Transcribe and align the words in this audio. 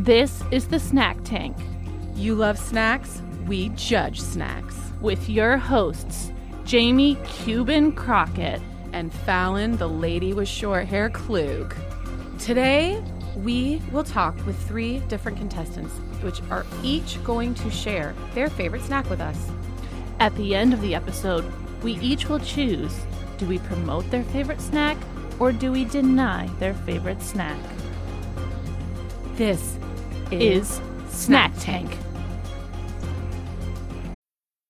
This 0.00 0.42
is 0.50 0.68
the 0.68 0.78
Snack 0.78 1.16
Tank 1.24 1.56
You 2.14 2.34
love 2.34 2.58
snacks? 2.58 3.22
We 3.46 3.70
judge 3.70 4.20
snacks. 4.20 4.76
with 5.00 5.30
your 5.30 5.56
hosts, 5.56 6.32
Jami 6.66 7.14
Cuban 7.24 7.92
Crockett. 7.92 8.60
And 8.92 9.10
Fallon, 9.10 9.78
the 9.78 9.88
lady 9.88 10.34
with 10.34 10.48
short 10.48 10.86
hair, 10.86 11.08
Klug. 11.08 11.74
Today, 12.38 13.02
we 13.36 13.80
will 13.90 14.04
talk 14.04 14.36
with 14.44 14.62
three 14.68 14.98
different 15.08 15.38
contestants, 15.38 15.94
which 16.20 16.42
are 16.50 16.66
each 16.82 17.22
going 17.24 17.54
to 17.54 17.70
share 17.70 18.14
their 18.34 18.50
favorite 18.50 18.82
snack 18.82 19.08
with 19.08 19.22
us. 19.22 19.50
At 20.20 20.36
the 20.36 20.54
end 20.54 20.74
of 20.74 20.82
the 20.82 20.94
episode, 20.94 21.50
we 21.82 21.92
each 22.00 22.28
will 22.28 22.40
choose 22.40 22.94
do 23.38 23.46
we 23.46 23.60
promote 23.60 24.10
their 24.10 24.24
favorite 24.24 24.60
snack 24.60 24.98
or 25.38 25.52
do 25.52 25.72
we 25.72 25.86
deny 25.86 26.48
their 26.58 26.74
favorite 26.74 27.22
snack? 27.22 27.58
This 29.36 29.78
Is 30.32 30.80
Snack 31.08 31.52
Tank. 31.60 31.96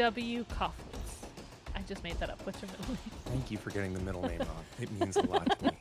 W. 0.00 0.44
Kaufholz. 0.44 0.72
I 1.76 1.82
just 1.82 2.02
made 2.02 2.18
that 2.20 2.30
up. 2.30 2.40
What's 2.46 2.62
your 2.62 2.70
middle 2.70 2.86
name? 2.88 2.98
Thank 3.26 3.50
you 3.50 3.58
for 3.58 3.68
getting 3.68 3.92
the 3.92 4.00
middle 4.00 4.22
name 4.22 4.38
wrong. 4.38 4.64
It 4.80 4.90
means 4.92 5.14
a 5.18 5.22
lot 5.26 5.58
to 5.58 5.66
me. 5.66 5.72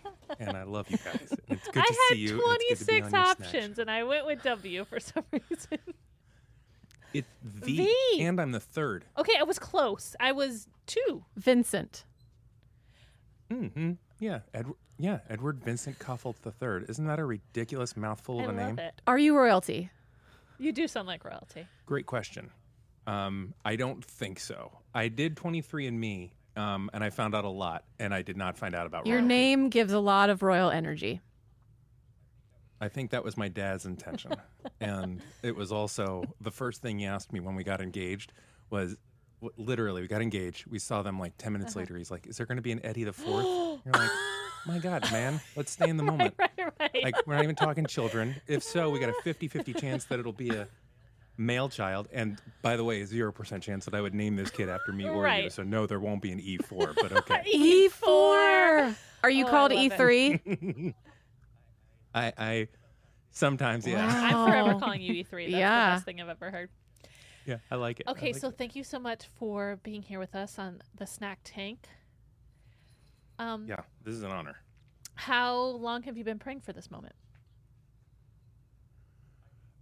And 0.42 0.58
I 0.58 0.64
love 0.64 0.92
you 0.92 0.98
guys. 0.98 1.34
It's 1.48 1.68
good 1.70 1.84
I 1.84 1.86
to 1.88 1.98
see 2.10 2.18
you. 2.18 2.32
and 2.52 2.58
it's 2.68 2.84
good 2.84 2.88
to 2.88 2.94
be 2.96 3.00
26 3.00 3.00
on 3.00 3.00
your 3.00 3.10
snack 3.10 3.40
options 3.40 3.80
and 3.80 3.90
I 3.90 4.04
went 4.04 4.26
with 4.26 4.44
W 4.44 4.84
for 4.84 5.00
some 5.00 5.24
reason. 5.32 5.80
It 7.14 7.24
the 7.62 7.78
V. 7.78 8.22
and 8.22 8.42
I'm 8.42 8.52
the 8.52 8.60
third. 8.60 9.06
Okay, 9.18 9.38
I 9.40 9.44
was 9.44 9.58
close. 9.58 10.18
I 10.20 10.34
was 10.34 10.68
two. 10.86 11.24
Vincent. 11.38 12.04
Mm-hmm. 13.50 13.94
Yeah, 14.20 14.40
Edward. 14.54 14.76
Yeah, 14.98 15.20
Edward 15.30 15.64
Vincent 15.64 15.98
Kaufholz 15.98 16.42
the 16.42 16.52
third. 16.52 16.90
Isn't 16.90 17.08
that 17.08 17.20
a 17.20 17.26
ridiculous 17.26 17.96
mouthful 17.96 18.40
of 18.42 18.50
a 18.50 18.52
love 18.52 18.56
name? 18.58 18.80
it. 18.80 19.02
Are 19.08 19.18
you 19.18 19.34
royalty? 19.38 19.92
You 20.58 20.74
do 20.74 20.90
sound 20.90 21.08
like 21.08 21.24
royalty. 21.24 21.68
Great 21.86 22.06
question. 22.06 22.52
Um, 23.10 23.54
I 23.66 23.76
don't 23.76 24.06
think 24.06 24.40
so. 24.40 24.72
I 24.94 25.08
did 25.08 25.36
23andMe, 25.36 26.30
um, 26.56 26.90
and 26.94 27.04
I 27.04 27.10
found 27.10 27.34
out 27.34 27.44
a 27.44 27.50
lot, 27.50 27.86
and 27.98 28.14
I 28.14 28.22
did 28.22 28.38
not 28.38 28.56
find 28.58 28.76
out 28.76 28.86
about 28.86 29.08
Your 29.08 29.18
royalty. 29.18 29.28
name 29.28 29.70
gives 29.70 29.94
a 29.94 30.00
lot 30.00 30.30
of 30.30 30.44
royal 30.44 30.70
energy. 30.70 31.22
I 32.80 32.88
think 32.88 33.10
that 33.12 33.24
was 33.24 33.36
my 33.36 33.48
dad's 33.48 33.86
intention. 33.86 34.34
and 34.80 35.22
it 35.42 35.56
was 35.56 35.72
also 35.72 36.24
the 36.40 36.52
first 36.52 36.82
thing 36.82 37.00
he 37.00 37.06
asked 37.06 37.34
me 37.34 37.40
when 37.40 37.56
we 37.56 37.64
got 37.64 37.82
engaged 37.82 38.32
was 38.70 38.96
literally, 39.58 40.02
we 40.02 40.08
got 40.08 40.22
engaged. 40.22 40.68
We 40.68 40.78
saw 40.80 41.02
them 41.02 41.20
like 41.20 41.34
10 41.38 41.52
minutes 41.52 41.76
later. 41.76 41.98
He's 41.98 42.12
like, 42.12 42.28
Is 42.28 42.38
there 42.38 42.46
going 42.46 42.58
to 42.58 42.62
be 42.62 42.72
an 42.72 42.80
Eddie 42.86 43.06
the 43.06 43.14
Fourth? 43.26 43.46
You're 43.86 43.94
like, 43.94 44.12
My 44.68 44.78
God, 44.78 45.12
man, 45.12 45.42
let's 45.56 45.72
stay 45.72 45.90
in 45.90 45.98
the 45.98 46.04
moment. 46.12 46.36
Right, 46.38 46.52
right. 46.80 47.04
Like, 47.04 47.16
we're 47.26 47.36
not 47.36 47.44
even 47.44 47.56
talking 47.56 47.86
children. 47.86 48.36
If 48.48 48.62
so, 48.64 48.90
we 48.92 49.00
got 49.00 49.10
a 49.10 49.14
50 49.24 49.48
50 49.48 49.74
chance 49.74 50.06
that 50.06 50.20
it'll 50.20 50.32
be 50.32 50.50
a 50.50 50.68
male 51.40 51.70
child. 51.70 52.08
And 52.12 52.40
by 52.62 52.76
the 52.76 52.84
way, 52.84 53.02
0% 53.02 53.62
chance 53.62 53.86
that 53.86 53.96
I 53.96 54.02
would 54.02 54.14
name 54.14 54.36
this 54.36 54.52
kid 54.52 54.70
after 54.70 54.92
me 54.92 55.08
or 55.08 55.28
you. 55.28 55.50
So, 55.50 55.64
no, 55.64 55.88
there 55.88 56.00
won't 56.00 56.22
be 56.22 56.32
an 56.32 56.40
E4, 56.40 56.96
but 57.02 57.12
okay. 57.12 57.44
E4. 57.56 58.96
Are 59.24 59.30
you 59.30 59.46
Oh, 59.46 59.50
called. 59.50 59.72
E3? 59.72 60.94
I, 62.14 62.34
I 62.38 62.68
sometimes, 63.32 63.88
yeah. 63.88 64.06
I'm 64.08 64.48
forever 64.48 64.80
calling 64.80 65.02
you 65.02 65.24
E3. 65.24 65.46
That's 65.46 65.52
Yeah. 65.52 65.90
the 65.90 65.96
best 65.96 66.06
thing 66.06 66.22
I've 66.22 66.30
ever 66.30 66.52
heard. 66.52 66.70
Yeah, 67.46 67.58
I 67.72 67.76
like 67.76 68.00
it. 68.02 68.08
Okay, 68.08 68.34
like 68.34 68.42
so 68.42 68.50
it. 68.50 68.58
thank 68.58 68.76
you 68.76 68.84
so 68.84 69.00
much 69.00 69.26
for 69.40 69.80
being 69.82 70.02
here 70.04 70.20
with 70.20 70.36
us 70.36 70.60
on 70.60 70.82
the 70.98 71.08
Snack 71.08 71.40
Tank. 71.44 71.88
Um, 73.40 73.66
yeah, 73.68 73.80
this 74.04 74.14
is 74.14 74.24
an 74.24 74.32
honor. 74.32 74.58
How 75.16 75.58
long 75.58 76.04
have 76.04 76.18
you 76.18 76.24
been 76.24 76.38
praying 76.40 76.62
for 76.62 76.74
this 76.74 76.92
moment? 76.92 77.16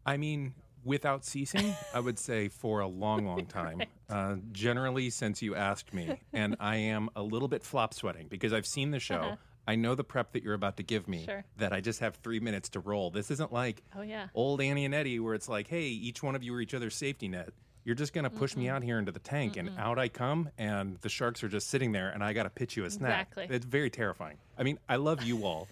I 0.05 0.15
mean, 0.17 0.53
without 0.87 1.25
ceasing, 1.25 1.75
I 1.93 1.99
would 1.99 2.17
say 2.17 2.47
for 2.47 2.79
a 2.79 2.87
long, 2.87 3.27
long 3.27 3.45
time. 3.59 3.83
Uh, 4.09 4.37
generally, 4.51 5.09
since 5.09 5.41
you 5.41 5.53
asked 5.53 5.93
me, 5.93 6.17
and 6.33 6.55
I 6.59 6.77
am 6.77 7.09
a 7.15 7.21
little 7.21 7.47
bit 7.49 7.61
flop 7.63 7.93
sweating 7.93 8.27
because 8.27 8.53
I've 8.53 8.65
seen 8.65 8.91
the 8.91 8.99
show. 8.99 9.15
Uh-huh. 9.15 9.35
I 9.69 9.75
know 9.75 9.95
the 9.95 10.03
prep 10.05 10.31
that 10.31 10.43
you're 10.43 10.53
about 10.53 10.77
to 10.77 10.83
give 10.83 11.09
me. 11.09 11.25
Sure. 11.25 11.43
That 11.57 11.73
I 11.73 11.81
just 11.81 11.99
have 11.99 12.15
three 12.15 12.39
minutes 12.39 12.69
to 12.69 12.79
roll. 12.79 13.11
This 13.11 13.29
isn't 13.31 13.51
like 13.51 13.83
Oh 13.97 14.01
yeah. 14.01 14.27
old 14.33 14.61
Annie 14.61 14.85
and 14.85 14.95
Eddie, 14.95 15.19
where 15.19 15.33
it's 15.33 15.49
like, 15.49 15.67
hey, 15.67 15.83
each 15.87 16.23
one 16.23 16.35
of 16.35 16.41
you 16.41 16.53
are 16.55 16.61
each 16.61 16.73
other's 16.73 16.95
safety 16.95 17.27
net. 17.27 17.49
You're 17.83 17.95
just 17.95 18.13
gonna 18.13 18.29
push 18.29 18.55
me 18.55 18.69
out 18.69 18.81
here 18.81 18.97
into 18.97 19.11
the 19.11 19.19
tank, 19.19 19.55
and 19.57 19.71
out 19.77 19.99
I 19.99 20.07
come, 20.07 20.49
and 20.57 20.97
the 21.01 21.09
sharks 21.09 21.43
are 21.43 21.47
just 21.49 21.69
sitting 21.69 21.91
there, 21.91 22.09
and 22.09 22.23
I 22.23 22.31
gotta 22.33 22.49
pitch 22.49 22.75
you 22.77 22.85
a 22.85 22.89
snack. 22.89 23.27
Exactly. 23.31 23.55
It's 23.55 23.65
very 23.65 23.89
terrifying. 23.89 24.37
I 24.57 24.63
mean, 24.63 24.77
I 24.89 24.97
love 24.97 25.23
you 25.23 25.45
all, 25.45 25.67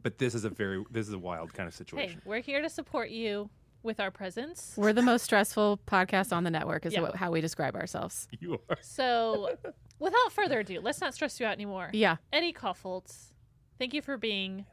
but 0.00 0.18
this 0.18 0.34
is 0.36 0.44
a 0.44 0.50
very 0.50 0.84
this 0.90 1.08
is 1.08 1.14
a 1.14 1.18
wild 1.18 1.52
kind 1.52 1.66
of 1.68 1.74
situation. 1.74 2.08
Hey, 2.08 2.14
situation. 2.14 2.28
we're 2.30 2.40
here 2.40 2.62
to 2.62 2.68
support 2.68 3.10
you 3.10 3.50
with 3.82 4.00
our 4.00 4.10
presence. 4.10 4.74
We're 4.76 4.92
the 4.92 5.02
most 5.02 5.22
stressful 5.24 5.80
podcast 5.86 6.32
on 6.34 6.44
the 6.44 6.50
network, 6.50 6.86
is 6.86 6.92
Yeah. 6.94 7.00
what, 7.02 7.16
how 7.16 7.30
we 7.30 7.40
describe 7.40 7.74
ourselves. 7.76 8.28
You 8.38 8.60
are. 8.68 8.78
So, 8.82 9.56
without 9.98 10.32
further 10.32 10.60
ado, 10.60 10.80
let's 10.82 11.00
not 11.00 11.14
stress 11.14 11.40
you 11.40 11.46
out 11.46 11.52
anymore. 11.52 11.90
Yeah. 11.92 12.16
Eddie 12.32 12.52
Kaufholz, 12.52 13.32
thank 13.78 13.94
you 13.94 14.02
for 14.02 14.16
being 14.16 14.66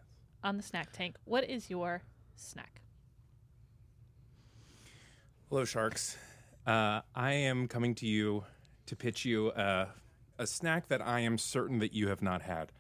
on 0.43 0.57
the 0.57 0.63
Snack 0.63 0.91
Tank. 0.91 1.15
What 1.25 1.43
is 1.49 1.69
your 1.69 2.03
snack? 2.35 2.81
Hello, 5.49 5.63
sharks. 5.63 6.17
Uh, 6.65 7.01
I 7.15 7.31
am 7.33 7.67
coming 7.67 7.95
to 7.95 8.05
you 8.05 8.43
to 8.87 8.95
pitch 8.95 9.23
you 9.23 9.47
uh, 9.51 9.87
a 10.37 10.45
snack 10.45 10.87
that 10.89 11.01
I 11.01 11.21
am 11.21 11.37
certain 11.37 11.79
that 11.79 11.93
you 11.93 12.09
have 12.09 12.21
not 12.21 12.41
had. 12.41 12.71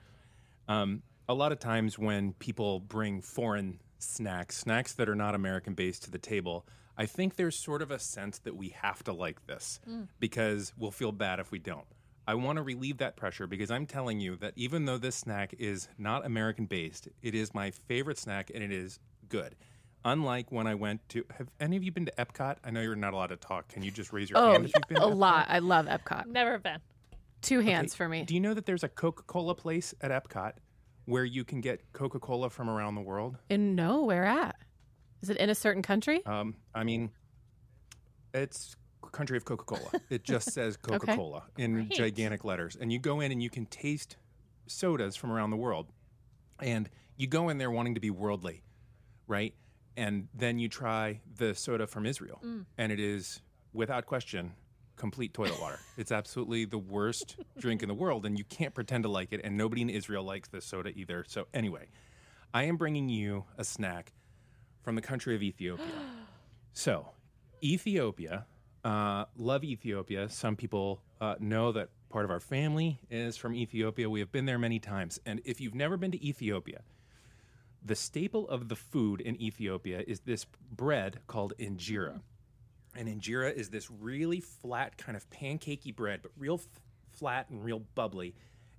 Um, 0.67 1.03
a 1.29 1.33
lot 1.33 1.51
of 1.53 1.59
times 1.59 1.97
when 1.97 2.33
people 2.33 2.79
bring 2.81 3.21
foreign 3.21 3.79
snacks, 3.99 4.57
snacks 4.57 4.93
that 4.93 5.09
are 5.09 5.15
not 5.15 5.35
American 5.35 5.73
based 5.73 6.03
to 6.03 6.11
the 6.11 6.17
table, 6.17 6.65
I 6.97 7.05
think 7.05 7.35
there's 7.35 7.55
sort 7.55 7.81
of 7.81 7.91
a 7.91 7.99
sense 7.99 8.39
that 8.39 8.55
we 8.55 8.69
have 8.69 9.03
to 9.03 9.13
like 9.13 9.45
this 9.45 9.79
hmm. 9.85 10.03
because 10.19 10.73
we'll 10.77 10.91
feel 10.91 11.11
bad 11.11 11.39
if 11.39 11.51
we 11.51 11.59
don't. 11.59 11.85
I 12.27 12.35
want 12.35 12.57
to 12.57 12.63
relieve 12.63 12.97
that 12.97 13.15
pressure 13.15 13.47
because 13.47 13.71
I'm 13.71 13.85
telling 13.85 14.19
you 14.19 14.35
that 14.37 14.53
even 14.57 14.85
though 14.85 14.97
this 14.97 15.15
snack 15.15 15.53
is 15.59 15.87
not 15.97 16.25
American 16.25 16.65
based, 16.65 17.07
it 17.21 17.33
is 17.33 17.53
my 17.53 17.71
favorite 17.71 18.17
snack 18.17 18.51
and 18.53 18.61
it 18.63 18.71
is 18.71 18.99
good. 19.29 19.55
Unlike 20.03 20.51
when 20.51 20.67
I 20.67 20.75
went 20.75 21.07
to, 21.09 21.23
have 21.37 21.47
any 21.59 21.77
of 21.77 21.83
you 21.83 21.91
been 21.91 22.05
to 22.05 22.13
Epcot? 22.17 22.57
I 22.63 22.71
know 22.71 22.81
you're 22.81 22.95
not 22.95 23.13
allowed 23.13 23.27
to 23.27 23.37
talk. 23.37 23.69
Can 23.69 23.81
you 23.83 23.91
just 23.91 24.11
raise 24.11 24.29
your 24.29 24.39
Oh, 24.39 24.51
hand 24.51 24.65
if 24.65 24.71
you've 24.75 24.87
been? 24.89 24.97
a 24.97 25.07
lot. 25.07 25.47
I 25.49 25.59
love 25.59 25.85
Epcot. 25.85 26.25
Never 26.27 26.57
been. 26.59 26.79
Two 27.41 27.59
hands 27.61 27.93
Okay, 27.93 27.97
for 27.97 28.09
me. 28.09 28.23
Do 28.23 28.33
you 28.33 28.39
know 28.39 28.53
that 28.53 28.65
there's 28.65 28.83
a 28.83 28.89
Coca 28.89 29.23
Cola 29.23 29.55
place 29.55 29.93
at 30.01 30.11
Epcot 30.11 30.53
where 31.07 31.25
you 31.25 31.43
can 31.43 31.61
get 31.61 31.81
Coca 31.93 32.19
Cola 32.19 32.49
from 32.49 32.69
around 32.69 32.95
the 32.95 33.01
world? 33.01 33.37
And 33.49 33.75
no, 33.75 34.03
where 34.03 34.25
at? 34.25 34.57
Is 35.21 35.29
it 35.29 35.37
in 35.37 35.49
a 35.49 35.55
certain 35.55 35.81
country? 35.81 36.23
Um, 36.25 36.55
I 36.75 36.83
mean, 36.83 37.09
it's 38.33 38.75
country 39.13 39.37
of 39.37 39.45
Coca 39.45 39.63
Cola. 39.63 39.89
It 40.09 40.23
just 40.23 40.51
says 40.51 40.75
Coca 40.77 41.15
Cola 41.15 41.43
in 41.57 41.73
Great. 41.73 41.89
gigantic 41.91 42.43
letters. 42.43 42.77
And 42.79 42.91
you 42.91 42.99
go 42.99 43.21
in 43.21 43.31
and 43.31 43.41
you 43.41 43.49
can 43.49 43.65
taste 43.67 44.17
sodas 44.67 45.15
from 45.15 45.31
around 45.31 45.49
the 45.49 45.57
world. 45.57 45.87
And 46.61 46.89
you 47.15 47.25
go 47.27 47.47
in 47.49 47.57
there 47.57 47.71
wanting 47.71 47.95
to 47.95 48.01
be 48.01 48.09
worldly, 48.09 48.63
right? 49.27 49.53
And 49.95 50.27
then 50.33 50.59
you 50.59 50.67
try 50.67 51.21
the 51.37 51.55
soda 51.55 51.87
from 51.87 52.05
Israel. 52.05 52.41
And 52.77 52.91
it 52.91 52.99
is, 52.99 53.41
without 53.73 54.05
question, 54.05 54.53
complete 54.97 55.33
toilet 55.33 55.59
water. 55.61 55.79
it's 55.97 56.11
absolutely 56.11 56.65
the 56.65 56.77
worst 56.77 57.37
drink 57.59 57.81
in 57.81 57.87
the 57.87 57.95
world. 57.95 58.25
And 58.25 58.37
you 58.37 58.43
can't 58.43 58.73
pretend 58.73 59.03
to 59.03 59.09
like 59.09 59.31
it. 59.31 59.41
And 59.43 59.57
nobody 59.57 59.81
in 59.81 59.89
Israel 59.89 60.23
likes 60.23 60.49
this 60.49 60.65
soda 60.65 60.91
either. 60.95 61.23
So, 61.27 61.47
anyway, 61.53 61.87
I 62.53 62.63
am 62.63 62.77
bringing 62.77 63.07
you 63.09 63.45
a 63.57 63.63
snack 63.63 64.13
from 64.81 64.95
the 64.95 65.01
country 65.01 65.35
of 65.35 65.41
Ethiopia. 65.41 65.85
So, 66.73 67.07
Ethiopia, 67.63 68.45
uh, 68.83 69.25
love 69.35 69.63
Ethiopia. 69.63 70.29
Some 70.29 70.55
people 70.55 71.01
uh, 71.19 71.33
know 71.39 71.71
that 71.71 71.89
part 72.09 72.23
of 72.23 72.29
our 72.29 72.39
family 72.39 72.99
is 73.09 73.35
from 73.35 73.55
Ethiopia. 73.55 74.09
We 74.09 74.19
have 74.19 74.31
been 74.31 74.45
there 74.45 74.59
many 74.59 74.79
times. 74.79 75.19
And 75.25 75.41
if 75.43 75.59
you've 75.59 75.73
never 75.73 75.97
been 75.97 76.11
to 76.11 76.23
Ethiopia, 76.23 76.81
the 77.83 77.95
staple 77.95 78.47
of 78.49 78.69
the 78.69 78.75
food 78.75 79.21
in 79.21 79.41
Ethiopia 79.41 80.03
is 80.05 80.19
this 80.21 80.45
bread 80.71 81.19
called 81.27 81.53
injera. 81.59 82.21
And 82.97 83.07
injera 83.07 83.53
is 83.53 83.69
this 83.69 83.89
really 83.91 84.39
flat, 84.41 84.97
kind 84.97 85.15
of 85.15 85.29
pancakey 85.29 85.95
bread, 85.95 86.21
but 86.23 86.31
real 86.37 86.55
f- 86.55 86.67
flat 87.11 87.49
and 87.49 87.63
real 87.63 87.81
bubbly. 87.95 88.33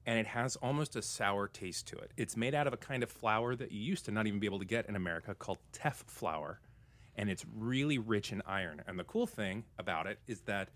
and 0.06 0.18
it 0.18 0.26
has 0.26 0.56
almost 0.56 0.96
a 0.96 1.02
sour 1.02 1.46
taste 1.48 1.86
to 1.88 1.96
it. 1.96 2.10
It's 2.16 2.34
made 2.34 2.54
out 2.54 2.66
of 2.66 2.72
a 2.72 2.78
kind 2.78 3.02
of 3.02 3.10
flour 3.10 3.54
that 3.54 3.70
you 3.72 3.80
used 3.80 4.06
to 4.06 4.10
not 4.10 4.26
even 4.26 4.40
be 4.40 4.46
able 4.46 4.58
to 4.58 4.64
get 4.64 4.88
in 4.88 4.96
America 4.96 5.34
called 5.34 5.58
teff 5.72 6.02
flour, 6.06 6.60
and 7.14 7.28
it's 7.28 7.44
really 7.54 7.98
rich 7.98 8.32
in 8.32 8.40
iron. 8.46 8.82
And 8.86 8.98
the 8.98 9.04
cool 9.04 9.26
thing 9.26 9.64
about 9.78 10.06
it 10.06 10.18
is 10.26 10.40
that 10.42 10.70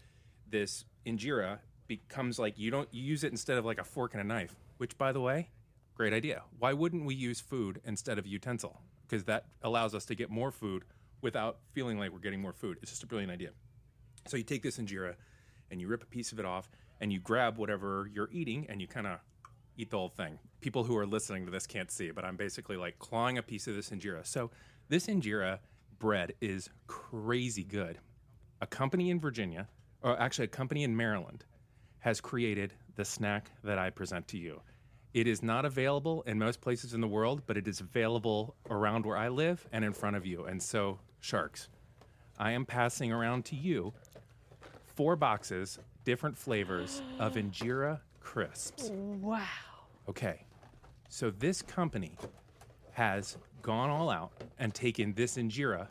this 0.47 0.85
injera 1.07 1.61
becomes 1.89 2.39
like 2.39 2.59
you 2.59 2.71
don't 2.71 2.89
you 2.93 3.03
use 3.03 3.25
it 3.25 3.31
instead 3.31 3.57
of 3.57 3.65
like 3.65 3.79
a 3.81 3.85
fork 3.85 4.13
and 4.13 4.21
a 4.21 4.25
knife, 4.25 4.55
which 4.77 4.99
by 4.99 5.13
the 5.13 5.21
way, 5.21 5.49
great 5.95 6.13
idea. 6.13 6.43
Why 6.59 6.75
wouldn't 6.75 7.07
we 7.07 7.15
use 7.15 7.41
food 7.41 7.81
instead 7.87 8.19
of 8.19 8.27
utensil? 8.27 8.83
Because 9.09 9.25
that 9.25 9.47
allows 9.63 9.95
us 9.95 10.05
to 10.07 10.15
get 10.15 10.29
more 10.29 10.51
food 10.51 10.85
without 11.23 11.59
feeling 11.73 11.99
like 11.99 12.13
we're 12.13 12.19
getting 12.19 12.41
more 12.41 12.53
food. 12.53 12.79
It's 12.83 12.91
just 12.91 13.03
a 13.03 13.07
brilliant 13.07 13.33
idea. 13.33 13.51
So 14.27 14.37
you 14.37 14.43
take 14.43 14.63
this 14.63 14.79
injera 14.79 15.15
and 15.71 15.81
you 15.81 15.89
rip 15.89 16.03
a 16.03 16.07
piece 16.07 16.33
of 16.33 16.39
it 16.39 16.45
off 16.45 16.69
and 17.01 17.13
you 17.13 17.19
grab 17.19 17.57
whatever 17.57 18.09
you're 18.13 18.29
eating 18.31 18.67
and 18.69 18.81
you 18.81 18.87
kind 18.87 19.07
of 19.07 19.19
eat 19.77 19.91
the 19.91 19.97
whole 19.97 20.09
thing. 20.09 20.39
People 20.61 20.85
who 20.85 20.97
are 20.97 21.07
listening 21.07 21.47
to 21.47 21.51
this 21.51 21.67
can't 21.67 21.91
see, 21.91 22.11
but 22.11 22.25
I'm 22.25 22.37
basically 22.37 22.77
like 22.77 22.99
clawing 22.99 23.39
a 23.39 23.43
piece 23.43 23.67
of 23.67 23.75
this 23.75 23.91
injera. 23.91 24.27
So 24.27 24.51
this 24.89 25.07
injera 25.07 25.61
bread 25.99 26.35
is 26.41 26.69
crazy 26.87 27.65
good. 27.65 27.99
A 28.61 28.67
company 28.67 29.11
in 29.11 29.19
Virginia, 29.19 29.69
or 30.03 30.21
actually 30.21 30.45
a 30.45 30.49
company 30.49 30.85
in 30.85 30.97
Maryland, 30.97 31.45
has 32.01 32.21
created 32.21 32.75
the 32.97 33.05
snack 33.05 33.51
that 33.65 33.79
I 33.79 33.91
present 33.91 34.29
to 34.29 34.39
you. 34.39 34.61
It 35.15 35.27
is 35.27 35.43
not 35.43 35.65
available 35.65 36.23
in 36.23 36.39
most 36.39 36.61
places 36.61 36.95
in 36.95 37.01
the 37.01 37.09
world, 37.09 37.43
but 37.47 37.57
it 37.57 37.69
is 37.69 37.81
available 37.81 38.57
around 38.71 39.05
where 39.05 39.17
I 39.17 39.29
live 39.29 39.67
and 39.73 39.85
in 39.85 39.93
front 39.93 40.17
of 40.17 40.27
you. 40.27 40.45
And 40.45 40.63
so, 40.63 40.99
sharks, 41.23 41.69
I 42.39 42.51
am 42.53 42.67
passing 42.67 43.13
around 43.13 43.47
to 43.47 43.57
you 43.57 43.95
four 44.95 45.17
boxes, 45.17 45.79
different 46.05 46.37
flavors 46.37 47.01
of 47.19 47.35
injera 47.35 48.01
crisps. 48.21 48.91
Wow. 48.91 49.47
Okay. 50.09 50.45
So 51.09 51.31
this 51.31 51.63
company 51.63 52.17
has 52.93 53.39
gone 53.63 53.89
all 53.89 54.11
out 54.11 54.33
and 54.59 54.75
taken 54.75 55.15
this 55.15 55.37
injera 55.37 55.87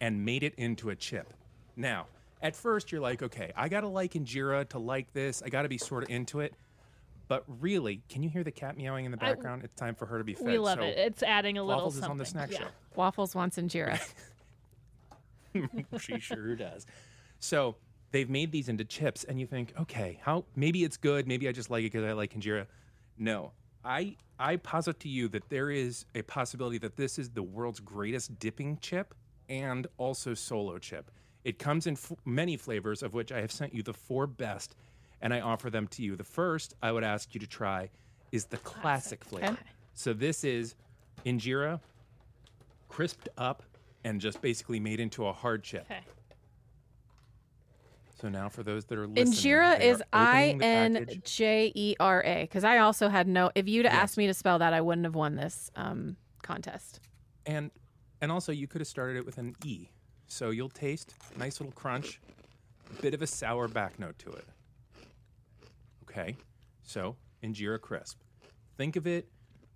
and 0.00 0.24
made 0.24 0.42
it 0.42 0.54
into 0.56 0.90
a 0.90 0.94
chip. 0.94 1.32
Now, 1.76 2.06
at 2.42 2.54
first 2.54 2.92
you're 2.92 3.00
like, 3.00 3.22
okay, 3.22 3.52
I 3.56 3.68
gotta 3.68 3.88
like 3.88 4.12
injera 4.12 4.68
to 4.68 4.78
like 4.78 5.12
this. 5.12 5.42
I 5.44 5.48
gotta 5.48 5.68
be 5.68 5.78
sort 5.78 6.04
of 6.04 6.10
into 6.10 6.40
it. 6.40 6.54
But 7.26 7.44
really, 7.60 8.02
can 8.10 8.22
you 8.22 8.28
hear 8.28 8.44
the 8.44 8.50
cat 8.50 8.76
meowing 8.76 9.06
in 9.06 9.10
the 9.10 9.18
I- 9.24 9.30
background? 9.30 9.64
it's 9.64 9.74
time 9.74 9.94
for 9.94 10.04
her 10.04 10.18
to 10.18 10.24
be 10.24 10.34
fed. 10.34 10.46
We 10.46 10.58
love 10.58 10.78
so 10.78 10.84
it. 10.84 10.98
It's 10.98 11.22
adding 11.22 11.56
a 11.56 11.62
little 11.62 11.84
Waffles 11.84 11.96
is 11.96 12.04
on 12.04 12.18
the 12.18 12.26
snack 12.26 12.50
yeah. 12.52 12.66
Waffles 12.94 13.34
wants 13.34 13.56
injera. 13.56 13.98
she 16.00 16.18
sure 16.18 16.54
does. 16.56 16.86
So 17.40 17.76
they've 18.10 18.30
made 18.30 18.52
these 18.52 18.68
into 18.68 18.84
chips, 18.84 19.24
and 19.24 19.38
you 19.38 19.46
think, 19.46 19.72
okay, 19.80 20.18
how 20.22 20.44
maybe 20.56 20.84
it's 20.84 20.96
good. 20.96 21.26
Maybe 21.26 21.48
I 21.48 21.52
just 21.52 21.70
like 21.70 21.84
it 21.84 21.92
because 21.92 22.04
I 22.04 22.12
like 22.12 22.34
injera. 22.34 22.66
No, 23.18 23.52
I 23.84 24.16
I 24.38 24.56
posit 24.56 25.00
to 25.00 25.08
you 25.08 25.28
that 25.28 25.48
there 25.48 25.70
is 25.70 26.06
a 26.14 26.22
possibility 26.22 26.78
that 26.78 26.96
this 26.96 27.18
is 27.18 27.30
the 27.30 27.42
world's 27.42 27.80
greatest 27.80 28.38
dipping 28.38 28.78
chip 28.80 29.14
and 29.48 29.86
also 29.98 30.34
solo 30.34 30.78
chip. 30.78 31.10
It 31.44 31.58
comes 31.58 31.86
in 31.86 31.94
f- 31.94 32.12
many 32.24 32.56
flavors, 32.56 33.02
of 33.02 33.12
which 33.12 33.30
I 33.30 33.40
have 33.40 33.52
sent 33.52 33.74
you 33.74 33.82
the 33.82 33.92
four 33.92 34.26
best, 34.26 34.74
and 35.20 35.32
I 35.34 35.40
offer 35.40 35.68
them 35.70 35.86
to 35.88 36.02
you. 36.02 36.16
The 36.16 36.24
first 36.24 36.74
I 36.82 36.90
would 36.90 37.04
ask 37.04 37.34
you 37.34 37.40
to 37.40 37.46
try 37.46 37.90
is 38.32 38.46
the 38.46 38.56
classic, 38.58 39.22
flavor. 39.24 39.58
So 39.92 40.12
this 40.12 40.42
is 40.42 40.74
injera, 41.26 41.80
crisped 42.88 43.28
up, 43.36 43.62
and 44.04 44.20
just 44.20 44.40
basically 44.42 44.78
made 44.80 45.00
into 45.00 45.26
a 45.26 45.32
hard 45.32 45.62
chip. 45.64 45.86
Okay. 45.90 46.00
So 48.20 48.28
now, 48.28 48.48
for 48.48 48.62
those 48.62 48.84
that 48.86 48.98
are 48.98 49.06
listening, 49.06 49.32
Injera 49.34 49.80
is 49.80 50.02
I 50.12 50.56
N. 50.60 51.06
J 51.24 51.72
E 51.74 51.96
R 52.00 52.22
A. 52.24 52.42
Because 52.42 52.64
I 52.64 52.78
also 52.78 53.08
had 53.08 53.26
no. 53.26 53.50
If 53.54 53.68
you'd 53.68 53.84
Yes. 53.84 53.92
asked 53.94 54.16
me 54.16 54.26
to 54.28 54.34
spell 54.34 54.58
that, 54.60 54.72
I 54.72 54.80
wouldn't 54.80 55.04
have 55.04 55.14
won 55.14 55.34
this 55.34 55.70
um, 55.76 56.16
contest. 56.42 57.00
and 57.46 57.70
and 58.20 58.32
also 58.32 58.52
you 58.52 58.66
could 58.66 58.80
have 58.80 58.88
started 58.88 59.16
it 59.18 59.26
with 59.26 59.36
an 59.38 59.54
E. 59.64 59.88
So 60.26 60.50
you'll 60.50 60.70
taste 60.70 61.12
nice 61.36 61.60
little 61.60 61.72
crunch, 61.74 62.20
a 62.98 63.02
bit 63.02 63.12
of 63.12 63.20
a 63.20 63.26
sour 63.26 63.68
back 63.68 63.98
note 63.98 64.18
to 64.20 64.30
it. 64.30 64.46
Okay, 66.08 66.36
so 66.82 67.16
injera 67.42 67.78
crisp. 67.80 68.18
Think 68.78 68.96
of 68.96 69.06
it 69.06 69.28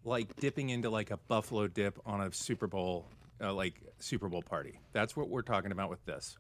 like 0.05 0.35
dipping 0.37 0.71
into 0.71 0.89
like 0.89 1.11
a 1.11 1.19
buffalo 1.19 1.67
dip 1.67 1.99
on 2.07 2.23
a 2.23 2.33
Super 2.33 2.67
Bowl, 2.67 3.05
uh, 3.43 3.53
like 3.53 3.81
Super 3.99 4.29
Bowl 4.29 4.43
party. 4.43 4.79
That's 4.93 5.17
what 5.17 5.29
we're 5.29 5.43
talking 5.43 5.73
about 5.73 5.91
with 5.91 6.05
this. 6.05 6.37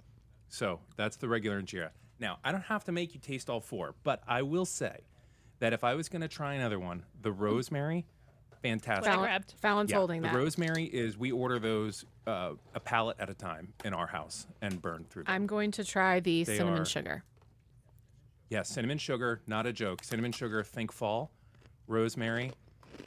So 0.48 0.80
that's 0.96 1.16
the 1.16 1.28
regular 1.28 1.60
injera. 1.60 1.90
Now 2.20 2.38
I 2.44 2.52
don't 2.52 2.62
have 2.64 2.84
to 2.84 2.92
make 2.92 3.14
you 3.14 3.20
taste 3.20 3.48
all 3.50 3.60
four, 3.60 3.94
but 4.02 4.22
I 4.26 4.42
will 4.42 4.64
say 4.64 5.00
that 5.60 5.72
if 5.72 5.84
I 5.84 5.94
was 5.94 6.08
going 6.08 6.22
to 6.22 6.28
try 6.28 6.54
another 6.54 6.78
one, 6.78 7.04
the 7.22 7.32
rosemary, 7.32 8.06
fantastic. 8.62 9.04
What 9.04 9.12
Fallon- 9.12 9.24
grabbed. 9.28 9.54
Fallon's 9.60 9.90
Yeah, 9.90 9.96
holding 9.98 10.22
the 10.22 10.28
that. 10.28 10.36
rosemary 10.36 10.84
is 10.84 11.16
we 11.18 11.30
order 11.32 11.58
those 11.58 12.04
uh, 12.26 12.52
a 12.74 12.80
pallet 12.80 13.16
at 13.20 13.28
a 13.30 13.34
time 13.34 13.72
in 13.84 13.92
our 13.94 14.06
house 14.06 14.46
and 14.62 14.80
burn 14.80 15.04
through 15.10 15.24
them. 15.24 15.34
I'm 15.34 15.46
going 15.46 15.70
to 15.72 15.84
try 15.84 16.20
the 16.20 16.44
They 16.44 16.56
cinnamon 16.56 16.80
are- 16.82 16.84
sugar. 16.84 17.24
yeah, 18.50 18.62
cinnamon 18.62 18.98
sugar, 18.98 19.40
not 19.46 19.66
a 19.66 19.72
joke. 19.72 20.02
Cinnamon 20.04 20.32
sugar, 20.32 20.62
think 20.62 20.92
fall. 20.92 21.30
Rosemary. 21.86 22.52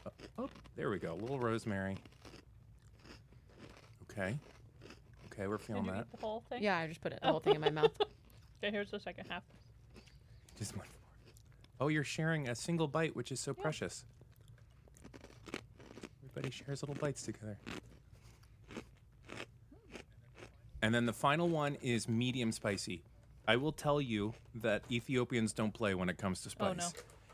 uh, 0.05 0.09
oh, 0.39 0.49
there 0.75 0.89
we 0.89 0.97
go. 0.99 1.13
A 1.13 1.15
little 1.15 1.39
rosemary. 1.39 1.97
Okay. 4.11 4.35
Okay, 5.31 5.47
we're 5.47 5.57
feeling 5.57 5.83
Did 5.83 5.89
you 5.89 5.95
that. 5.95 6.01
eat 6.01 6.19
the 6.19 6.25
whole 6.25 6.43
thing? 6.49 6.63
Yeah, 6.63 6.77
I 6.77 6.87
just 6.87 7.01
put 7.01 7.13
it, 7.13 7.19
the 7.21 7.27
whole 7.27 7.37
oh. 7.37 7.39
thing 7.39 7.55
in 7.55 7.61
my 7.61 7.69
mouth. 7.69 7.91
Okay, 8.63 8.69
here's 8.69 8.91
the 8.91 8.99
second 8.99 9.25
half. 9.27 9.41
Just 10.55 10.77
one 10.77 10.85
more. 10.85 11.01
Oh, 11.79 11.87
you're 11.87 12.03
sharing 12.03 12.47
a 12.47 12.53
single 12.53 12.87
bite, 12.87 13.15
which 13.15 13.31
is 13.31 13.39
so 13.39 13.55
precious. 13.55 14.05
Everybody 16.23 16.51
shares 16.51 16.83
little 16.83 16.93
bites 16.93 17.23
together. 17.23 17.57
And 20.83 20.93
then 20.93 21.07
the 21.07 21.13
final 21.13 21.49
one 21.49 21.75
is 21.81 22.07
medium 22.07 22.51
spicy. 22.51 23.01
I 23.47 23.55
will 23.55 23.71
tell 23.71 23.99
you 23.99 24.35
that 24.53 24.83
Ethiopians 24.91 25.53
don't 25.53 25.73
play 25.73 25.95
when 25.95 26.07
it 26.07 26.19
comes 26.19 26.41
to 26.43 26.51
spice. 26.51 26.69
Oh, 26.69 26.73
no. 26.77 26.89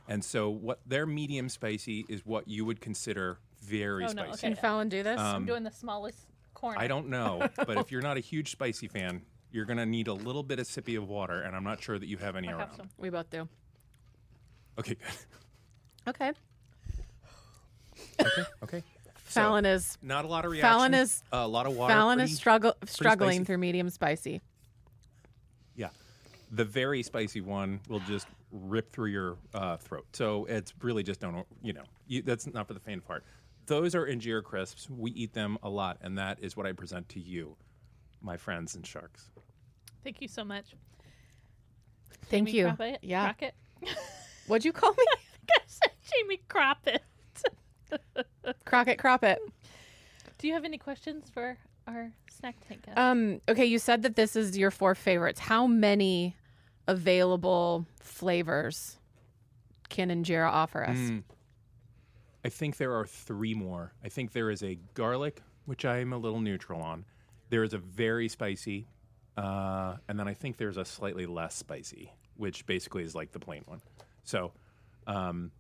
And 0.08 0.24
so 0.24 0.50
what 0.50 0.80
their 0.86 1.06
medium 1.06 1.50
spicy 1.50 2.06
is 2.08 2.26
what 2.26 2.48
you 2.48 2.64
would 2.64 2.80
consider 2.80 3.40
very 3.62 4.06
Oh, 4.06 4.08
no, 4.08 4.24
spicy. 4.24 4.30
okay. 4.30 4.40
Can 4.40 4.56
Fallon 4.56 4.88
do 4.88 5.04
this? 5.04 5.20
Um, 5.20 5.36
I'm 5.36 5.46
doing 5.46 5.64
the 5.64 5.72
smallest 5.72 6.27
corner. 6.58 6.80
I 6.80 6.88
don't 6.88 7.08
know, 7.10 7.48
but 7.56 7.78
if 7.78 7.92
you're 7.92 8.02
not 8.02 8.18
a 8.18 8.20
huge 8.20 8.52
spicy 8.52 8.88
fan, 8.88 9.22
you're 9.52 9.66
going 9.66 9.78
to 9.78 9.86
need 9.86 10.08
a 10.08 10.14
little 10.14 10.44
bit 10.44 10.60
of 10.60 10.66
sippy 10.68 10.98
of 10.98 11.08
water, 11.08 11.42
and 11.42 11.56
I'm 11.56 11.64
not 11.64 11.82
sure 11.82 11.98
that 12.00 12.08
you 12.08 12.18
have 12.18 12.36
any 12.36 12.50
I 12.50 12.52
around. 12.54 12.60
have 12.70 12.76
some. 12.76 12.90
we 12.98 13.10
both 13.10 13.30
do. 13.30 13.48
Okay, 14.80 14.96
good. 14.96 15.08
Okay. 16.08 16.32
Okay, 18.22 18.44
okay. 18.64 18.84
So- 19.30 19.42
Fallon 19.42 19.66
is 19.66 19.98
Not 20.02 20.24
a 20.24 20.28
lot 20.30 20.46
of 20.46 20.52
reaction. 20.52 20.70
Fallon 20.70 20.94
is- 20.94 21.22
a 21.34 21.46
lot 21.46 21.66
of 21.66 21.76
water. 21.76 21.94
Fallon 21.94 22.18
pretty- 22.20 22.32
is 22.32 22.38
struggle 22.38 22.74
struggling 22.86 23.32
spicy. 23.40 23.44
through 23.46 23.58
medium 23.58 23.90
spicy. 23.90 24.42
Yeah, 25.76 25.90
the 26.50 26.64
very 26.64 27.04
spicy 27.04 27.42
one 27.42 27.82
will 27.90 28.00
just 28.00 28.26
rip 28.54 28.90
through 28.90 29.10
your 29.10 29.36
uh, 29.54 29.76
throat. 29.78 30.06
So 30.14 30.46
it's 30.46 30.74
really 30.82 31.04
just 31.04 31.20
don't 31.20 31.46
you 31.62 31.74
know 31.74 31.84
you, 32.08 32.22
that's 32.22 32.48
not 32.48 32.68
for 32.68 32.74
the 32.74 32.80
faint 32.80 33.00
of 33.02 33.06
heart. 33.06 33.26
Those 33.68 33.96
are 33.96 34.06
injera 34.06 34.44
crisps. 34.44 34.90
We 34.90 35.12
eat 35.12 35.34
them 35.34 35.58
a 35.62 35.70
lot, 35.70 35.98
and 36.02 36.18
that 36.18 36.40
is 36.42 36.58
what 36.58 36.66
I 36.66 36.72
present 36.72 37.08
to 37.10 37.20
you, 37.20 37.56
my 38.22 38.38
friends 38.38 38.76
and 38.76 38.86
sharks. 38.86 39.30
Thank 40.04 40.22
you 40.22 40.28
so 40.28 40.44
much. 40.44 40.76
Thank 42.30 42.48
Jami 42.48 42.58
you. 42.58 42.66
Crockett. 42.66 43.00
Yeah. 43.02 43.26
Crockett. 43.26 43.56
What'd 44.48 44.66
you 44.66 44.72
call 44.74 44.92
me? 44.92 45.06
I 45.52 45.60
said 45.68 45.92
Jami 46.12 46.42
Croppett. 46.48 47.02
Crockett 48.66 48.98
Croppet. 48.98 49.38
Do 50.38 50.48
you 50.48 50.54
have 50.54 50.66
any 50.66 50.78
questions 50.78 51.30
for 51.34 51.58
our 51.88 52.12
snack 52.30 52.56
tank 52.68 52.86
guest? 52.86 52.98
Um, 52.98 53.42
okay, 53.50 53.66
you 53.66 53.80
said 53.80 54.04
that 54.04 54.16
this 54.16 54.36
is 54.36 54.58
your 54.58 54.72
four 54.72 54.96
favorites. 54.96 55.40
How 55.40 55.68
many 55.68 56.36
available 56.88 57.86
flavors 58.02 58.98
can 59.90 60.10
Injera 60.10 60.50
offer 60.50 60.84
us? 60.84 60.98
Mm. 60.98 61.24
I 62.46 62.50
think 62.50 62.78
there 62.78 62.94
are 62.96 63.06
three 63.06 63.54
more. 63.54 63.94
I 64.04 64.10
think 64.10 64.32
there 64.32 64.50
is 64.50 64.64
a 64.64 64.78
garlic, 64.94 65.42
which 65.66 65.86
I 65.86 66.00
am 66.00 66.14
a 66.14 66.18
little 66.18 66.40
neutral 66.40 66.82
on. 66.82 67.06
There 67.50 67.64
is 67.64 67.74
a 67.74 67.78
very 67.78 68.30
spicy, 68.30 68.88
uh, 69.38 69.96
and 70.08 70.20
then 70.20 70.28
I 70.28 70.34
think 70.34 70.58
there's 70.58 70.78
a 70.78 70.86
slightly 70.86 71.26
less 71.26 71.56
spicy, 71.56 72.12
which 72.36 72.66
basically 72.66 73.04
is 73.04 73.16
like 73.16 73.32
the 73.32 73.40
plain 73.40 73.64
one. 73.66 73.82
So 74.24 74.52
um, 75.08 75.52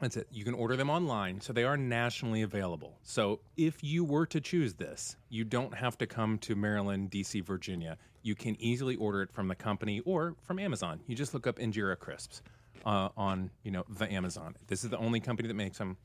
that's 0.00 0.16
it. 0.16 0.28
You 0.30 0.44
can 0.44 0.54
order 0.54 0.76
them 0.76 0.90
online, 0.90 1.40
so 1.40 1.52
they 1.52 1.64
are 1.64 1.76
nationally 1.76 2.42
available. 2.42 2.98
So 3.02 3.40
if 3.56 3.82
you 3.82 4.04
were 4.04 4.26
to 4.26 4.40
choose 4.40 4.74
this, 4.74 5.16
you 5.28 5.44
don't 5.44 5.74
have 5.74 5.96
to 5.98 6.06
come 6.06 6.38
to 6.38 6.54
Maryland, 6.54 7.10
D.C., 7.10 7.40
Virginia. 7.40 7.96
You 8.22 8.34
can 8.34 8.60
easily 8.60 8.96
order 8.96 9.22
it 9.22 9.32
from 9.32 9.48
the 9.48 9.54
company 9.54 10.00
or 10.00 10.34
from 10.42 10.58
Amazon. 10.58 11.00
You 11.06 11.14
just 11.16 11.34
look 11.34 11.46
up 11.46 11.58
Injera 11.58 11.98
crisps 11.98 12.42
uh, 12.84 13.08
on 13.16 13.50
you 13.62 13.70
know 13.70 13.84
the 13.88 14.10
Amazon. 14.12 14.54
This 14.66 14.84
is 14.84 14.90
the 14.90 14.98
only 14.98 15.20
company 15.20 15.48
that 15.48 15.54
makes 15.54 15.78
them. 15.78 15.96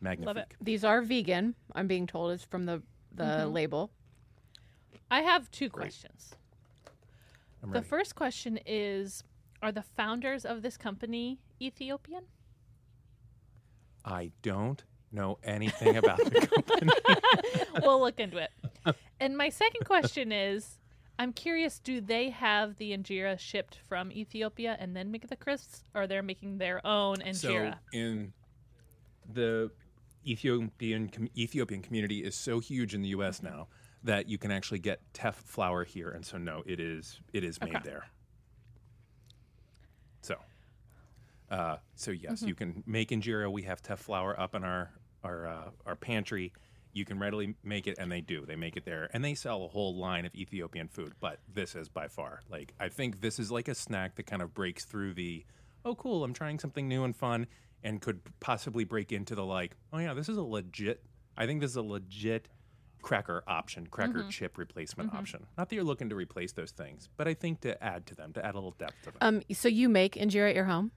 Magnifique. 0.00 0.56
These 0.60 0.82
are 0.84 1.00
vegan. 1.00 1.54
I'm 1.74 1.86
being 1.86 2.06
told 2.08 2.32
is 2.32 2.42
from 2.42 2.66
the 2.66 2.82
the 3.14 3.22
Mm-hmm. 3.24 3.52
label. 3.52 3.90
I 5.10 5.20
have 5.20 5.50
two 5.50 5.68
questions. 5.70 6.34
I'm 7.62 7.70
The 7.70 7.74
ready. 7.80 7.86
first 7.86 8.14
question 8.16 8.58
is 8.66 9.22
Are 9.62 9.70
the 9.70 9.82
founders 9.82 10.44
of 10.44 10.62
this 10.62 10.76
company 10.76 11.38
Ethiopian? 11.60 12.24
I 14.04 14.32
don't 14.42 14.82
know 15.12 15.38
anything 15.44 15.96
about 15.98 16.18
the 16.18 16.46
company. 16.54 16.90
we'll 17.82 18.00
look 18.00 18.18
into 18.18 18.38
it. 18.38 18.50
And 19.20 19.36
my 19.36 19.50
second 19.50 19.84
question 19.84 20.32
is 20.32 20.78
I'm 21.18 21.32
curious 21.32 21.78
do 21.78 22.00
they 22.00 22.30
have 22.30 22.76
the 22.76 22.96
injera 22.96 23.38
shipped 23.38 23.78
from 23.88 24.10
Ethiopia 24.12 24.76
and 24.80 24.96
then 24.96 25.10
make 25.10 25.28
the 25.28 25.36
crisps 25.36 25.84
or 25.94 26.06
they're 26.06 26.22
making 26.22 26.58
their 26.58 26.84
own 26.86 27.16
injera? 27.18 27.74
So 27.74 27.78
in 27.98 28.32
the 29.32 29.70
Ethiopian 30.26 31.08
com- 31.08 31.28
Ethiopian 31.36 31.82
community 31.82 32.24
is 32.24 32.34
so 32.34 32.58
huge 32.60 32.94
in 32.94 33.02
the 33.02 33.08
U.S. 33.10 33.38
Mm-hmm. 33.38 33.46
now 33.56 33.68
that 34.04 34.28
you 34.28 34.36
can 34.38 34.50
actually 34.50 34.80
get 34.80 35.00
teff 35.12 35.36
flour 35.36 35.84
here, 35.84 36.10
and 36.10 36.24
so 36.26 36.36
no, 36.38 36.62
it 36.66 36.80
is 36.80 37.20
it 37.32 37.44
is 37.44 37.60
made 37.60 37.76
Okay. 37.76 37.80
there. 37.84 38.04
So, 40.22 40.36
uh, 41.50 41.76
so 41.94 42.10
yes, 42.10 42.40
Mm-hmm. 42.40 42.48
you 42.48 42.54
can 42.54 42.82
make 42.86 43.10
injera. 43.10 43.50
We 43.50 43.62
have 43.62 43.82
teff 43.82 44.00
flour 44.00 44.38
up 44.40 44.54
in 44.54 44.64
our 44.64 44.90
our 45.24 45.46
uh, 45.46 45.70
our 45.86 45.96
pantry. 45.96 46.52
You 46.94 47.04
can 47.04 47.18
readily 47.18 47.54
make 47.64 47.86
it, 47.86 47.96
and 47.98 48.12
they 48.12 48.20
do. 48.20 48.44
They 48.44 48.56
make 48.56 48.76
it 48.76 48.84
there, 48.84 49.08
and 49.14 49.24
they 49.24 49.34
sell 49.34 49.64
a 49.64 49.68
whole 49.68 49.96
line 49.96 50.24
of 50.26 50.34
Ethiopian 50.34 50.88
food. 50.88 51.14
But 51.20 51.38
this 51.52 51.74
is 51.74 51.88
by 51.88 52.08
far 52.08 52.40
like 52.50 52.74
I 52.78 52.88
think 52.88 53.20
this 53.20 53.38
is 53.38 53.50
like 53.50 53.68
a 53.68 53.74
snack 53.74 54.16
that 54.16 54.26
kind 54.26 54.42
of 54.42 54.52
breaks 54.54 54.84
through 54.84 55.14
the 55.14 55.44
oh 55.84 55.94
cool, 55.94 56.22
I'm 56.24 56.34
trying 56.34 56.58
something 56.58 56.86
new 56.88 57.04
and 57.04 57.16
fun, 57.16 57.46
and 57.82 58.00
could 58.00 58.20
possibly 58.40 58.84
break 58.84 59.10
into 59.12 59.34
the 59.34 59.44
like 59.44 59.76
oh 59.92 59.98
yeah, 59.98 60.12
this 60.14 60.28
is 60.28 60.36
a 60.36 60.42
legit. 60.42 61.02
I 61.36 61.46
think 61.46 61.60
this 61.62 61.70
is 61.70 61.76
a 61.76 61.82
legit 61.82 62.48
cracker 63.00 63.42
option, 63.48 63.86
cracker 63.88 64.24
chip 64.28 64.58
replacement 64.58 65.12
option. 65.14 65.46
Not 65.58 65.68
that 65.70 65.74
you're 65.74 65.82
looking 65.84 66.08
to 66.10 66.14
replace 66.14 66.52
those 66.52 66.70
things, 66.72 67.08
but 67.16 67.26
I 67.26 67.34
think 67.34 67.62
to 67.62 67.82
add 67.82 68.06
to 68.06 68.14
them, 68.14 68.32
to 68.34 68.44
add 68.44 68.52
a 68.54 68.58
little 68.58 68.76
depth 68.78 68.94
to 69.04 69.06
them. 69.06 69.16
Um, 69.20 69.42
so 69.52 69.68
you 69.68 69.88
make 69.88 70.14
injera 70.14 70.50
at 70.50 70.54
your 70.54 70.66
home, 70.66 70.92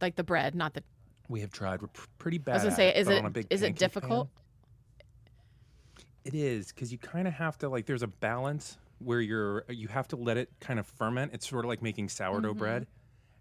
like 0.00 0.16
the 0.16 0.24
bread, 0.24 0.54
not 0.54 0.72
the. 0.74 0.82
we 1.28 1.40
have 1.42 1.52
tried. 1.52 1.82
We're 1.82 1.88
pr- 1.88 2.06
pretty 2.18 2.38
bad. 2.38 2.52
I 2.52 2.54
was 2.56 2.62
gonna 2.64 2.76
say, 2.76 2.94
is 2.96 3.08
it 3.08 3.46
is 3.50 3.62
it 3.62 3.76
difficult? 3.76 4.34
pan- 4.34 4.44
It 6.28 6.34
is 6.34 6.68
because 6.72 6.92
you 6.92 6.98
kind 6.98 7.26
of 7.26 7.34
have 7.34 7.56
to 7.58 7.68
like. 7.68 7.86
There's 7.86 8.02
a 8.02 8.06
balance 8.08 8.76
where 8.98 9.20
you're. 9.20 9.64
You 9.68 9.88
have 9.88 10.06
to 10.08 10.16
let 10.16 10.36
it 10.36 10.50
kind 10.60 10.78
of 10.78 10.86
ferment. 10.86 11.32
It's 11.34 11.48
sort 11.48 11.64
of 11.64 11.68
like 11.70 11.82
making 11.82 12.08
sourdough 12.10 12.50
Mm-hmm. 12.50 12.58
bread, 12.58 12.86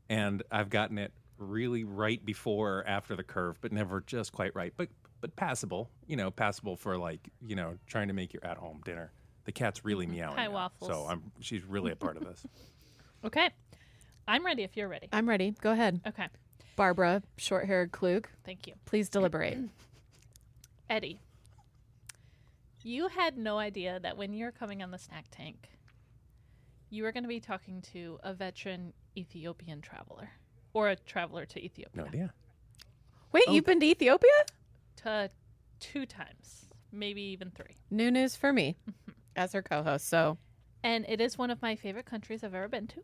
and 0.10 0.41
I've 0.51 0.70
gotten 0.70 0.98
it 0.98 1.12
really 1.38 1.84
right 1.84 2.24
before 2.25 2.79
or 2.79 2.88
after 2.88 3.15
the 3.15 3.24
curve, 3.24 3.58
but 3.62 3.72
never 3.72 4.01
just 4.01 4.32
quite 4.32 4.56
right. 4.56 4.74
But 4.77 4.89
but 5.20 5.36
passable. 5.36 5.89
You 6.08 6.15
know, 6.15 6.32
passable 6.32 6.77
for 6.77 6.98
like 6.98 7.29
you 7.46 7.56
know 7.58 7.77
trying 7.88 8.08
to 8.08 8.13
make 8.13 8.34
your 8.34 8.46
at 8.46 8.58
home 8.58 8.82
dinner. 8.86 9.12
The 9.44 9.51
cat's 9.51 9.84
really 9.84 10.08
meowing. 10.08 10.38
Hi, 10.38 10.46
now, 10.46 10.51
Waffles. 10.51 10.89
So 10.89 11.06
I'm. 11.10 11.24
She's 11.41 11.63
really 11.65 11.91
a 11.91 11.96
part 11.96 12.17
of 12.17 12.24
this. 12.24 12.46
Okay. 13.25 13.50
I'm 14.27 14.46
ready 14.46 14.62
if 14.63 14.77
you're 14.77 14.88
ready. 14.88 15.10
I'm 15.12 15.27
ready. 15.27 15.56
Go 15.60 15.72
ahead, 15.72 16.00
Okay. 16.08 16.27
Barbara, 16.75 17.24
short-haired 17.38 17.91
Klug. 17.91 18.27
Thank 18.46 18.67
you. 18.67 18.74
Please 18.86 19.10
deliberate. 19.10 19.58
Eddie, 20.89 21.20
you 22.88 23.10
had 23.10 23.38
no 23.38 23.58
idea 23.58 24.00
that 24.00 24.17
when 24.17 24.34
you're 24.34 24.51
coming 24.51 24.82
on 24.82 24.91
the 24.91 24.98
snack 24.98 25.25
tank, 25.29 25.70
you 26.89 27.03
were 27.03 27.12
going 27.12 27.24
to 27.24 27.29
be 27.29 27.41
talking 27.41 27.82
to 27.82 28.17
a 28.24 28.34
veteran 28.34 28.94
Ethiopian 29.17 29.82
traveler 29.82 30.29
or 30.74 30.89
a 30.89 30.96
traveler 30.96 31.46
to 31.46 31.60
Ethiopia. 31.63 32.01
No 32.01 32.08
idea. 32.08 32.34
Wait, 33.34 33.44
oh, 33.48 33.53
you've 33.53 33.65
been 33.65 33.82
to 33.82 33.86
Ethiopia? 33.86 34.29
To 35.03 35.29
two 35.82 36.06
times, 36.06 36.67
maybe 36.94 37.22
even 37.22 37.51
three. 37.51 37.75
New 37.91 38.10
news 38.10 38.38
for 38.38 38.53
me, 38.53 38.77
mm-hmm. 38.89 39.12
as 39.36 39.51
her 39.51 39.62
co-host. 39.62 40.08
So 40.08 40.38
And 40.82 41.06
it 41.10 41.20
is 41.20 41.38
one 41.38 41.51
of 41.51 41.62
my 41.62 41.75
favorite 41.75 42.06
countries 42.06 42.41
I've 42.41 42.56
ever 42.56 42.70
been 42.70 42.88
to. 42.88 43.01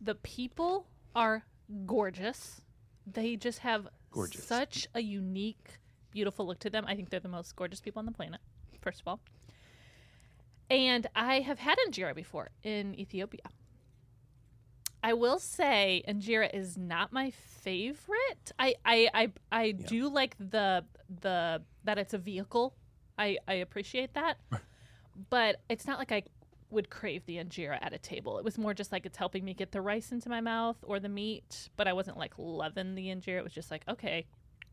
The 0.00 0.16
people 0.16 0.88
are 1.14 1.44
gorgeous. 1.86 2.60
They 3.06 3.36
just 3.36 3.60
have 3.60 3.86
Gorgeous. 4.10 4.44
such 4.44 4.88
a 4.94 5.00
unique, 5.00 5.78
beautiful 6.16 6.46
look 6.46 6.58
to 6.60 6.70
them. 6.70 6.84
I 6.88 6.94
think 6.96 7.10
they're 7.10 7.20
the 7.20 7.36
most 7.40 7.54
gorgeous 7.56 7.80
people 7.80 8.00
on 8.00 8.06
the 8.06 8.16
planet, 8.20 8.40
first 8.80 9.02
of 9.02 9.06
all. 9.08 9.20
And 10.70 11.06
I 11.14 11.40
have 11.40 11.58
had 11.58 11.76
injera 11.86 12.14
before 12.14 12.48
in 12.62 12.98
Ethiopia. 12.98 13.46
I 15.02 15.12
will 15.12 15.38
say 15.38 16.02
injera 16.08 16.48
is 16.54 16.78
not 16.78 17.12
my 17.12 17.30
favorite. 17.30 18.46
I 18.58 18.76
I 18.84 18.98
I, 19.12 19.24
I 19.52 19.64
do 19.72 20.08
like 20.08 20.34
the 20.38 20.86
the 21.20 21.62
that 21.84 21.98
it's 21.98 22.14
a 22.14 22.18
vehicle. 22.18 22.74
I 23.18 23.36
I 23.46 23.54
appreciate 23.66 24.14
that. 24.14 24.38
but 25.30 25.60
it's 25.68 25.86
not 25.86 25.98
like 25.98 26.12
I 26.12 26.22
would 26.70 26.88
crave 26.88 27.26
the 27.26 27.36
injera 27.36 27.78
at 27.82 27.92
a 27.92 27.98
table. 27.98 28.38
It 28.38 28.44
was 28.44 28.56
more 28.56 28.72
just 28.72 28.90
like 28.90 29.04
it's 29.04 29.18
helping 29.18 29.44
me 29.44 29.52
get 29.52 29.70
the 29.70 29.82
rice 29.82 30.12
into 30.12 30.30
my 30.30 30.40
mouth 30.40 30.78
or 30.82 30.98
the 30.98 31.10
meat, 31.10 31.68
but 31.76 31.86
I 31.86 31.92
wasn't 31.92 32.16
like 32.16 32.32
loving 32.38 32.94
the 32.94 33.08
injera. 33.08 33.38
It 33.38 33.44
was 33.44 33.52
just 33.52 33.70
like, 33.70 33.84
okay, 33.86 34.26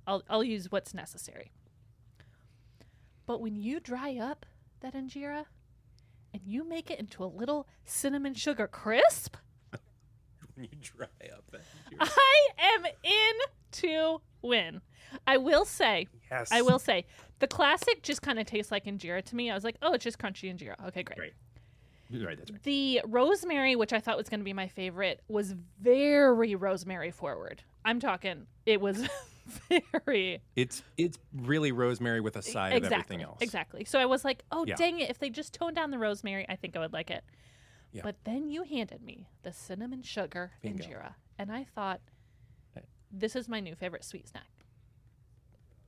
I'll 0.08 0.24
I'll 0.30 0.44
use 0.44 0.72
what's 0.72 0.94
necessary. 0.94 1.52
But 3.26 3.42
when 3.42 3.56
you 3.56 3.80
dry 3.80 4.18
up 4.18 4.46
that 4.82 4.94
injera 4.94 5.46
and 6.34 6.42
you 6.46 6.68
make 6.68 6.92
it 6.92 7.00
into 7.00 7.24
a 7.24 7.26
little 7.28 7.68
cinnamon 7.86 8.34
sugar 8.34 8.68
crisp, 8.68 9.38
When 10.56 10.66
you 10.66 10.78
dry 10.82 11.08
up 11.36 11.50
that. 11.52 11.62
I 12.00 12.48
am 12.60 12.86
in 12.86 13.34
to 13.72 14.22
win. 14.42 14.82
I 15.26 15.38
will 15.38 15.66
say, 15.66 16.08
Yes. 16.30 16.52
I 16.52 16.62
will 16.62 16.80
say, 16.80 17.06
the 17.40 17.48
classic 17.48 18.04
just 18.04 18.22
kind 18.22 18.40
of 18.40 18.46
tastes 18.46 18.72
like 18.72 18.86
injera 18.86 19.24
to 19.26 19.36
me. 19.36 19.50
I 19.50 19.56
was 19.56 19.64
like, 19.64 19.78
oh, 19.82 19.94
it's 19.94 20.04
just 20.04 20.20
crunchy 20.20 20.54
injera. 20.54 20.76
Okay, 20.88 21.04
great. 21.04 21.18
Great. 21.18 21.34
You're 22.10 22.28
right. 22.28 22.38
That's 22.38 22.52
right. 22.52 22.64
The 22.64 23.02
rosemary, 23.06 23.76
which 23.76 23.94
I 23.94 24.00
thought 24.00 24.18
was 24.18 24.30
going 24.30 24.40
to 24.40 24.44
be 24.44 24.54
my 24.54 24.68
favorite, 24.68 25.22
was 25.28 25.56
very 25.80 26.56
rosemary 26.56 27.12
forward. 27.12 27.64
I'm 27.86 28.00
talking, 28.00 28.46
it 28.66 28.80
was 28.82 29.08
very 30.06 30.42
It's 30.56 30.84
it's 30.98 31.18
really 31.34 31.72
rosemary 31.72 32.22
with 32.22 32.36
a 32.38 32.42
side 32.42 32.74
exactly, 32.74 32.88
of 32.88 32.94
everything 32.94 33.22
else. 33.24 33.38
Exactly. 33.42 33.86
So 33.86 34.00
I 34.00 34.06
was 34.06 34.24
like, 34.24 34.44
oh, 34.52 34.66
Yeah. 34.68 34.76
dang 34.76 35.00
it. 35.00 35.10
If 35.10 35.20
they 35.20 35.30
just 35.30 35.54
toned 35.54 35.76
down 35.76 35.92
the 35.92 36.00
rosemary, 36.00 36.46
I 36.50 36.56
think 36.56 36.76
I 36.76 36.80
would 36.80 36.94
like 36.94 37.12
it. 37.12 37.24
Yeah. 37.92 38.02
But 38.04 38.16
then 38.24 38.50
you 38.50 38.64
handed 38.64 39.02
me 39.04 39.28
the 39.44 39.52
cinnamon 39.54 40.02
sugar 40.02 40.52
Bingo. 40.62 40.84
injera, 40.84 41.14
and 41.38 41.52
I 41.52 41.64
thought, 41.64 42.02
this 43.12 43.36
is 43.36 43.48
my 43.48 43.60
new 43.60 43.76
favorite 43.76 44.04
sweet 44.04 44.28
snack. 44.28 44.48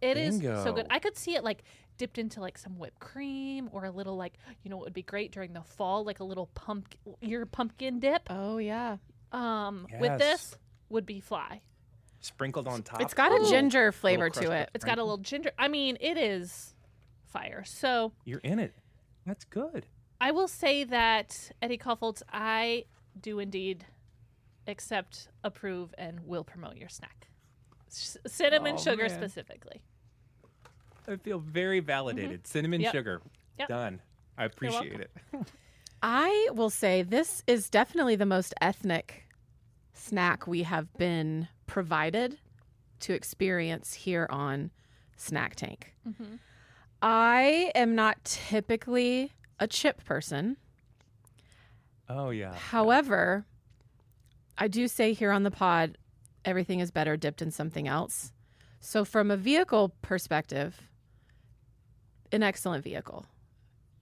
It 0.01 0.17
is 0.17 0.39
so 0.41 0.71
good. 0.73 0.85
I 0.91 0.99
could 0.99 1.17
see 1.17 1.35
it 1.35 1.43
like 1.43 1.63
dipped 1.97 2.17
into 2.19 2.41
like 2.41 2.57
some 2.57 2.77
whipped 2.77 2.99
cream 2.99 3.69
or 3.71 3.85
a 3.85 3.91
little 3.91 4.15
like 4.17 4.33
you 4.61 4.69
know 4.69 4.77
what 4.77 4.85
would 4.85 4.93
be 4.93 5.01
great 5.01 5.31
during 5.31 5.53
the 5.53 5.63
fall, 5.63 6.03
like 6.03 6.19
a 6.19 6.23
little 6.23 6.47
pumpkin 6.53 6.99
your 7.21 7.45
pumpkin 7.47 7.99
dip. 7.99 8.23
oh 8.29 8.57
yeah, 8.57 8.97
Um, 9.31 9.87
with 9.99 10.19
this 10.19 10.55
would 10.89 11.05
be 11.07 11.19
fly. 11.21 11.61
Sprinkled 12.25 12.67
on 12.67 12.81
top. 12.81 13.01
it's 13.01 13.13
got 13.13 13.31
a 13.31 13.35
Ooh. 13.35 13.49
ginger 13.49 13.91
flavor 13.91 14.29
to 14.31 14.51
it. 14.51 14.69
It's 14.73 14.83
got 14.83 14.97
a 14.97 15.03
little 15.03 15.17
ginger. 15.19 15.51
I 15.59 15.67
mean, 15.67 15.97
it 16.01 16.17
is 16.17 16.73
fire. 17.27 17.63
So 17.65 18.13
You're 18.25 18.39
in 18.39 18.57
it. 18.59 18.73
That's 19.25 19.45
good. 19.45 19.85
I 20.19 20.31
will 20.31 20.47
say 20.47 20.83
that 20.85 21.51
Eddie 21.61 21.77
Kaufholz, 21.77 22.23
I 22.31 22.85
do 23.19 23.39
indeed 23.39 23.85
accept, 24.67 25.27
approve, 25.43 25.93
and 25.97 26.19
will 26.25 26.43
promote 26.43 26.77
your 26.77 26.89
snack. 26.89 27.27
S- 27.87 28.17
cinnamon 28.25 28.75
Oh, 28.77 28.81
sugar 28.81 29.07
man. 29.07 29.17
specifically. 29.17 29.81
I 31.07 31.17
feel 31.17 31.37
very 31.39 31.79
validated. 31.81 32.47
Cinnamon 32.47 32.79
Mm-hmm. 32.79 32.85
Yep. 32.85 32.93
sugar. 32.93 33.21
Yep. 33.59 33.67
Done. 33.67 34.01
I 34.37 34.45
appreciate 34.45 34.99
it. 34.99 35.11
I 36.01 36.49
will 36.53 36.69
say 36.71 37.03
this 37.03 37.43
is 37.47 37.69
definitely 37.69 38.15
the 38.15 38.25
most 38.25 38.53
ethnic 38.61 39.23
snack 39.93 40.45
we 40.47 40.63
have 40.63 40.91
been 40.97 41.47
provided 41.67 42.37
to 43.01 43.13
experience 43.13 43.93
here 43.93 44.27
on 44.29 44.71
Snack 45.15 45.55
Tank. 45.55 45.93
Mm-hmm. 46.07 46.35
I 47.01 47.71
am 47.75 47.95
not 47.95 48.23
typically 48.23 49.31
a 49.59 49.67
chip 49.67 50.03
person. 50.03 50.57
Oh 52.09 52.29
yeah. 52.29 52.53
However, 52.53 53.45
I 54.57 54.67
do 54.67 54.87
say 54.87 55.13
here 55.13 55.31
on 55.31 55.43
the 55.43 55.51
pod, 55.51 55.97
everything 56.43 56.79
is 56.79 56.91
better 56.91 57.17
dipped 57.17 57.41
in 57.41 57.51
something 57.51 57.87
else. 57.87 58.31
So, 58.79 59.03
from 59.03 59.31
a 59.31 59.37
vehicle 59.37 59.95
perspective, 60.01 60.81
an 62.31 62.43
excellent 62.43 62.83
vehicle. 62.83 63.25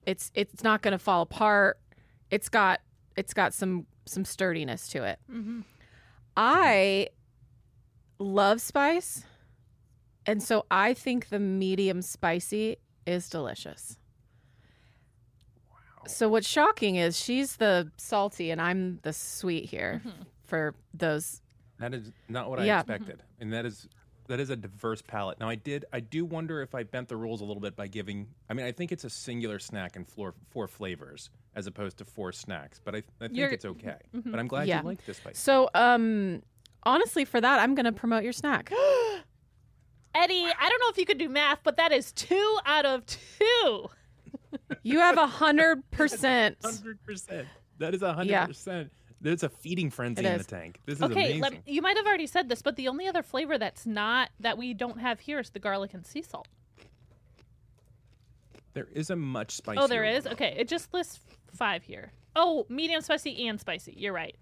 It's 0.06 0.30
it's 0.34 0.62
not 0.62 0.82
going 0.82 0.92
to 0.92 0.98
fall 0.98 1.22
apart. 1.22 1.78
It's 2.30 2.48
got 2.48 2.80
it's 3.16 3.32
got 3.32 3.54
some 3.54 3.86
some 4.04 4.24
sturdiness 4.24 4.88
to 4.88 5.04
it. 5.04 5.18
Mm-hmm. 5.32 5.60
I 6.36 7.08
love 8.18 8.60
spice, 8.60 9.24
and 10.26 10.42
so 10.42 10.66
I 10.70 10.94
think 10.94 11.28
the 11.28 11.38
medium 11.38 12.02
spicy 12.02 12.76
is 13.06 13.28
delicious. 13.28 13.98
Wow. 15.70 15.76
So 16.06 16.28
what's 16.28 16.48
shocking 16.48 16.96
is 16.96 17.18
she's 17.18 17.56
the 17.56 17.90
salty 17.96 18.50
and 18.50 18.60
I'm 18.60 19.00
the 19.02 19.12
sweet 19.12 19.66
here 19.66 20.02
mm-hmm. 20.06 20.22
for 20.46 20.74
those. 20.92 21.40
That 21.78 21.92
is 21.94 22.12
not 22.28 22.48
what 22.50 22.60
I 22.60 22.64
Yeah. 22.64 22.82
Mm-hmm. 22.82 22.90
expected, 22.92 23.22
and 23.40 23.52
that 23.52 23.66
is 23.66 23.88
that 24.28 24.40
is 24.40 24.48
a 24.48 24.56
diverse 24.56 25.02
palette. 25.02 25.38
Now 25.38 25.48
I 25.50 25.54
did 25.56 25.84
I 25.92 26.00
do 26.00 26.24
wonder 26.24 26.62
if 26.62 26.74
I 26.74 26.84
bent 26.84 27.08
the 27.08 27.16
rules 27.16 27.40
a 27.42 27.44
little 27.44 27.60
bit 27.60 27.76
by 27.76 27.88
giving. 27.88 28.28
I 28.48 28.54
mean, 28.54 28.64
I 28.64 28.72
think 28.72 28.90
it's 28.92 29.04
a 29.04 29.10
singular 29.10 29.58
snack 29.58 29.96
and 29.96 30.08
four 30.08 30.34
four 30.50 30.66
flavors 30.68 31.30
as 31.56 31.66
opposed 31.66 31.98
to 31.98 32.04
four 32.04 32.32
snacks, 32.32 32.80
but 32.82 32.94
I, 32.94 32.98
I 33.20 33.26
think 33.26 33.36
You're- 33.36 33.52
it's 33.52 33.64
okay. 33.64 33.98
Mm-hmm. 34.16 34.30
But 34.30 34.40
I'm 34.40 34.48
glad 34.48 34.66
Yeah. 34.68 34.80
you 34.80 34.86
like 34.86 35.04
this 35.04 35.18
spice. 35.18 35.38
So 35.38 35.68
um 35.74 36.42
honestly 36.84 37.24
for 37.24 37.40
that 37.40 37.60
I'm 37.60 37.74
going 37.74 37.86
to 37.86 37.92
promote 37.92 38.24
your 38.24 38.32
snack. 38.32 38.72
Eddie, 40.14 40.46
I 40.46 40.68
don't 40.68 40.80
know 40.80 40.88
if 40.90 40.98
you 40.98 41.06
could 41.06 41.18
do 41.18 41.28
math, 41.28 41.60
but 41.64 41.76
that 41.76 41.90
is 41.90 42.12
two 42.12 42.58
out 42.66 42.86
of 42.86 43.04
two. 43.06 43.88
You 44.82 45.00
have 45.00 45.18
a 45.18 45.26
hundred 45.26 45.82
percent. 45.90 46.56
Hundred 46.62 47.02
percent. 47.02 47.48
That 47.78 47.94
is 47.94 48.02
a 48.02 48.12
hundred 48.12 48.46
percent. 48.46 48.92
There's 49.20 49.42
a 49.42 49.48
feeding 49.48 49.90
frenzy 49.90 50.24
in 50.24 50.38
the 50.38 50.44
tank. 50.44 50.80
This 50.84 50.98
is 50.98 51.02
Okay, 51.02 51.12
amazing. 51.12 51.40
let, 51.40 51.66
you 51.66 51.80
might 51.80 51.96
have 51.96 52.06
already 52.06 52.26
said 52.26 52.48
this, 52.48 52.60
but 52.60 52.76
the 52.76 52.88
only 52.88 53.08
other 53.08 53.22
flavor 53.22 53.56
that's 53.56 53.86
not 53.86 54.28
that 54.38 54.58
we 54.58 54.74
don't 54.74 55.00
have 55.00 55.18
here 55.18 55.38
is 55.40 55.48
the 55.50 55.58
garlic 55.58 55.94
and 55.94 56.06
sea 56.06 56.20
salt. 56.20 56.46
There 58.74 58.88
is 58.92 59.08
a 59.08 59.16
much 59.16 59.54
oh, 59.54 59.56
spicier. 59.56 59.82
Oh, 59.82 59.86
there 59.86 60.04
is. 60.04 60.24
one. 60.24 60.34
Okay, 60.34 60.54
it 60.58 60.68
just 60.68 60.92
lists 60.92 61.20
five 61.54 61.82
here. 61.82 62.12
Oh, 62.36 62.66
medium 62.68 63.00
spicy 63.00 63.48
and 63.48 63.58
spicy. 63.58 63.94
You're 63.96 64.12
right. 64.12 64.36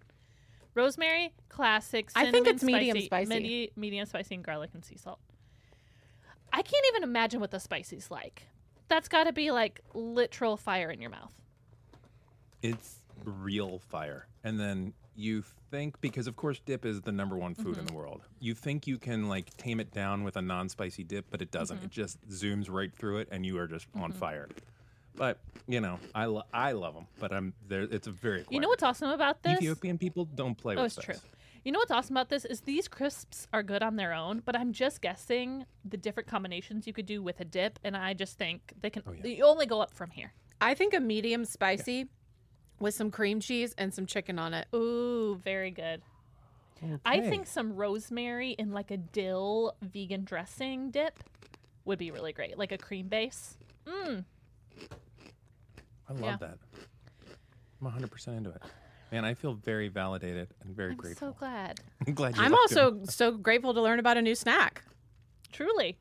Rosemary, 0.75 1.33
classic. 1.49 2.11
I 2.15 2.23
think 2.25 2.35
cinnamon 2.47 2.55
it's 2.55 2.65
medium 2.65 2.97
spicy, 2.97 3.07
spicy. 3.07 3.29
medi- 3.29 3.73
medium 3.77 4.07
spicy 4.07 4.35
and 4.37 4.45
garlic 4.45 4.71
and 4.75 4.85
sea 4.85 4.97
salt. 4.97 5.19
I 6.53 6.63
can't 6.63 6.85
even 6.93 7.03
imagine 7.03 7.41
what 7.41 7.51
the 7.51 7.61
spicy's 7.61 8.11
like. 8.11 8.45
That's 8.89 9.09
got 9.09 9.25
to 9.25 9.33
be 9.33 9.51
like 9.51 9.81
literal 9.95 10.57
fire 10.57 10.91
in 10.91 11.01
your 11.01 11.11
mouth. 11.11 11.33
It's 12.63 12.97
real 13.25 13.79
fire. 13.79 14.27
And 14.45 14.59
then 14.61 14.93
you 15.15 15.45
think 15.71 16.01
because 16.01 16.27
of 16.27 16.37
course 16.37 16.59
dip 16.65 16.85
is 16.87 17.03
the 17.03 17.13
number 17.13 17.37
one 17.37 17.55
food 17.55 17.73
Mm-hmm. 17.73 17.81
in 17.81 17.87
the 17.87 17.93
world. 17.95 18.23
You 18.41 18.55
think 18.55 18.87
you 18.87 18.99
can 18.99 19.29
like 19.29 19.55
tame 19.57 19.81
it 19.81 19.93
down 19.93 20.25
with 20.25 20.37
a 20.37 20.43
non-spicy 20.43 21.05
dip, 21.05 21.27
but 21.31 21.43
it 21.43 21.51
doesn't. 21.51 21.79
Mm-hmm. 21.79 21.87
It 21.87 21.91
just 21.91 22.29
zooms 22.29 22.71
right 22.71 22.93
through 22.95 23.19
it 23.19 23.29
and 23.31 23.45
you 23.45 23.59
are 23.59 23.67
just 23.67 23.87
on 23.95 24.13
fire. 24.13 24.49
But, 25.23 25.39
you 25.69 25.81
know, 25.81 26.01
I 26.17 26.25
lo- 26.25 26.43
I 26.53 26.73
love 26.73 26.95
them, 26.95 27.07
but 27.21 27.33
I'm 27.33 27.55
there 27.69 27.83
it's 27.83 28.09
a 28.09 28.11
very 28.11 28.45
You 28.51 28.59
know 28.59 28.67
what's 28.67 28.83
awesome 28.83 29.09
about 29.11 29.41
this? 29.45 29.59
Ethiopian 29.59 29.97
people 29.97 30.25
don't 30.25 30.57
play 30.57 30.75
Oh, 30.75 30.83
with 30.83 30.87
it's 30.99 31.07
this. 31.07 31.21
true. 31.21 31.31
You 31.65 31.71
know 31.71 31.79
what's 31.79 31.93
awesome 31.93 32.17
about 32.17 32.29
this 32.29 32.45
is 32.45 32.63
these 32.63 32.89
crisps 32.89 33.47
are 33.53 33.63
good 33.63 33.85
on 33.85 33.95
their 33.95 34.13
own, 34.13 34.43
but 34.45 34.57
I'm 34.57 34.73
just 34.73 35.01
guessing 35.01 35.65
the 35.85 35.97
different 35.97 36.29
combinations 36.29 36.89
you 36.89 36.93
could 36.93 37.07
do 37.07 37.23
with 37.23 37.39
a 37.39 37.45
dip, 37.45 37.79
and 37.85 37.97
I 37.97 38.15
just 38.15 38.37
think 38.37 38.73
they 38.81 38.91
can. 38.91 39.05
Oh, 39.07 39.13
yeah. 39.13 39.23
They 39.23 39.41
only 39.43 39.65
go 39.65 39.81
up 39.81 39.93
from 39.95 40.11
here. 40.11 40.33
I 40.61 40.75
think 40.75 40.93
a 40.93 40.99
medium 40.99 41.45
spicy 41.45 42.09
with 42.81 42.95
some 42.95 43.13
cream 43.13 43.39
cheese 43.39 43.77
and 43.79 43.95
some 43.95 44.07
chicken 44.07 44.41
on 44.41 44.55
it. 44.55 44.67
Ooh, 44.75 45.41
very 45.45 45.71
good. 45.71 46.03
I 47.07 47.21
think 47.21 47.47
some 47.47 47.77
rosemary 47.77 48.51
in 48.59 48.73
like 48.73 48.91
a 48.91 48.97
dill 48.97 49.77
vegan 49.83 50.25
dressing 50.25 50.91
dip 50.91 51.23
would 51.85 52.01
be 52.01 52.11
really 52.11 52.33
great, 52.33 52.59
like 52.59 52.73
a 52.73 52.79
cream 52.79 53.07
base. 53.07 53.57
Mm. 53.87 54.25
I 56.13 56.21
love 56.21 56.41
Yeah. 56.41 56.49
that. 56.49 56.59
I'm 57.81 57.87
100% 57.91 58.37
into 58.37 58.51
it. 58.51 58.63
Man, 59.11 59.25
I 59.25 59.35
feel 59.35 59.55
very 59.55 59.89
validated 59.89 60.49
and 60.63 60.75
very 60.75 60.95
grateful. 60.95 61.29
I'm 61.29 61.33
grateful. 61.35 61.35
so 61.35 61.39
glad. 61.39 61.81
I'm 62.07 62.15
glad 62.15 62.37
you 62.37 62.43
I'm 62.43 62.53
liked 62.53 62.73
'em. 62.77 62.85
also 62.85 63.05
so 63.13 63.33
grateful 63.33 63.75
to 63.75 63.83
learn 63.83 63.99
about 63.99 64.17
a 64.17 64.23
new 64.23 64.35
snack. 64.35 64.85
Truly. 65.53 65.99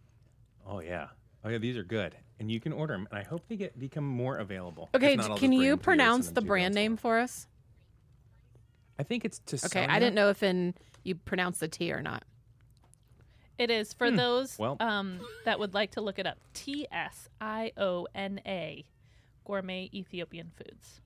Oh 0.66 0.80
yeah. 0.80 1.08
Oh 1.44 1.50
yeah, 1.50 1.58
these 1.58 1.76
are 1.78 1.84
good. 1.84 2.16
And 2.40 2.50
you 2.52 2.60
can 2.60 2.72
order 2.74 2.94
them 2.94 3.08
and 3.12 3.20
I 3.20 3.24
hope 3.24 3.48
they 3.48 3.56
get 3.58 3.78
become 3.78 4.06
more 4.06 4.38
available. 4.38 4.90
If 4.94 5.02
Okay, 5.02 5.16
not, 5.16 5.32
I'll 5.32 5.38
can 5.38 5.38
just 5.38 5.40
bring 5.40 5.54
you 5.54 5.60
'em 5.60 5.68
to 5.70 5.72
and 5.74 5.82
pronounce 5.84 6.26
send 6.28 6.38
the 6.38 6.42
to 6.42 6.46
you 6.46 6.48
brand 6.50 6.74
guys. 6.74 6.76
name 6.82 6.98
for 6.98 7.20
us? 7.20 7.48
I 9.00 9.04
think 9.04 9.26
it's 9.26 9.40
to 9.40 9.60
Okay, 9.66 9.86
I 9.86 10.00
didn't 10.00 10.16
know 10.16 10.30
if 10.30 10.42
in 10.44 10.74
you 11.04 11.16
pronounce 11.16 11.60
the 11.60 11.68
T 11.68 11.92
or 11.92 12.02
not. 12.02 12.24
It 13.58 13.70
is 13.70 13.94
for 13.94 14.10
those 14.10 14.58
Well- 14.58 14.78
um, 14.80 15.20
that 15.46 15.60
would 15.60 15.74
like 15.74 15.92
to 15.92 16.02
look 16.02 16.18
it 16.18 16.26
up. 16.26 16.38
T 16.54 16.88
S 16.92 17.28
I 17.42 17.72
O 17.78 18.08
N 18.16 18.40
A, 18.46 18.86
gourmet 19.46 19.90
Ethiopian 19.94 20.52
foods, 20.56 21.02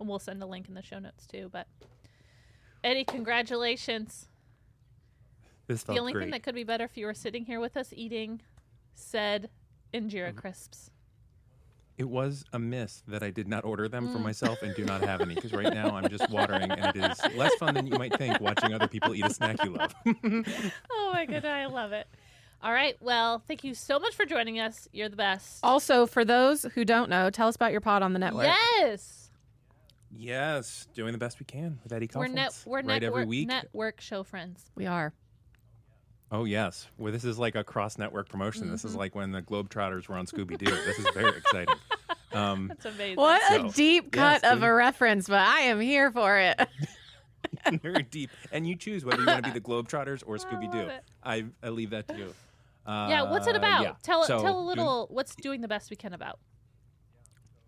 and 0.00 0.08
we'll 0.08 0.18
send 0.18 0.42
a 0.42 0.46
link 0.46 0.68
in 0.68 0.74
the 0.74 0.82
show 0.82 0.98
notes 0.98 1.26
too. 1.26 1.48
But 1.52 1.66
Eddie, 2.82 3.04
congratulations! 3.04 4.28
This 5.66 5.82
felt 5.82 5.96
the 5.96 6.00
only 6.00 6.12
great. 6.12 6.24
thing 6.24 6.30
that 6.32 6.42
could 6.42 6.54
be 6.54 6.64
better 6.64 6.84
if 6.84 6.96
you 6.96 7.06
were 7.06 7.14
sitting 7.14 7.44
here 7.46 7.60
with 7.60 7.76
us 7.76 7.92
eating 7.96 8.40
said 8.94 9.48
injera 9.92 10.28
Mm-hmm. 10.28 10.38
crisps. 10.38 10.90
It 11.96 12.08
was 12.08 12.44
a 12.52 12.58
miss 12.58 13.04
that 13.06 13.22
I 13.22 13.30
did 13.30 13.46
not 13.46 13.64
order 13.64 13.88
them 13.88 14.08
Mm. 14.08 14.12
for 14.14 14.18
myself 14.18 14.62
and 14.62 14.74
do 14.74 14.84
not 14.84 15.02
have 15.02 15.20
any 15.20 15.34
because 15.36 15.52
right 15.52 15.72
now 15.72 15.94
I'm 15.96 16.08
just 16.08 16.28
watering 16.30 16.70
and 16.70 16.96
it 16.96 17.10
is 17.10 17.20
less 17.36 17.54
fun 17.54 17.74
than 17.74 17.86
you 17.86 17.96
might 17.96 18.16
think 18.18 18.40
watching 18.40 18.74
other 18.74 18.88
people 18.88 19.14
eat 19.14 19.24
a 19.24 19.30
snack 19.32 19.62
you 19.64 19.70
love. 19.70 19.94
Oh 20.90 21.10
my 21.14 21.24
god, 21.26 21.44
I 21.44 21.66
love 21.66 21.92
it. 21.92 22.08
All 22.62 22.72
right, 22.72 22.96
well, 23.00 23.42
thank 23.46 23.62
you 23.62 23.74
so 23.74 23.98
much 23.98 24.14
for 24.14 24.24
joining 24.24 24.58
us. 24.58 24.88
You're 24.92 25.08
the 25.10 25.16
best. 25.16 25.58
Also, 25.62 26.06
for 26.06 26.24
those 26.24 26.62
who 26.74 26.84
don't 26.84 27.10
know, 27.10 27.28
tell 27.30 27.48
us 27.48 27.56
about 27.56 27.72
your 27.72 27.82
pod 27.82 28.02
on 28.02 28.12
the 28.14 28.18
network. 28.18 28.46
yes, 28.80 29.30
yes, 30.16 30.88
doing 30.94 31.12
the 31.12 31.18
best 31.18 31.38
we 31.40 31.44
can 31.44 31.78
with 31.82 31.92
Eddie 31.92 32.08
we're 32.14 32.26
Kaufholz. 32.26 32.32
net 32.32 32.62
we're 32.66 32.76
right 32.78 32.86
network 33.02 33.12
every 33.22 33.26
week. 33.26 33.48
network 33.48 34.00
show 34.00 34.22
friends. 34.22 34.64
We 34.74 34.86
are. 34.86 35.12
Oh 36.32 36.44
yes, 36.44 36.88
well 36.96 37.12
this 37.12 37.24
is 37.24 37.38
like 37.38 37.54
a 37.54 37.62
cross-network 37.62 38.28
promotion. 38.30 38.70
This 38.70 38.80
Mm-hmm. 38.80 38.88
is 38.88 38.96
like 38.96 39.14
when 39.14 39.30
the 39.30 39.42
Globetrotters 39.42 40.08
were 40.08 40.16
on 40.16 40.24
Scooby 40.26 40.56
Doo. 40.58 40.64
this 40.64 40.98
is 40.98 41.06
very 41.14 41.36
exciting. 41.36 41.74
Um, 42.32 42.66
That's 42.66 42.84
amazing. 42.86 43.14
What 43.16 43.40
So, 43.46 43.66
a 43.66 43.70
deep 43.70 44.06
yes, 44.16 44.40
cut 44.40 44.50
of 44.52 44.58
dude. 44.58 44.68
a 44.68 44.72
reference, 44.74 45.28
but 45.28 45.38
I 45.38 45.60
am 45.60 45.78
here 45.78 46.10
for 46.10 46.36
it. 46.36 46.58
very 47.82 48.02
deep, 48.02 48.30
and 48.52 48.66
you 48.66 48.76
choose 48.76 49.04
whether 49.04 49.20
you 49.20 49.26
want 49.26 49.44
to 49.44 49.52
be 49.52 49.58
the 49.58 49.64
Globetrotters 49.64 50.22
or 50.26 50.36
Scooby 50.44 50.70
Doo. 50.70 50.88
I, 51.22 51.44
I 51.62 51.68
leave 51.70 51.90
that 51.90 52.08
to 52.08 52.16
you. 52.16 52.34
Uh, 52.86 53.06
Yeah, 53.08 53.22
what's 53.30 53.46
it 53.46 53.56
about? 53.56 53.82
yeah. 53.82 53.92
Tell 54.02 54.24
So, 54.24 54.40
tell 54.40 54.50
a 54.50 54.52
doing- 54.54 54.66
little. 54.66 55.06
what's 55.10 55.34
doing 55.36 55.60
the 55.60 55.68
best 55.68 55.90
we 55.90 55.96
can 55.96 56.12
about? 56.12 56.38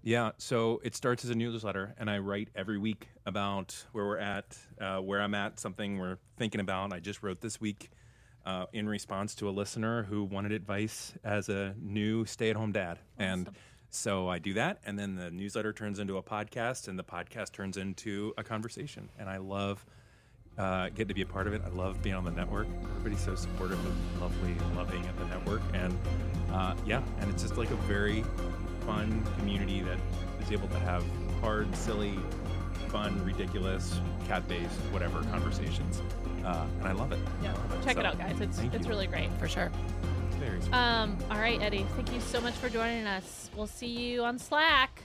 Yeah, 0.02 0.30
so 0.38 0.80
it 0.84 0.94
starts 0.94 1.24
as 1.24 1.30
a 1.30 1.34
newsletter, 1.34 1.92
and 1.98 2.08
I 2.08 2.18
write 2.18 2.48
every 2.54 2.78
week 2.78 3.08
about 3.26 3.74
where 3.90 4.04
we're 4.04 4.18
at, 4.18 4.56
uh, 4.80 4.98
where 4.98 5.20
I'm 5.20 5.34
at, 5.34 5.58
something 5.58 5.98
we're 5.98 6.18
thinking 6.36 6.60
about. 6.60 6.92
I 6.92 7.00
just 7.00 7.24
wrote 7.24 7.40
this 7.40 7.60
week 7.60 7.90
uh, 8.44 8.66
in 8.72 8.88
response 8.88 9.34
to 9.36 9.48
a 9.48 9.50
listener 9.50 10.04
who 10.04 10.22
wanted 10.22 10.52
advice 10.52 11.12
as 11.24 11.48
a 11.48 11.74
new 11.80 12.24
stay 12.24 12.50
at 12.50 12.56
home 12.56 12.70
dad. 12.70 13.00
And 13.18 13.50
so 13.90 14.28
I 14.28 14.38
do 14.38 14.54
that, 14.54 14.78
and 14.84 14.98
then 14.98 15.14
the 15.16 15.30
newsletter 15.30 15.72
turns 15.72 15.98
into 15.98 16.16
a 16.18 16.22
podcast, 16.22 16.88
and 16.88 16.98
the 16.98 17.04
podcast 17.04 17.52
turns 17.52 17.76
into 17.76 18.34
a 18.36 18.42
conversation. 18.42 19.08
And 19.18 19.28
I 19.28 19.38
love 19.38 19.84
uh, 20.58 20.88
getting 20.90 21.08
to 21.08 21.14
be 21.14 21.22
a 21.22 21.26
part 21.26 21.46
of 21.46 21.52
it. 21.52 21.62
I 21.64 21.68
love 21.68 22.02
being 22.02 22.14
on 22.14 22.24
the 22.24 22.30
network. 22.30 22.66
Everybody's 22.98 23.20
so 23.24 23.34
supportive 23.34 23.78
and 23.84 24.20
lovely 24.20 24.52
and 24.52 24.76
loving 24.76 25.04
at 25.06 25.18
the 25.18 25.26
network. 25.26 25.62
And 25.74 25.96
uh, 26.52 26.74
yeah, 26.86 27.02
and 27.20 27.30
it's 27.30 27.42
just 27.42 27.56
like 27.56 27.70
a 27.70 27.76
very 27.76 28.24
fun 28.86 29.22
community 29.38 29.80
that 29.80 29.98
is 30.42 30.52
able 30.52 30.68
to 30.68 30.78
have 30.80 31.04
hard, 31.40 31.74
silly, 31.76 32.18
fun, 32.88 33.22
ridiculous, 33.24 34.00
cat-based, 34.28 34.70
whatever 34.92 35.22
conversations. 35.24 36.00
Uh, 36.44 36.64
and 36.78 36.88
I 36.88 36.92
love 36.92 37.12
it. 37.12 37.18
Yeah, 37.42 37.52
check 37.84 37.96
it 37.96 38.02
So, 38.02 38.06
out, 38.06 38.18
guys. 38.18 38.40
It's 38.40 38.58
it's 38.60 38.84
you. 38.84 38.90
really 38.90 39.06
great. 39.06 39.28
For 39.38 39.48
sure. 39.48 39.70
It's 40.54 40.66
very 40.68 40.70
sweet. 40.70 40.74
Um, 40.74 41.18
all 41.30 41.38
right, 41.38 41.60
Eddie. 41.60 41.86
Thank 41.96 42.12
you 42.12 42.20
so 42.20 42.40
much 42.40 42.54
for 42.54 42.68
joining 42.68 43.06
us. 43.06 43.50
We'll 43.56 43.66
see 43.66 43.86
you 43.86 44.24
on 44.24 44.38
Slack. 44.38 45.02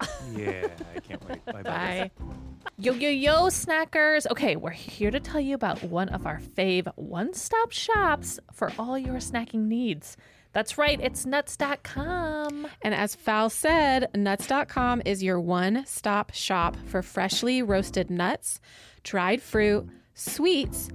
yeah, 0.32 0.68
I 0.96 1.00
can't 1.00 1.28
wait. 1.28 1.44
Bye-bye. 1.44 1.62
Bye. 1.62 2.10
Yo, 2.78 2.92
yo, 2.92 3.08
yo, 3.08 3.34
snackers. 3.46 4.26
Okay, 4.30 4.56
we're 4.56 4.70
here 4.70 5.10
to 5.10 5.20
tell 5.20 5.40
you 5.40 5.54
about 5.54 5.82
one 5.84 6.08
of 6.08 6.26
our 6.26 6.40
fave 6.40 6.88
one 6.96 7.34
stop 7.34 7.70
shops 7.70 8.40
for 8.52 8.72
all 8.78 8.98
your 8.98 9.14
snacking 9.16 9.66
needs. 9.66 10.16
That's 10.52 10.76
right, 10.76 11.00
it's 11.00 11.24
nuts.com. 11.24 12.66
And 12.82 12.94
as 12.94 13.14
Fal 13.14 13.48
said, 13.50 14.10
nuts.com 14.14 15.02
is 15.06 15.22
your 15.22 15.40
one 15.40 15.84
stop 15.86 16.34
shop 16.34 16.76
for 16.86 17.02
freshly 17.02 17.62
roasted 17.62 18.10
nuts, 18.10 18.60
dried 19.02 19.40
fruit, 19.40 19.88
sweets, 20.14 20.90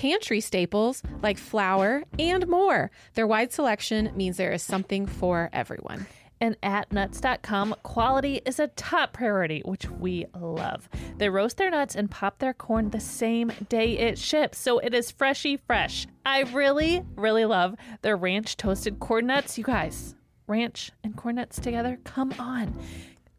pantry 0.00 0.40
staples 0.40 1.02
like 1.20 1.36
flour, 1.36 2.02
and 2.18 2.48
more. 2.48 2.90
Their 3.12 3.26
wide 3.26 3.52
selection 3.52 4.10
means 4.16 4.38
there 4.38 4.50
is 4.50 4.62
something 4.62 5.04
for 5.04 5.50
everyone. 5.52 6.06
And 6.40 6.56
at 6.62 6.90
nuts.com, 6.90 7.74
quality 7.82 8.40
is 8.46 8.58
a 8.58 8.68
top 8.68 9.12
priority, 9.12 9.60
which 9.62 9.90
we 9.90 10.24
love. 10.34 10.88
They 11.18 11.28
roast 11.28 11.58
their 11.58 11.68
nuts 11.68 11.94
and 11.94 12.10
pop 12.10 12.38
their 12.38 12.54
corn 12.54 12.88
the 12.88 12.98
same 12.98 13.52
day 13.68 13.98
it 13.98 14.18
ships, 14.18 14.56
so 14.56 14.78
it 14.78 14.94
is 14.94 15.10
freshy 15.10 15.58
fresh. 15.58 16.06
I 16.24 16.44
really, 16.44 17.04
really 17.14 17.44
love 17.44 17.76
their 18.00 18.16
ranch 18.16 18.56
toasted 18.56 19.00
corn 19.00 19.26
nuts. 19.26 19.58
You 19.58 19.64
guys, 19.64 20.14
ranch 20.46 20.92
and 21.04 21.14
corn 21.14 21.34
nuts 21.34 21.60
together? 21.60 21.98
Come 22.04 22.32
on. 22.38 22.74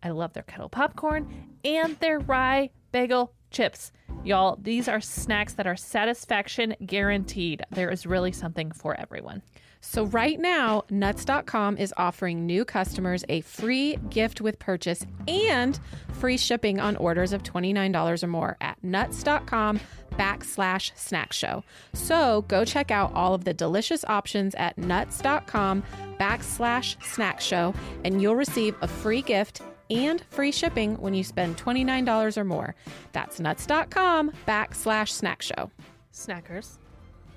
I 0.04 0.12
love 0.12 0.34
their 0.34 0.43
kettle 0.43 0.69
popcorn 0.69 1.28
and 1.65 1.97
their 1.97 2.19
rye 2.19 2.69
bagel 2.91 3.34
chips. 3.50 3.91
Y'all, 4.24 4.58
these 4.62 4.88
are 4.88 5.02
snacks 5.02 5.54
that 5.54 5.66
are 5.66 5.76
satisfaction 5.76 6.76
guaranteed. 6.86 7.64
There 7.72 7.90
is 7.90 8.06
really 8.06 8.32
something 8.32 8.72
for 8.72 9.00
everyone. 9.00 9.42
So, 9.84 10.06
right 10.06 10.40
now, 10.40 10.84
nuts.com 10.92 11.78
is 11.78 11.92
offering 11.98 12.46
new 12.46 12.64
customers 12.64 13.26
a 13.30 13.42
free 13.42 13.98
gift 14.12 14.40
with 14.40 14.60
purchase 14.60 15.08
and 15.28 15.80
free 16.14 16.38
shipping 16.38 16.80
on 16.80 16.96
orders 16.98 17.34
of 17.34 17.42
$29 17.42 18.24
or 18.24 18.28
more 18.28 18.58
at 18.62 18.82
nuts.com 18.84 19.80
backslash 20.12 20.96
snack 20.96 21.34
show. 21.34 21.64
So, 21.94 22.44
go 22.48 22.64
check 22.64 22.92
out 22.92 23.12
all 23.16 23.34
of 23.34 23.44
the 23.44 23.56
delicious 23.56 24.06
options 24.06 24.54
at 24.54 24.78
nuts.com 24.78 25.84
backslash 26.20 27.04
snack 27.04 27.42
show, 27.42 27.74
and 28.06 28.22
you'll 28.22 28.36
receive 28.36 28.76
a 28.82 28.88
free 28.88 29.24
gift 29.24 29.64
and 29.92 30.24
free 30.30 30.52
shipping 30.52 30.96
when 30.96 31.14
you 31.14 31.24
spend 31.24 31.58
$29 31.58 32.38
or 32.38 32.44
more. 32.44 32.76
That's 33.12 33.40
nuts.com 33.40 34.32
backslash 34.48 35.10
snack 35.10 35.42
show. 35.42 35.70
Snackers, 36.14 36.78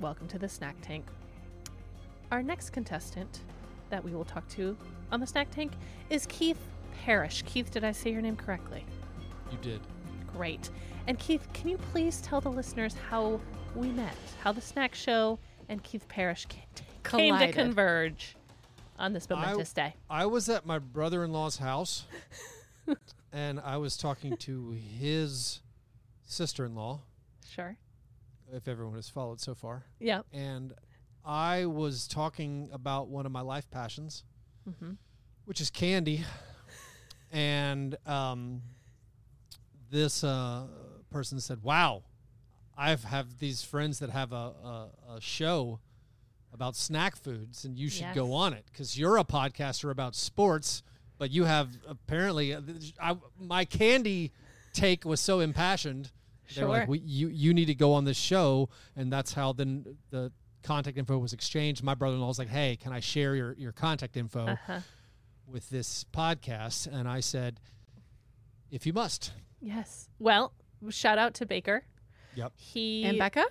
welcome 0.01 0.29
to 0.29 0.39
the 0.39 0.49
snack 0.49 0.77
tank. 0.81 1.05
our 2.31 2.43
next 2.43 2.71
contestant 2.71 3.41
that 3.91 4.03
we 4.03 4.13
will 4.13 4.25
talk 4.25 4.47
to 4.49 4.77
on 5.13 5.21
the 5.21 5.27
snack 5.27 5.51
tank 5.51 5.73
is 6.11 6.27
Keith 6.27 6.59
Parish. 7.05 7.43
Keith, 7.47 7.71
did 7.71 7.85
I 7.85 7.93
say 7.93 8.11
your 8.11 8.23
name 8.23 8.37
correctly? 8.37 8.85
You 9.53 9.59
did. 9.63 9.81
Great. 10.33 10.71
And 11.07 11.19
Keith, 11.19 11.47
can 11.53 11.69
you 11.69 11.77
please 11.93 12.21
tell 12.23 12.41
the 12.41 12.51
listeners 12.51 12.97
how 13.11 13.41
we 13.77 13.89
met, 13.89 14.17
how 14.43 14.53
the 14.53 14.61
snack 14.61 14.95
show 14.95 15.39
and 15.69 15.83
Keith 15.85 16.09
Parish 16.09 16.47
ca- 16.47 16.85
came 17.05 17.39
to 17.39 17.53
converge 17.53 18.37
on 18.99 19.13
this 19.13 19.29
momentous 19.29 19.73
day? 19.73 19.95
I 20.09 20.27
was 20.27 20.49
at 20.49 20.65
my 20.67 20.79
brother-in-law's 20.79 21.59
house, 21.59 22.05
and 23.33 23.61
I 23.61 23.77
was 23.77 23.97
talking 23.97 24.37
to 24.39 24.71
his 24.99 25.61
sister-in-law, 26.27 27.01
Sure. 27.49 27.77
if 28.53 28.67
everyone 28.69 28.95
has 28.97 29.09
followed 29.09 29.41
so 29.41 29.55
far, 29.55 29.85
Yeah. 30.01 30.23
and 30.33 30.73
I 31.25 31.67
was 31.67 32.07
talking 32.07 32.69
about 32.73 33.09
one 33.09 33.27
of 33.27 33.33
my 33.33 33.41
life 33.41 33.71
passions, 33.71 34.25
Mm-hmm. 34.69 34.93
which 35.45 35.61
is 35.61 35.71
candy, 35.71 36.25
and 37.31 37.97
um, 38.07 38.63
this 39.91 40.25
uh, 40.25 40.67
person 41.11 41.41
said, 41.41 41.63
"Wow, 41.63 42.05
I've 42.77 43.05
have 43.05 43.39
these 43.39 43.63
friends 43.63 43.99
that 43.99 44.11
have 44.11 44.33
a, 44.33 44.37
a, 44.37 44.89
a 45.17 45.21
show 45.21 45.81
about 46.55 46.77
snack 46.77 47.17
foods, 47.17 47.65
and 47.65 47.77
you 47.79 47.89
should 47.91 48.03
Yes. 48.03 48.15
go 48.15 48.33
on 48.33 48.53
it 48.55 48.65
because 48.73 48.97
you're 48.99 49.19
a 49.19 49.25
podcaster 49.25 49.91
about 49.91 50.15
sports, 50.15 50.83
but 51.19 51.31
you 51.31 51.45
have 51.45 51.69
apparently 51.87 52.55
uh, 52.55 52.61
I, 53.03 53.17
my 53.39 53.65
candy 53.65 54.33
take 54.73 55.05
was 55.05 55.21
so 55.21 55.41
impassioned. 55.41 56.11
They 56.55 56.63
were 56.63 56.69
like, 56.69 56.83
Sure. 56.83 56.87
we, 56.91 56.99
you 57.01 57.29
you 57.29 57.53
need 57.53 57.67
to 57.67 57.75
go 57.75 57.93
on 57.95 58.05
this 58.05 58.17
show, 58.17 58.69
and 58.97 59.13
that's 59.13 59.33
how 59.35 59.53
then 59.53 59.97
the 60.11 60.31
contact 60.63 60.97
info 60.97 61.19
was 61.19 61.33
exchanged. 61.33 61.83
My 61.83 61.95
brother-in-law 61.95 62.29
was 62.29 62.39
like, 62.39 62.49
"Hey, 62.49 62.77
can 62.77 62.93
I 62.93 63.01
share 63.01 63.35
your 63.35 63.53
your 63.55 63.73
contact 63.73 64.17
info?" 64.17 64.47
Uh-huh. 64.47 64.81
with 65.47 65.69
this 65.69 66.07
podcast 66.11 66.87
and 66.87 67.07
I 67.07 67.21
said 67.21 67.61
if 68.71 68.87
you 68.87 68.95
must 68.95 69.33
Yes. 69.61 70.09
Well, 70.19 70.53
shout 70.91 71.19
out 71.19 71.35
to 71.35 71.47
Baker. 71.47 71.85
Yep. 72.35 72.53
He 72.57 73.05
And 73.05 73.19
Becca? 73.19 73.45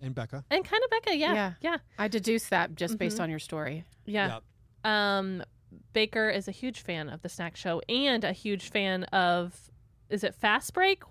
And 0.00 0.14
Becca 0.14 0.44
and 0.50 0.64
kind 0.64 0.82
of 0.84 0.90
Becca. 0.90 1.16
Yeah. 1.16 1.34
Yeah. 1.34 1.52
Yeah. 1.60 1.76
I 1.98 2.08
deduced 2.08 2.50
that 2.50 2.74
just 2.76 2.98
based 2.98 3.18
Mhm. 3.18 3.22
on 3.24 3.30
your 3.30 3.38
story. 3.38 3.84
Yeah. 4.06 4.40
Yep. 4.84 4.90
Um, 4.92 5.42
Baker 5.92 6.30
is 6.30 6.48
a 6.48 6.52
huge 6.52 6.80
fan 6.80 7.08
of 7.08 7.22
the 7.22 7.28
snack 7.28 7.56
show 7.56 7.80
and 7.88 8.24
a 8.24 8.32
huge 8.32 8.70
fan 8.70 9.04
of, 9.04 9.70
is 10.08 10.24
it 10.24 10.34
Fast 10.34 10.72
Break? 10.74 11.02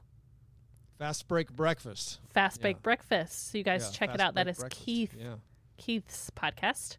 fast 0.98 1.28
break 1.28 1.52
breakfast 1.52 2.20
Fast 2.32 2.58
Yeah. 2.58 2.62
Break 2.64 2.82
Breakfast. 2.82 3.52
So 3.52 3.58
you 3.60 3.64
guys 3.64 3.84
Yeah, 3.92 3.92
check 4.00 4.16
it 4.16 4.20
out. 4.20 4.34
That 4.34 4.48
is 4.48 4.58
Breakfast. 4.58 4.84
Keith 4.84 5.16
yeah 5.16 5.36
Keith's 5.78 6.32
podcast. 6.32 6.98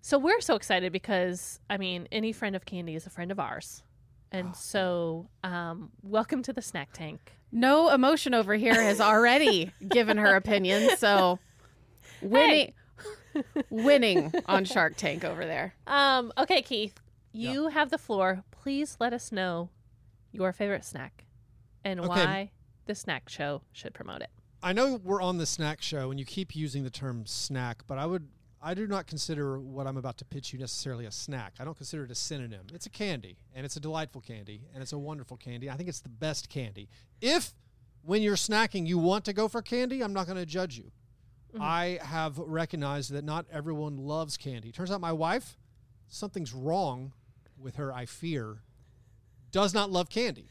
So 0.00 0.18
we're 0.18 0.40
so 0.40 0.54
excited 0.54 0.92
because 0.92 1.60
I 1.68 1.76
mean, 1.76 2.08
any 2.10 2.32
friend 2.32 2.56
of 2.56 2.64
Candy 2.64 2.94
is 2.94 3.04
a 3.06 3.10
friend 3.10 3.30
of 3.30 3.38
ours. 3.38 3.82
And 4.30 4.48
Oh, 4.48 4.52
so, 4.54 5.30
um, 5.44 5.90
welcome 6.02 6.42
to 6.44 6.54
the 6.54 6.62
snack 6.62 6.92
tank. 6.94 7.32
No 7.52 7.90
emotion 7.90 8.32
over 8.34 8.54
here 8.54 8.74
has 8.74 9.00
already 9.00 9.72
given 9.88 10.16
her 10.16 10.34
opinion, 10.36 10.96
so 10.96 11.38
winning 12.22 12.72
winning 13.70 14.32
on 14.46 14.64
Shark 14.64 14.96
Tank 14.96 15.24
over 15.24 15.44
there. 15.44 15.74
Um, 15.86 16.32
okay, 16.38 16.62
Keith, 16.62 17.00
Yeah. 17.32 17.52
you 17.52 17.68
have 17.68 17.90
the 17.90 17.98
floor. 17.98 18.42
Please 18.50 18.96
let 19.00 19.12
us 19.12 19.30
know 19.32 19.68
your 20.32 20.52
favorite 20.52 20.84
snack 20.84 21.26
and 21.84 22.00
Okay. 22.00 22.08
why 22.08 22.50
the 22.86 22.94
snack 22.94 23.28
show 23.28 23.62
should 23.72 23.92
promote 23.94 24.22
it. 24.22 24.30
I 24.62 24.72
know 24.72 25.00
we're 25.02 25.20
on 25.20 25.38
the 25.38 25.46
snack 25.46 25.82
show 25.82 26.10
and 26.10 26.18
you 26.20 26.24
keep 26.26 26.54
using 26.56 26.84
the 26.84 26.90
term 26.90 27.26
snack 27.26 27.82
but 27.86 27.98
I 27.98 28.06
would 28.06 28.28
I 28.64 28.74
do 28.74 28.86
not 28.86 29.08
consider 29.08 29.58
what 29.58 29.88
I'm 29.88 29.96
about 29.96 30.18
to 30.18 30.24
pitch 30.24 30.52
you 30.52 30.58
necessarily 30.58 31.04
a 31.04 31.10
snack. 31.10 31.54
I 31.58 31.64
don't 31.64 31.76
consider 31.76 32.04
it 32.04 32.10
a 32.12 32.14
synonym. 32.14 32.66
It's 32.72 32.86
a 32.86 32.90
candy 32.90 33.38
and 33.54 33.66
it's 33.66 33.76
a 33.76 33.80
delightful 33.80 34.20
candy 34.20 34.62
and 34.72 34.82
it's 34.82 34.92
a 34.92 34.98
wonderful 34.98 35.36
candy. 35.36 35.68
I 35.68 35.74
think 35.76 35.88
it's 35.88 36.00
the 36.00 36.08
best 36.08 36.48
candy. 36.48 36.88
If 37.20 37.54
when 38.02 38.22
you're 38.22 38.36
snacking 38.36 38.86
you 38.86 38.98
want 38.98 39.24
to 39.24 39.32
go 39.32 39.48
for 39.48 39.62
candy, 39.62 40.00
I'm 40.02 40.12
not 40.12 40.26
going 40.26 40.38
to 40.38 40.46
judge 40.46 40.78
you. 40.78 40.92
I 41.60 41.98
have 42.02 42.38
recognized 42.38 43.12
that 43.12 43.24
not 43.24 43.46
everyone 43.52 43.98
loves 43.98 44.36
candy. 44.36 44.72
Turns 44.72 44.90
out 44.90 45.00
my 45.00 45.12
wife, 45.12 45.58
something's 46.08 46.54
wrong 46.54 47.12
with 47.58 47.76
her, 47.76 47.92
I 47.92 48.06
fear, 48.06 48.62
does 49.50 49.74
not 49.74 49.90
love 49.90 50.08
candy. 50.08 50.46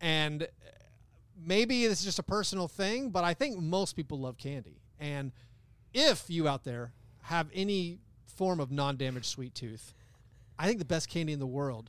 And 0.00 0.42
uh, 0.42 0.46
maybe 1.42 1.84
it's 1.84 2.04
just 2.04 2.18
a 2.18 2.22
personal 2.22 2.68
thing, 2.68 3.10
but 3.10 3.24
I 3.24 3.34
think 3.34 3.58
most 3.58 3.96
people 3.96 4.20
love 4.20 4.36
candy. 4.36 4.82
And 4.98 5.32
if 5.94 6.28
you 6.28 6.46
out 6.46 6.64
there 6.64 6.92
have 7.30 7.48
any 7.54 8.00
form 8.26 8.58
of 8.58 8.72
non-damaged 8.72 9.24
sweet 9.24 9.54
tooth, 9.54 9.94
I 10.58 10.66
think 10.66 10.80
the 10.80 10.84
best 10.84 11.08
candy 11.08 11.32
in 11.32 11.38
the 11.38 11.46
world, 11.46 11.88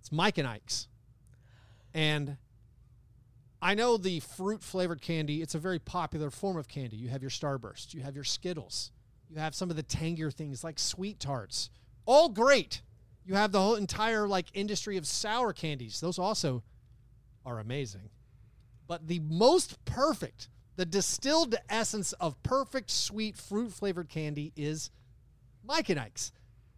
it's 0.00 0.10
Mike 0.10 0.38
and 0.38 0.48
Ike's. 0.48 0.88
And 1.92 2.38
I 3.60 3.74
know 3.74 3.98
the 3.98 4.20
fruit 4.20 4.62
flavored 4.62 5.02
candy, 5.02 5.42
it's 5.42 5.54
a 5.54 5.58
very 5.58 5.78
popular 5.78 6.30
form 6.30 6.56
of 6.56 6.66
candy. 6.66 6.96
You 6.96 7.10
have 7.10 7.20
your 7.20 7.30
Starburst, 7.30 7.92
you 7.92 8.00
have 8.00 8.14
your 8.14 8.24
Skittles, 8.24 8.90
you 9.28 9.36
have 9.36 9.54
some 9.54 9.68
of 9.68 9.76
the 9.76 9.82
tangier 9.82 10.30
things 10.30 10.64
like 10.64 10.78
sweet 10.78 11.20
tarts. 11.20 11.68
All 12.06 12.30
great. 12.30 12.80
You 13.26 13.34
have 13.34 13.52
the 13.52 13.60
whole 13.60 13.74
entire 13.74 14.26
like 14.26 14.46
industry 14.54 14.96
of 14.96 15.06
sour 15.06 15.52
candies. 15.52 16.00
Those 16.00 16.18
also 16.18 16.62
are 17.44 17.58
amazing. 17.58 18.08
But 18.86 19.08
the 19.08 19.20
most 19.20 19.84
perfect, 19.84 20.48
the 20.76 20.86
distilled 20.86 21.54
essence 21.68 22.12
of 22.14 22.42
perfect 22.42 22.90
sweet 22.90 23.36
fruit 23.36 23.72
flavored 23.72 24.08
candy 24.08 24.52
is 24.56 24.90
Mike 25.64 25.88
and 25.88 26.00
Ike's. 26.00 26.32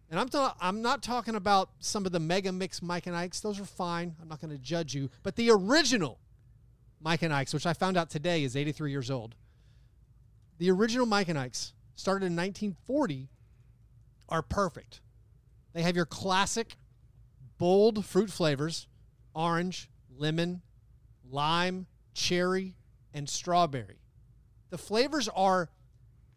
And 0.09 0.19
I'm, 0.19 0.29
ta- 0.29 0.55
I'm 0.61 0.81
not 0.81 1.03
talking 1.03 1.35
about 1.35 1.69
some 1.79 2.05
of 2.05 2.11
the 2.11 2.19
mega 2.19 2.51
mix 2.51 2.81
Mike 2.81 3.07
and 3.07 3.15
Ike's. 3.15 3.41
Those 3.41 3.59
are 3.59 3.65
fine. 3.65 4.15
I'm 4.21 4.29
not 4.29 4.39
going 4.39 4.51
to 4.51 4.57
judge 4.57 4.93
you. 4.93 5.09
But 5.23 5.35
the 5.35 5.49
original 5.51 6.19
Mike 7.01 7.21
and 7.23 7.33
Ike's, 7.33 7.53
which 7.53 7.65
I 7.65 7.73
found 7.73 7.97
out 7.97 8.09
today 8.09 8.43
is 8.43 8.55
83 8.55 8.91
years 8.91 9.11
old. 9.11 9.35
The 10.59 10.71
original 10.71 11.05
Mike 11.05 11.27
and 11.27 11.37
Ike's 11.37 11.73
started 11.95 12.27
in 12.27 12.35
1940 12.35 13.29
are 14.29 14.41
perfect. 14.41 15.01
They 15.73 15.81
have 15.81 15.95
your 15.95 16.05
classic 16.05 16.77
bold 17.57 18.05
fruit 18.05 18.29
flavors 18.29 18.87
orange, 19.35 19.89
lemon, 20.17 20.61
lime, 21.29 21.85
cherry, 22.15 22.75
and 23.13 23.27
strawberry. 23.27 23.99
The 24.69 24.77
flavors 24.77 25.29
are 25.29 25.69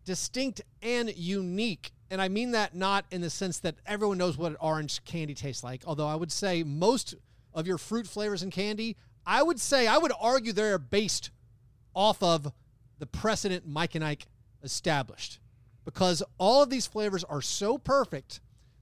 distinct 0.05 0.63
and 0.83 1.15
unique. 1.17 1.93
And 2.11 2.21
I 2.21 2.29
mean 2.29 2.53
that 2.53 2.75
not 2.75 3.05
in 3.11 3.21
the 3.21 3.31
sense 3.31 3.59
that 3.61 3.77
everyone 3.87 4.19
knows 4.19 4.37
what 4.37 4.53
an 4.53 4.59
orange 4.61 5.05
candy 5.05 5.35
tastes 5.35 5.63
like, 5.63 5.83
although 5.87 6.07
I 6.07 6.17
would 6.17 6.33
say 6.33 6.63
most 6.63 7.15
of 7.55 7.67
your 7.67 7.79
fruit 7.79 8.07
flavors 8.07 8.43
in 8.43 8.51
candy, 8.51 8.97
I 9.27 9.43
would 9.43 9.61
say, 9.61 9.87
I 9.87 9.99
would 9.99 10.13
argue 10.21 10.53
they're 10.53 10.79
based 10.79 11.31
off 11.95 12.23
of 12.23 12.53
the 12.99 13.07
precedent 13.07 13.67
Mike 13.67 13.95
and 13.95 14.05
Ike 14.05 14.27
established. 14.63 15.39
Because 15.85 16.23
all 16.39 16.63
of 16.63 16.71
these 16.71 16.87
flavors 16.87 17.25
are 17.25 17.43
so 17.43 17.79
perfect 17.79 18.41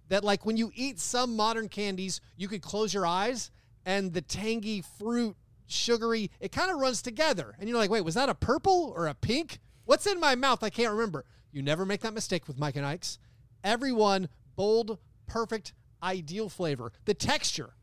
that, 0.09 0.25
like, 0.25 0.45
when 0.45 0.57
you 0.57 0.73
eat 0.75 0.99
some 0.99 1.37
modern 1.37 1.69
candies, 1.69 2.21
you 2.37 2.49
could 2.49 2.63
close 2.63 2.93
your 2.93 3.07
eyes 3.07 3.51
and 3.85 4.13
the 4.13 4.21
tangy 4.21 4.83
fruit, 4.99 5.37
sugary, 5.69 6.31
it 6.41 6.53
kind 6.53 6.71
of 6.71 6.79
runs 6.79 7.03
together. 7.03 7.55
And 7.59 7.69
you're 7.69 7.79
like, 7.79 7.91
wait, 7.91 8.05
was 8.05 8.15
that 8.15 8.29
a 8.29 8.35
purple 8.35 8.93
or 8.97 9.07
a 9.07 9.15
pink? 9.15 9.61
What's 9.85 10.07
in 10.07 10.19
my 10.19 10.35
mouth? 10.35 10.63
I 10.63 10.71
can't 10.71 10.93
remember. 10.93 11.25
You 11.53 11.63
never 11.63 11.87
make 11.87 12.01
that 12.01 12.15
mistake 12.15 12.49
with 12.49 12.59
Mike 12.59 12.77
and 12.77 12.85
Ike's. 12.85 13.19
Everyone, 13.65 14.29
bold, 14.57 14.99
perfect, 15.27 15.73
ideal 16.03 16.49
flavor. 16.49 16.93
The 17.05 17.15
texture, 17.15 17.75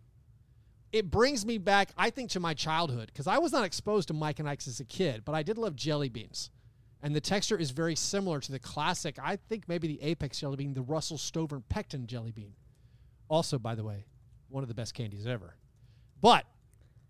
it 0.92 1.12
brings 1.12 1.46
me 1.46 1.58
back, 1.58 1.90
I 1.98 2.10
think, 2.10 2.30
to 2.32 2.40
my 2.40 2.54
childhood 2.54 3.08
because 3.08 3.28
I 3.28 3.38
was 3.38 3.52
not 3.52 3.66
exposed 3.66 4.08
to 4.10 4.14
Mike 4.14 4.40
and 4.40 4.48
Ike's 4.48 4.68
as 4.68 4.80
a 4.80 4.86
kid, 4.86 5.24
but 5.26 5.36
I 5.36 5.44
did 5.44 5.58
love 5.58 5.76
jelly 5.76 6.10
beans. 6.10 6.52
And 7.02 7.16
the 7.16 7.22
texture 7.22 7.58
is 7.58 7.72
very 7.72 7.96
similar 7.96 8.40
to 8.40 8.52
the 8.52 8.60
classic, 8.60 9.18
I 9.22 9.36
think 9.36 9.68
maybe 9.68 9.88
the 9.88 10.02
Apex 10.02 10.40
jelly 10.40 10.56
bean, 10.56 10.74
the 10.74 10.82
Russell 10.82 11.18
Stover 11.18 11.60
Pectin 11.60 12.08
jelly 12.08 12.32
bean. 12.32 12.54
Also, 13.28 13.60
by 13.60 13.76
the 13.76 13.84
way, 13.84 14.06
one 14.50 14.64
of 14.64 14.70
the 14.70 14.74
best 14.74 14.94
candies 14.94 15.28
ever. 15.28 15.56
But 16.22 16.46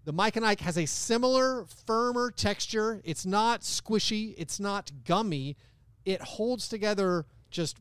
the 0.05 0.13
Mike 0.13 0.35
and 0.35 0.45
Ike 0.45 0.61
has 0.61 0.77
a 0.77 0.85
similar, 0.85 1.65
firmer 1.87 2.29
texture. 2.29 3.01
It's 3.03 3.25
not 3.25 3.61
squishy, 3.61 4.35
it's 4.37 4.59
not 4.59 4.91
gummy. 5.03 5.57
It 6.05 6.21
holds 6.21 6.69
together 6.69 7.25
just 7.49 7.79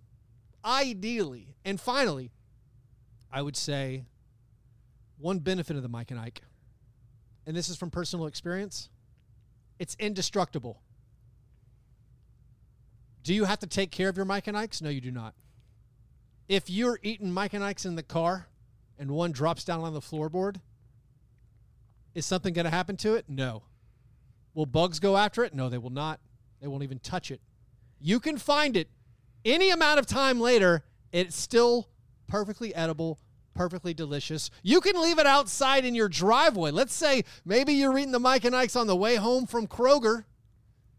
ideally. 0.64 1.54
And 1.66 1.78
finally, 1.78 2.30
I 3.30 3.42
would 3.42 3.56
say 3.56 4.06
one 5.18 5.38
benefit 5.38 5.76
of 5.76 5.82
the 5.82 5.88
Mike 5.88 6.10
and 6.10 6.18
Ike, 6.18 6.42
and 7.46 7.54
this 7.54 7.68
is 7.68 7.76
from 7.76 7.90
personal 7.90 8.26
experience, 8.26 8.88
it's 9.78 9.94
indestructible. 9.98 10.80
Do 13.22 13.34
you 13.34 13.44
have 13.44 13.58
to 13.60 13.66
take 13.66 13.90
care 13.90 14.08
of 14.08 14.16
your 14.16 14.26
Mike 14.26 14.46
and 14.46 14.56
Ikes? 14.56 14.80
No, 14.80 14.88
you 14.88 15.00
do 15.00 15.10
not. 15.10 15.34
If 16.48 16.70
you're 16.70 16.98
eating 17.02 17.32
Mike 17.32 17.52
and 17.52 17.64
Ikes 17.64 17.84
in 17.84 17.96
the 17.96 18.02
car 18.02 18.48
and 18.98 19.10
one 19.10 19.32
drops 19.32 19.64
down 19.64 19.80
on 19.80 19.92
the 19.92 20.00
floorboard, 20.00 20.60
is 22.14 22.26
something 22.26 22.54
going 22.54 22.64
to 22.64 22.70
happen 22.70 22.96
to 22.98 23.14
it? 23.14 23.26
No. 23.28 23.62
Will 24.54 24.66
bugs 24.66 25.00
go 25.00 25.16
after 25.16 25.44
it? 25.44 25.54
No, 25.54 25.68
they 25.68 25.78
will 25.78 25.90
not. 25.90 26.20
They 26.60 26.68
won't 26.68 26.82
even 26.82 26.98
touch 26.98 27.30
it. 27.30 27.40
You 28.00 28.20
can 28.20 28.38
find 28.38 28.76
it 28.76 28.88
any 29.44 29.70
amount 29.70 29.98
of 29.98 30.06
time 30.06 30.40
later, 30.40 30.84
it's 31.12 31.36
still 31.36 31.88
perfectly 32.26 32.74
edible, 32.74 33.18
perfectly 33.54 33.94
delicious. 33.94 34.50
You 34.62 34.80
can 34.80 35.00
leave 35.00 35.18
it 35.18 35.26
outside 35.26 35.84
in 35.84 35.94
your 35.94 36.08
driveway. 36.08 36.70
Let's 36.70 36.94
say 36.94 37.24
maybe 37.44 37.74
you're 37.74 37.96
eating 37.98 38.12
the 38.12 38.18
Mike 38.18 38.44
and 38.44 38.56
Ike's 38.56 38.76
on 38.76 38.86
the 38.86 38.96
way 38.96 39.16
home 39.16 39.46
from 39.46 39.66
Kroger. 39.66 40.24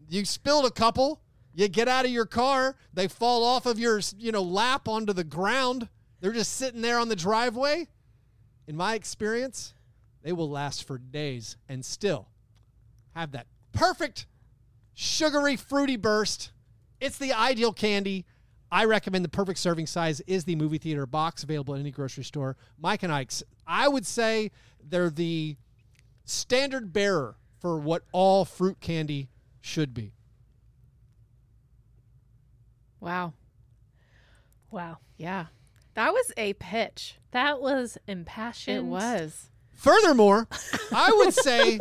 You 0.08 0.26
spilled 0.26 0.66
a 0.66 0.72
couple. 0.72 1.22
You 1.54 1.68
get 1.68 1.88
out 1.88 2.06
of 2.06 2.12
your 2.12 2.26
car. 2.26 2.76
They 2.94 3.08
fall 3.08 3.44
off 3.44 3.66
of 3.66 3.80
your, 3.80 4.02
you 4.18 4.32
know, 4.32 4.44
lap 4.44 4.88
onto 4.88 5.14
the 5.14 5.24
ground. 5.24 5.90
They're 6.22 6.34
just 6.34 6.54
sitting 6.54 6.82
there 6.82 7.00
on 7.00 7.10
the 7.10 7.16
driveway. 7.16 7.88
In 8.68 8.76
my 8.76 8.96
experience, 8.96 9.74
they 10.26 10.34
will 10.34 10.50
last 10.50 10.84
for 10.86 10.98
days 10.98 11.56
and 11.70 11.86
still 11.86 12.30
have 13.14 13.32
that 13.32 13.46
perfect 13.74 14.26
sugary 14.96 15.56
fruity 15.56 15.98
burst. 15.98 16.52
It's 17.00 17.20
the 17.20 17.32
ideal 17.32 17.72
candy. 17.72 18.26
I 18.72 18.86
recommend 18.86 19.24
the 19.24 19.30
perfect 19.30 19.60
serving 19.60 19.86
size 19.86 20.22
is 20.22 20.44
the 20.44 20.56
movie 20.56 20.80
theater 20.80 21.06
box 21.06 21.44
available 21.44 21.76
at 21.76 21.80
any 21.80 21.92
grocery 21.92 22.24
store. 22.24 22.58
Mike 22.80 23.04
and 23.04 23.14
Ike's, 23.14 23.44
I 23.68 23.88
would 23.88 24.04
say 24.04 24.50
they're 24.84 25.12
the 25.12 25.58
standard 26.24 26.92
bearer 26.92 27.36
for 27.60 27.78
what 27.78 28.02
all 28.12 28.46
fruit 28.46 28.80
candy 28.82 29.30
should 29.62 29.94
be. 29.94 30.12
Wow. 33.00 33.34
Wow. 34.72 34.98
Yeah. 35.18 35.46
That 35.94 36.14
was 36.14 36.32
a 36.36 36.54
pitch. 36.54 37.18
That 37.30 37.62
was 37.62 38.00
impassioned. 38.08 38.78
It 38.78 38.86
was. 38.86 39.52
Furthermore, 39.76 40.48
I 40.92 41.12
would 41.12 41.34
say 41.34 41.78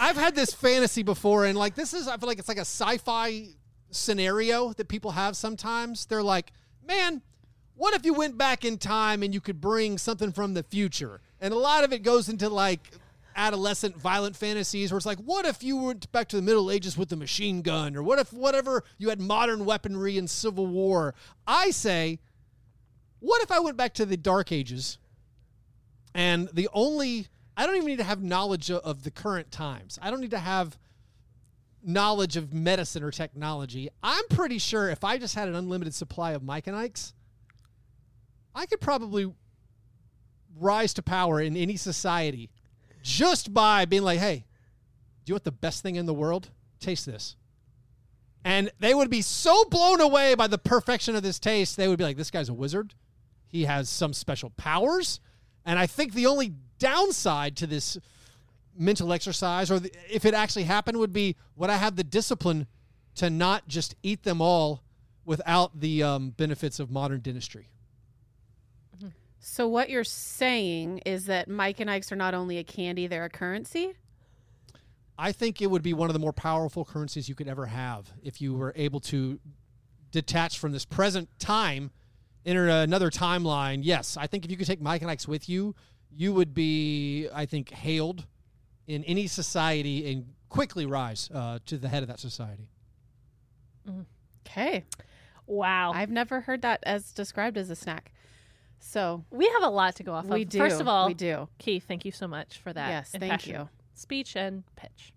I've 0.00 0.16
had 0.16 0.34
this 0.34 0.52
fantasy 0.52 1.02
before, 1.02 1.46
and 1.46 1.58
like 1.58 1.74
this 1.74 1.94
is, 1.94 2.06
I 2.06 2.16
feel 2.16 2.28
like 2.28 2.38
it's 2.38 2.48
like 2.48 2.58
a 2.58 2.60
sci-fi 2.60 3.48
scenario 3.90 4.72
that 4.74 4.88
people 4.88 5.12
have 5.12 5.36
sometimes. 5.36 6.06
They're 6.06 6.22
like, 6.22 6.52
man, 6.86 7.22
what 7.74 7.94
if 7.94 8.04
you 8.04 8.14
went 8.14 8.38
back 8.38 8.64
in 8.64 8.78
time 8.78 9.22
and 9.22 9.34
you 9.34 9.40
could 9.40 9.60
bring 9.60 9.98
something 9.98 10.32
from 10.32 10.54
the 10.54 10.62
future? 10.62 11.20
And 11.40 11.52
a 11.52 11.58
lot 11.58 11.84
of 11.84 11.92
it 11.92 12.02
goes 12.02 12.28
into 12.28 12.48
like 12.48 12.90
adolescent 13.36 13.96
violent 13.96 14.34
fantasies 14.34 14.90
where 14.90 14.96
it's 14.96 15.06
like, 15.06 15.18
what 15.18 15.44
if 15.44 15.62
you 15.62 15.76
went 15.76 16.10
back 16.10 16.28
to 16.28 16.36
the 16.36 16.42
Middle 16.42 16.70
Ages 16.70 16.96
with 16.96 17.10
the 17.10 17.16
machine 17.16 17.62
gun? 17.62 17.96
Or 17.96 18.02
what 18.02 18.18
if 18.18 18.32
whatever 18.32 18.84
you 18.98 19.10
had 19.10 19.20
modern 19.20 19.64
weaponry 19.64 20.16
in 20.16 20.26
Civil 20.26 20.66
War? 20.66 21.14
I 21.46 21.70
say, 21.70 22.18
what 23.20 23.42
if 23.42 23.50
I 23.50 23.60
went 23.60 23.76
back 23.76 23.94
to 23.94 24.06
the 24.06 24.16
Dark 24.16 24.52
Ages 24.52 24.98
and 26.16 26.48
the 26.54 26.68
only 26.72 27.28
I 27.56 27.66
don't 27.66 27.76
even 27.76 27.88
need 27.88 27.98
to 27.98 28.04
have 28.04 28.22
knowledge 28.22 28.70
of, 28.70 29.02
the 29.02 29.10
current 29.10 29.50
times. 29.50 29.98
I 30.02 30.10
don't 30.10 30.20
need 30.20 30.32
to 30.32 30.38
have 30.38 30.78
knowledge 31.82 32.36
of 32.36 32.52
medicine 32.52 33.02
or 33.02 33.10
technology. 33.10 33.88
I'm 34.02 34.26
pretty 34.28 34.58
sure 34.58 34.90
if 34.90 35.04
I 35.04 35.18
just 35.18 35.34
had 35.34 35.48
an 35.48 35.54
unlimited 35.54 35.94
supply 35.94 36.32
of 36.32 36.42
Mike 36.42 36.66
and 36.66 36.76
Ike's, 36.76 37.14
I 38.54 38.66
could 38.66 38.80
probably 38.80 39.32
rise 40.58 40.92
to 40.94 41.02
power 41.02 41.40
in 41.40 41.56
any 41.56 41.76
society 41.76 42.50
just 43.02 43.54
by 43.54 43.84
being 43.84 44.02
like, 44.02 44.18
hey, 44.18 44.44
do 45.24 45.30
you 45.30 45.34
want 45.34 45.44
the 45.44 45.52
best 45.52 45.82
thing 45.82 45.96
in 45.96 46.06
the 46.06 46.14
world? 46.14 46.50
Taste 46.80 47.06
this. 47.06 47.36
And 48.44 48.70
they 48.80 48.94
would 48.94 49.10
be 49.10 49.22
so 49.22 49.64
blown 49.66 50.00
away 50.00 50.34
by 50.34 50.46
the 50.46 50.58
perfection 50.58 51.16
of 51.16 51.22
this 51.22 51.38
taste, 51.38 51.76
they 51.76 51.88
would 51.88 51.98
be 51.98 52.04
like, 52.04 52.16
this 52.16 52.30
guy's 52.30 52.48
a 52.48 52.54
wizard. 52.54 52.94
He 53.46 53.64
has 53.64 53.88
some 53.88 54.12
special 54.12 54.50
powers. 54.50 55.20
And 55.66 55.78
I 55.78 55.86
think 55.86 56.14
the 56.14 56.26
only 56.26 56.54
downside 56.78 57.56
to 57.58 57.66
this 57.66 57.98
mental 58.78 59.12
exercise, 59.12 59.70
or 59.70 59.80
the, 59.80 59.92
if 60.08 60.24
it 60.24 60.32
actually 60.32 60.64
happened, 60.64 60.98
would 60.98 61.12
be 61.12 61.36
would 61.56 61.68
I 61.68 61.76
have 61.76 61.96
the 61.96 62.04
discipline 62.04 62.66
to 63.16 63.28
not 63.28 63.66
just 63.68 63.94
eat 64.02 64.22
them 64.22 64.40
all 64.40 64.82
without 65.24 65.80
the 65.80 66.02
um, 66.02 66.30
benefits 66.30 66.78
of 66.78 66.90
modern 66.90 67.20
dentistry? 67.20 67.68
So 69.38 69.68
what 69.68 69.90
you're 69.90 70.04
saying 70.04 71.02
is 71.06 71.26
that 71.26 71.48
Mike 71.48 71.78
and 71.78 71.90
Ike's 71.90 72.10
are 72.10 72.16
not 72.16 72.34
only 72.34 72.58
a 72.58 72.64
candy, 72.64 73.06
they're 73.06 73.24
a 73.24 73.30
currency? 73.30 73.94
I 75.18 75.32
think 75.32 75.62
it 75.62 75.70
would 75.70 75.82
be 75.82 75.94
one 75.94 76.08
of 76.10 76.14
the 76.14 76.18
more 76.18 76.32
powerful 76.32 76.84
currencies 76.84 77.28
you 77.28 77.34
could 77.34 77.48
ever 77.48 77.66
have 77.66 78.12
if 78.22 78.40
you 78.40 78.54
were 78.54 78.72
able 78.76 79.00
to 79.00 79.38
detach 80.10 80.58
from 80.58 80.72
this 80.72 80.84
present 80.84 81.28
time, 81.38 81.90
enter 82.46 82.68
another 82.68 83.10
timeline. 83.10 83.80
Yes, 83.82 84.16
I 84.16 84.26
think 84.26 84.44
if 84.44 84.50
you 84.50 84.56
could 84.56 84.66
take 84.66 84.80
Mike 84.80 85.02
and 85.02 85.10
Ike's 85.10 85.28
with 85.28 85.48
you, 85.48 85.74
you 86.10 86.32
would 86.32 86.54
be, 86.54 87.28
I 87.34 87.44
think, 87.44 87.70
hailed 87.70 88.26
in 88.86 89.04
any 89.04 89.26
society 89.26 90.10
and 90.10 90.26
quickly 90.48 90.86
rise 90.86 91.28
uh, 91.34 91.58
to 91.66 91.76
the 91.76 91.88
head 91.88 92.02
of 92.02 92.08
that 92.08 92.20
society. 92.20 92.68
Okay. 94.46 94.84
Wow. 95.46 95.92
I've 95.94 96.10
never 96.10 96.40
heard 96.40 96.62
that 96.62 96.80
as 96.84 97.12
described 97.12 97.58
as 97.58 97.68
a 97.68 97.76
snack. 97.76 98.12
So 98.78 99.24
we 99.30 99.46
have 99.48 99.62
a 99.62 99.68
lot 99.68 99.96
to 99.96 100.02
go 100.04 100.14
off 100.14 100.26
we 100.26 100.42
of. 100.42 100.48
do. 100.48 100.58
First 100.58 100.80
of 100.80 100.88
all, 100.88 101.08
we 101.08 101.14
do. 101.14 101.48
Keith, 101.58 101.84
thank 101.86 102.04
you 102.04 102.12
so 102.12 102.28
much 102.28 102.58
for 102.58 102.72
that. 102.72 102.88
Yes, 102.88 103.14
thank 103.18 103.46
you. 103.46 103.68
Speech 103.94 104.36
and 104.36 104.64
pitch. 104.76 105.12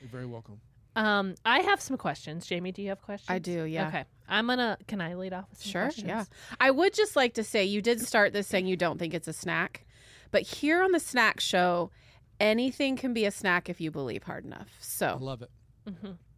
You're 0.00 0.10
very 0.10 0.26
welcome. 0.26 0.60
Um, 0.96 1.34
I 1.44 1.60
have 1.60 1.80
some 1.80 1.96
questions. 1.96 2.46
Jami, 2.46 2.72
do 2.72 2.82
you 2.82 2.88
have 2.88 3.00
questions? 3.02 3.30
I 3.30 3.38
do, 3.38 3.64
yeah. 3.64 3.88
Okay. 3.88 4.04
I'm 4.28 4.46
gonna. 4.46 4.76
Can 4.88 5.00
I 5.00 5.14
lead 5.14 5.32
off 5.32 5.48
with 5.50 5.62
some 5.62 5.70
Sure, 5.70 5.82
questions? 5.84 6.08
yeah. 6.08 6.24
I 6.60 6.70
would 6.70 6.94
just 6.94 7.16
like 7.16 7.34
to 7.34 7.44
say 7.44 7.64
you 7.64 7.80
did 7.82 8.00
start 8.00 8.32
this 8.32 8.46
saying 8.46 8.66
you 8.66 8.76
don't 8.76 8.98
think 8.98 9.14
it's 9.14 9.28
a 9.28 9.32
snack, 9.32 9.86
but 10.30 10.42
here 10.42 10.82
on 10.82 10.92
the 10.92 11.00
snack 11.00 11.40
show, 11.40 11.90
anything 12.38 12.96
can 12.96 13.12
be 13.12 13.24
a 13.24 13.30
snack 13.30 13.68
if 13.68 13.80
you 13.80 13.90
believe 13.90 14.24
hard 14.24 14.44
enough. 14.44 14.68
I 14.68 14.76
So, 14.80 15.18
love 15.20 15.42
it. 15.42 15.50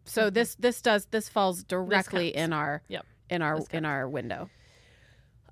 so 0.05 0.29
this 0.29 0.55
this 0.55 0.81
does 0.81 1.05
this 1.07 1.29
falls 1.29 1.63
directly 1.63 2.31
counts. 2.31 2.43
in 2.45 2.53
our 2.53 2.81
Yep. 2.87 3.05
in 3.29 3.41
our 3.41 3.59
This 3.59 3.67
in 3.69 3.85
our 3.85 4.07
window. 4.09 4.49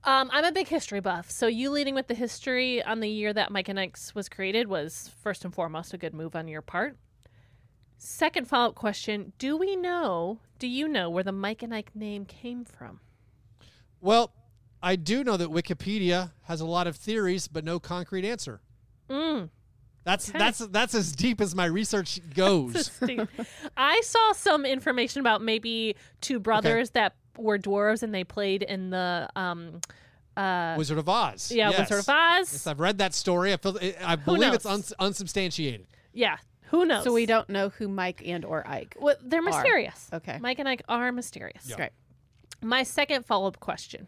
Um, 0.03 0.31
I'm 0.33 0.43
a 0.45 0.51
big 0.51 0.67
history 0.67 0.99
buff, 0.99 1.29
so 1.29 1.45
you 1.45 1.69
leading 1.69 1.93
with 1.93 2.07
the 2.07 2.15
history 2.15 2.83
on 2.83 3.01
the 3.01 3.07
year 3.09 3.33
that 3.33 3.51
Mike 3.51 3.69
and 3.69 3.79
Ike's 3.79 4.15
was 4.15 4.29
created 4.29 4.67
was 4.67 5.11
first 5.21 5.45
and 5.45 5.53
foremost 5.53 5.93
a 5.93 5.97
good 5.99 6.15
move 6.15 6.35
on 6.35 6.47
your 6.47 6.63
part. 6.63 6.97
Second 8.03 8.47
follow 8.47 8.69
up 8.69 8.75
question: 8.75 9.31
Do 9.37 9.55
we 9.55 9.75
know? 9.75 10.39
Do 10.57 10.67
you 10.67 10.87
know 10.87 11.07
where 11.07 11.23
the 11.23 11.31
Mike 11.31 11.61
and 11.61 11.71
Ike 11.71 11.91
name 11.95 12.25
came 12.25 12.65
from? 12.65 12.99
Well, 13.99 14.33
I 14.81 14.95
do 14.95 15.23
know 15.23 15.37
that 15.37 15.49
Wikipedia 15.49 16.31
has 16.45 16.61
a 16.61 16.65
lot 16.65 16.87
of 16.87 16.95
theories, 16.95 17.47
but 17.47 17.63
no 17.63 17.79
concrete 17.79 18.25
answer. 18.25 18.59
Mm. 19.07 19.49
That's 20.03 20.29
Okay. 20.29 20.39
that's 20.39 20.57
that's 20.67 20.95
as 20.95 21.11
deep 21.11 21.39
as 21.41 21.53
my 21.53 21.65
research 21.65 22.19
goes. 22.33 22.89
I 23.77 24.01
saw 24.03 24.31
some 24.31 24.65
information 24.65 25.19
about 25.19 25.43
maybe 25.43 25.95
two 26.21 26.39
brothers 26.39 26.89
that 26.91 27.13
were 27.37 27.59
dwarves 27.59 28.01
and 28.01 28.11
they 28.15 28.23
played 28.23 28.63
in 28.63 28.89
the 28.89 29.29
um 29.35 29.79
uh 30.35 30.73
Wizard 30.75 30.97
of 30.97 31.07
Oz. 31.07 31.51
yeah 31.51 31.69
yes. 31.69 31.81
Wizard 31.81 31.99
of 31.99 32.09
Oz. 32.09 32.51
Yes, 32.51 32.65
I've 32.65 32.79
read 32.79 32.97
that 32.97 33.13
story. 33.13 33.53
I 33.53 33.57
feel 33.57 33.77
I 34.03 34.15
believe 34.15 34.53
it's 34.53 34.65
uns- 34.65 34.91
unsubstantiated. 34.97 35.85
Yeah, 36.13 36.37
who 36.71 36.85
knows? 36.85 37.03
So 37.03 37.11
we 37.13 37.25
don't 37.25 37.49
know 37.49 37.69
who 37.69 37.87
Mike 37.89 38.23
and 38.25 38.45
or 38.45 38.65
Ike. 38.65 38.95
Well, 38.99 39.15
they're 39.21 39.41
mysterious. 39.41 40.09
Okay. 40.13 40.37
Mike 40.41 40.57
and 40.57 40.67
Ike 40.67 40.83
are 40.87 41.11
mysterious. 41.11 41.65
Yeah. 41.67 41.75
Great. 41.75 41.91
My 42.61 42.83
second 42.83 43.25
follow 43.25 43.47
up 43.47 43.59
question: 43.59 44.07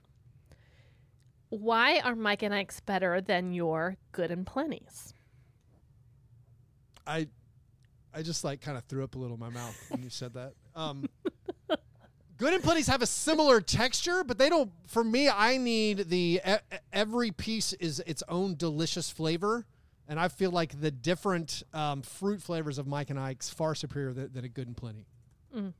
Why 1.49 1.99
are 1.99 2.15
Mike 2.15 2.41
and 2.41 2.53
Ike's 2.53 2.79
better 2.79 3.19
than 3.19 3.53
your 3.53 3.97
Good 4.13 4.31
and 4.31 4.47
Plenty's? 4.47 5.13
I 7.05 7.27
I 8.13 8.21
just 8.21 8.45
like 8.45 8.61
kind 8.61 8.77
of 8.77 8.85
threw 8.85 9.03
up 9.03 9.15
a 9.15 9.17
little 9.17 9.35
in 9.35 9.41
my 9.41 9.49
mouth 9.49 9.75
when 9.89 10.01
you 10.01 10.09
said 10.09 10.33
that. 10.35 10.53
Um, 10.73 11.09
Good 12.37 12.53
and 12.53 12.63
Plenty's 12.63 12.87
have 12.87 13.01
a 13.01 13.07
similar 13.07 13.59
texture, 13.59 14.23
but 14.23 14.37
they 14.37 14.47
don't. 14.49 14.71
For 14.87 15.03
me, 15.03 15.27
I 15.29 15.57
need 15.57 16.09
the 16.09 16.41
every 16.93 17.31
piece 17.31 17.73
is 17.73 17.99
its 18.05 18.23
own 18.29 18.55
delicious 18.55 19.09
flavor, 19.09 19.65
and 20.13 20.19
I 20.19 20.27
feel 20.27 20.51
like 20.51 20.79
the 20.79 20.91
different 20.91 21.63
um, 21.73 22.03
fruit 22.03 22.39
flavors 22.39 22.77
of 22.77 22.85
Mike 22.85 23.09
and 23.09 23.19
Ike's 23.19 23.49
far 23.49 23.73
superior 23.73 24.13
than, 24.13 24.31
than 24.31 24.45
a 24.45 24.47
Good 24.47 24.67
and 24.67 24.77
Plenty. 24.77 25.07
Mm. 25.57 25.73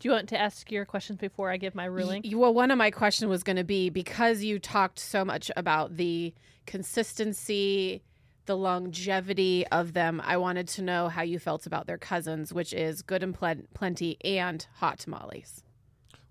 Do 0.00 0.08
you 0.08 0.10
want 0.10 0.28
to 0.30 0.40
ask 0.40 0.68
your 0.72 0.84
questions 0.84 1.18
before 1.20 1.52
I 1.52 1.56
give 1.56 1.76
my 1.76 1.84
ruling? 1.84 2.22
Y- 2.24 2.34
Well, 2.34 2.52
one 2.52 2.72
of 2.72 2.78
my 2.78 2.90
questions 2.90 3.28
was 3.28 3.44
going 3.44 3.58
to 3.58 3.64
be 3.64 3.90
because 3.90 4.42
you 4.42 4.58
talked 4.58 4.98
so 4.98 5.24
much 5.24 5.52
about 5.56 5.96
the 5.96 6.34
consistency, 6.66 8.02
the 8.46 8.56
longevity 8.56 9.64
of 9.68 9.92
them. 9.92 10.20
I 10.24 10.36
wanted 10.36 10.66
to 10.68 10.82
know 10.82 11.08
how 11.08 11.22
you 11.22 11.38
felt 11.38 11.64
about 11.64 11.86
their 11.86 11.96
cousins, 11.98 12.52
which 12.52 12.72
is 12.72 13.02
Good 13.02 13.22
and 13.22 13.32
Plen- 13.32 13.68
Plenty 13.72 14.16
and 14.24 14.66
Hot 14.78 14.98
Tamales. 14.98 15.62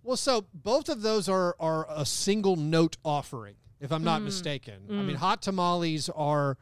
Well, 0.04 0.18
so 0.18 0.46
both 0.54 0.90
of 0.90 1.04
those 1.04 1.30
are 1.30 1.56
are 1.58 1.86
a 1.90 2.06
single 2.06 2.58
note 2.58 2.98
offering, 3.06 3.56
if 3.80 3.92
I'm 3.92 4.04
not 4.04 4.22
mistaken. 4.22 4.76
I 4.90 4.94
mean, 5.04 5.16
hot 5.16 5.42
tamales 5.42 6.10
are 6.10 6.58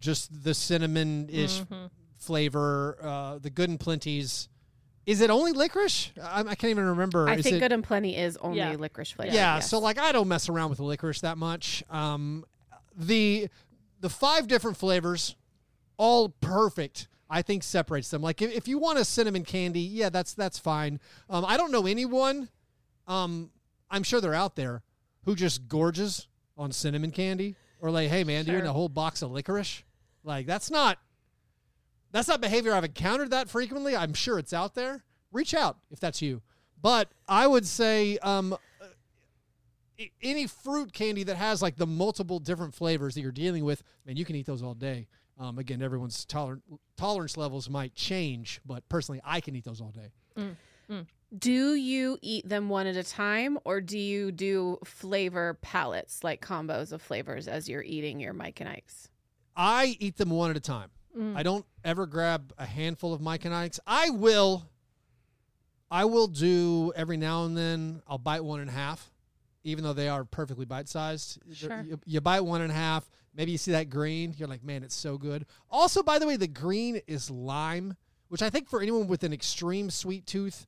just 0.00 0.44
the 0.44 0.54
cinnamon 0.54 1.28
ish 1.30 1.62
flavor. 2.18 2.98
Uh, 3.02 3.38
the 3.38 3.50
Good 3.50 3.70
and 3.70 3.80
Plenty's. 3.80 4.48
Is 5.06 5.20
it 5.22 5.30
only 5.30 5.52
licorice? 5.52 6.10
I, 6.22 6.40
I 6.40 6.54
can't 6.54 6.70
even 6.70 6.84
remember. 6.84 7.28
I 7.28 7.36
Is 7.36 7.44
think 7.44 7.56
it, 7.56 7.60
Good 7.60 7.72
and 7.72 7.82
Plenty 7.82 8.16
is 8.16 8.36
only 8.38 8.58
Yeah. 8.58 8.74
licorice 8.76 9.10
flavor. 9.10 9.34
yeah, 9.34 9.56
yes. 9.56 9.70
so 9.70 9.78
like 9.78 9.98
I 9.98 10.12
don't 10.12 10.28
mess 10.28 10.48
around 10.48 10.70
with 10.70 10.80
licorice 10.80 11.20
that 11.22 11.38
much. 11.38 11.82
Um, 11.88 12.44
the 12.94 13.48
the 14.00 14.10
five 14.10 14.46
different 14.48 14.76
flavors, 14.76 15.34
all 15.96 16.28
perfect. 16.28 17.08
I 17.30 17.42
think 17.42 17.62
separates 17.62 18.10
them. 18.10 18.22
Like 18.22 18.40
if, 18.42 18.52
if 18.52 18.68
you 18.68 18.78
want 18.78 18.98
a 18.98 19.04
cinnamon 19.04 19.44
candy, 19.44 19.80
yeah, 19.80 20.08
that's 20.10 20.34
that's 20.34 20.58
fine. 20.58 21.00
Um, 21.30 21.44
I 21.46 21.56
don't 21.56 21.72
know 21.72 21.86
anyone 21.86 22.48
um, 23.06 23.50
I'm 23.90 24.02
sure 24.02 24.20
they're 24.20 24.34
out 24.34 24.54
there 24.54 24.82
who 25.24 25.34
just 25.34 25.66
gorges 25.66 26.28
on 26.58 26.72
cinnamon 26.72 27.10
candy 27.12 27.54
or 27.80 27.90
like, 27.90 28.10
hey 28.10 28.24
man, 28.24 28.44
do 28.44 28.50
you 28.52 28.58
Sure. 28.58 28.64
need 28.64 28.68
a 28.70 28.72
whole 28.74 28.88
box 28.88 29.22
of 29.22 29.30
licorice? 29.30 29.84
Like 30.24 30.46
that's 30.46 30.70
not 30.70 30.98
that's 32.10 32.28
not 32.28 32.40
behavior 32.40 32.72
I've 32.74 32.84
encountered 32.84 33.30
that 33.30 33.48
frequently. 33.48 33.94
I'm 33.96 34.14
sure 34.14 34.38
it's 34.38 34.52
out 34.52 34.74
there. 34.74 35.04
Reach 35.32 35.54
out 35.54 35.78
if 35.90 36.00
that's 36.00 36.20
you. 36.22 36.42
But 36.80 37.10
I 37.28 37.46
would 37.46 37.66
say 37.66 38.18
um, 38.18 38.56
any 40.22 40.46
fruit 40.46 40.92
candy 40.92 41.22
that 41.24 41.36
has 41.36 41.60
like 41.60 41.76
the 41.76 41.86
multiple 41.86 42.38
different 42.38 42.74
flavors 42.74 43.14
that 43.14 43.20
you're 43.20 43.32
dealing 43.32 43.64
with, 43.64 43.82
man, 44.06 44.16
you 44.16 44.24
can 44.24 44.36
eat 44.36 44.46
those 44.46 44.62
all 44.62 44.74
day. 44.74 45.06
Um, 45.38 45.58
again, 45.58 45.82
everyone's 45.82 46.24
toler- 46.24 46.60
tolerance 46.96 47.36
levels 47.36 47.68
might 47.70 47.94
change, 47.94 48.60
but 48.66 48.88
personally, 48.88 49.20
I 49.24 49.40
can 49.40 49.54
eat 49.54 49.64
those 49.64 49.80
all 49.80 49.92
day. 49.92 50.54
Do 51.36 51.74
you 51.74 52.18
eat 52.22 52.48
them 52.48 52.68
one 52.68 52.86
at 52.86 52.96
a 52.96 53.04
time 53.04 53.58
or 53.64 53.80
do 53.80 53.98
you 53.98 54.32
do 54.32 54.78
flavor 54.84 55.58
palettes, 55.60 56.24
like 56.24 56.40
combos 56.40 56.92
of 56.92 57.02
flavors 57.02 57.46
as 57.46 57.68
you're 57.68 57.82
eating 57.82 58.18
your 58.18 58.32
Mike 58.32 58.60
and 58.60 58.68
Ike's? 58.68 59.10
I 59.54 59.96
eat 60.00 60.16
them 60.16 60.30
one 60.30 60.50
at 60.50 60.56
a 60.56 60.60
time. 60.60 60.90
Mm. 61.16 61.36
I 61.36 61.42
don't 61.42 61.66
ever 61.84 62.06
grab 62.06 62.52
a 62.56 62.64
handful 62.64 63.12
of 63.12 63.20
Mike 63.20 63.44
and 63.44 63.54
Ike's. 63.54 63.80
I 63.86 64.10
will. 64.10 64.70
I 65.90 66.04
will 66.04 66.28
do 66.28 66.92
every 66.96 67.16
now 67.16 67.44
and 67.44 67.56
then. 67.56 68.02
I'll 68.06 68.18
bite 68.18 68.44
one 68.44 68.60
in 68.60 68.68
half, 68.68 69.10
even 69.64 69.84
though 69.84 69.92
they 69.92 70.08
are 70.08 70.24
perfectly 70.24 70.64
bite 70.64 70.88
sized. 70.88 71.40
Sure. 71.52 71.84
You, 71.86 72.00
you 72.06 72.20
bite 72.20 72.40
one 72.40 72.62
in 72.62 72.70
half. 72.70 73.10
Maybe 73.34 73.52
you 73.52 73.58
see 73.58 73.72
that 73.72 73.90
green. 73.90 74.34
You're 74.36 74.48
like, 74.48 74.64
man, 74.64 74.82
it's 74.82 74.94
so 74.94 75.18
good. 75.18 75.44
Also, 75.70 76.02
by 76.02 76.18
the 76.18 76.26
way, 76.26 76.36
the 76.36 76.48
green 76.48 77.00
is 77.06 77.30
lime, 77.30 77.96
which 78.28 78.42
I 78.42 78.50
think 78.50 78.68
for 78.68 78.80
anyone 78.80 79.08
with 79.08 79.24
an 79.24 79.32
extreme 79.32 79.90
sweet 79.90 80.26
tooth, 80.26 80.66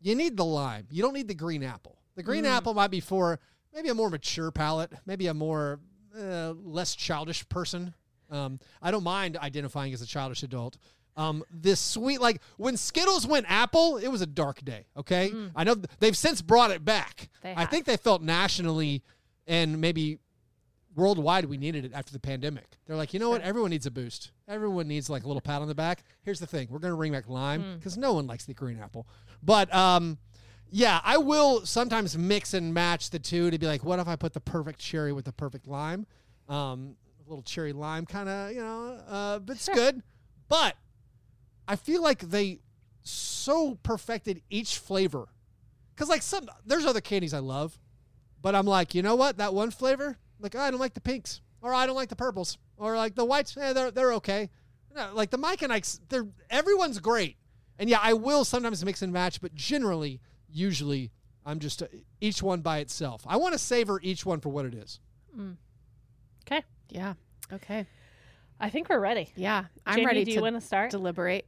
you 0.00 0.14
need 0.14 0.36
the 0.36 0.44
lime. 0.44 0.86
You 0.90 1.02
don't 1.02 1.14
need 1.14 1.28
the 1.28 1.34
green 1.34 1.62
apple. 1.62 1.98
The 2.16 2.22
green 2.22 2.44
apple 2.46 2.74
might 2.74 2.90
be 2.90 3.00
for 3.00 3.38
maybe 3.74 3.88
a 3.88 3.94
more 3.94 4.10
mature 4.10 4.50
palate, 4.50 4.92
maybe 5.06 5.26
a 5.28 5.34
more 5.34 5.80
uh, 6.18 6.52
less 6.62 6.94
childish 6.96 7.48
person. 7.48 7.94
Um, 8.30 8.58
I 8.82 8.90
don't 8.90 9.04
mind 9.04 9.36
identifying 9.36 9.92
as 9.94 10.02
a 10.02 10.06
childish 10.06 10.42
adult. 10.42 10.78
Um, 11.16 11.42
this 11.50 11.80
sweet, 11.80 12.20
like 12.20 12.40
when 12.58 12.76
Skittles 12.76 13.26
went 13.26 13.46
apple, 13.48 13.96
it 13.96 14.08
was 14.08 14.20
a 14.20 14.26
dark 14.26 14.64
day. 14.64 14.86
Okay, 14.96 15.32
I 15.56 15.64
know 15.64 15.74
th- 15.74 15.86
they've 15.98 16.16
since 16.16 16.42
brought 16.42 16.70
it 16.70 16.84
back. 16.84 17.28
I 17.56 17.64
think 17.66 17.86
they 17.86 17.96
felt 17.96 18.22
nationally 18.22 19.02
and 19.46 19.80
maybe 19.80 20.18
worldwide 20.98 21.46
we 21.46 21.56
needed 21.56 21.84
it 21.86 21.92
after 21.94 22.12
the 22.12 22.18
pandemic. 22.18 22.76
They're 22.86 22.96
like, 22.96 23.14
you 23.14 23.20
know 23.20 23.30
what? 23.30 23.40
Everyone 23.40 23.70
needs 23.70 23.86
a 23.86 23.90
boost. 23.90 24.32
Everyone 24.46 24.86
needs 24.88 25.08
like 25.08 25.24
a 25.24 25.26
little 25.26 25.40
pat 25.40 25.62
on 25.62 25.68
the 25.68 25.74
back. 25.74 26.02
Here's 26.22 26.40
the 26.40 26.46
thing: 26.46 26.68
we're 26.70 26.80
going 26.80 26.92
to 26.92 26.96
bring 26.96 27.12
back 27.12 27.28
lime 27.28 27.62
because 27.78 27.96
no 27.96 28.12
one 28.12 28.26
likes 28.26 28.44
the 28.44 28.54
green 28.54 28.78
apple. 28.78 29.06
But 29.42 29.72
um, 29.74 30.18
yeah, 30.70 31.00
I 31.02 31.16
will 31.16 31.64
sometimes 31.64 32.18
mix 32.18 32.52
and 32.52 32.74
match 32.74 33.10
the 33.10 33.18
two 33.18 33.50
to 33.50 33.58
be 33.58 33.66
like, 33.66 33.84
what 33.84 33.98
if 33.98 34.08
I 34.08 34.16
put 34.16 34.34
the 34.34 34.40
perfect 34.40 34.80
cherry 34.80 35.12
with 35.12 35.24
the 35.24 35.32
perfect 35.32 35.66
lime? 35.66 36.06
Um, 36.48 36.96
a 37.24 37.28
little 37.28 37.42
cherry 37.42 37.72
lime 37.72 38.06
kind 38.06 38.28
of, 38.28 38.52
you 38.52 38.60
know, 38.60 39.00
uh, 39.08 39.38
but 39.38 39.56
it's 39.56 39.68
good. 39.68 40.02
But 40.48 40.76
I 41.66 41.76
feel 41.76 42.02
like 42.02 42.20
they 42.20 42.60
so 43.02 43.78
perfected 43.82 44.42
each 44.50 44.78
flavor. 44.78 45.28
Cause 45.96 46.08
like 46.08 46.22
some, 46.22 46.48
there's 46.64 46.86
other 46.86 47.00
candies 47.00 47.34
I 47.34 47.40
love, 47.40 47.78
but 48.40 48.54
I'm 48.54 48.66
like, 48.66 48.94
you 48.94 49.02
know 49.02 49.16
what? 49.16 49.38
That 49.38 49.52
one 49.52 49.70
flavor, 49.70 50.16
like 50.40 50.54
oh, 50.54 50.60
I 50.60 50.70
don't 50.70 50.80
like 50.80 50.94
the 50.94 51.00
pinks, 51.00 51.40
or 51.62 51.72
I 51.74 51.86
don't 51.86 51.96
like 51.96 52.08
the 52.08 52.16
purples, 52.16 52.58
or 52.76 52.96
like 52.96 53.14
the 53.14 53.24
whites. 53.24 53.56
Eh, 53.56 53.72
they're 53.72 53.90
they're 53.90 54.12
okay. 54.14 54.50
No, 54.94 55.10
like 55.14 55.30
the 55.30 55.38
Mike 55.38 55.62
and 55.62 55.72
Ike's, 55.72 56.00
they're 56.08 56.26
everyone's 56.50 56.98
great. 56.98 57.36
And 57.78 57.88
yeah, 57.88 58.00
I 58.02 58.14
will 58.14 58.44
sometimes 58.44 58.84
mix 58.84 59.02
and 59.02 59.12
match, 59.12 59.40
but 59.40 59.54
generally, 59.54 60.20
usually, 60.50 61.12
I'm 61.46 61.58
just 61.60 61.82
uh, 61.82 61.86
each 62.20 62.42
one 62.42 62.60
by 62.60 62.78
itself. 62.78 63.22
I 63.26 63.36
want 63.36 63.52
to 63.52 63.58
savor 63.58 64.00
each 64.02 64.26
one 64.26 64.40
for 64.40 64.48
what 64.48 64.64
it 64.64 64.74
is. 64.74 64.98
Okay. 66.46 66.64
Yeah. 66.88 67.14
Okay. 67.52 67.86
I 68.60 68.70
think 68.70 68.88
we're 68.88 68.98
ready. 68.98 69.30
Yeah. 69.36 69.66
I'm 69.86 69.96
Jami, 69.96 70.06
ready 70.06 70.24
do 70.24 70.32
to 70.32 70.36
you 70.36 70.42
want 70.42 70.56
to 70.56 70.60
start? 70.60 70.90
deliberate. 70.90 71.46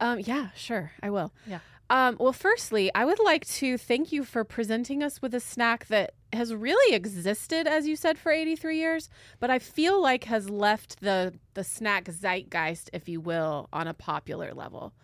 Um, 0.00 0.18
yeah, 0.20 0.48
sure. 0.56 0.92
I 1.02 1.10
will. 1.10 1.32
Yeah. 1.46 1.60
Um, 1.90 2.16
well, 2.18 2.32
firstly, 2.32 2.90
I 2.94 3.04
would 3.04 3.18
like 3.18 3.46
to 3.46 3.76
thank 3.76 4.10
you 4.10 4.24
for 4.24 4.42
presenting 4.42 5.02
us 5.02 5.20
with 5.20 5.34
a 5.34 5.40
snack 5.40 5.86
that 5.88 6.14
has 6.32 6.54
really 6.54 6.94
existed, 6.94 7.66
as 7.66 7.86
you 7.86 7.94
said, 7.94 8.18
for 8.18 8.32
83 8.32 8.78
years, 8.78 9.10
but 9.38 9.50
I 9.50 9.58
feel 9.58 10.00
like 10.00 10.24
has 10.24 10.48
left 10.48 11.00
the 11.00 11.34
the 11.52 11.62
snack 11.62 12.06
zeitgeist, 12.06 12.88
if 12.92 13.08
you 13.08 13.20
will, 13.20 13.68
on 13.72 13.86
a 13.86 13.94
popular 13.94 14.54
level. 14.54 14.94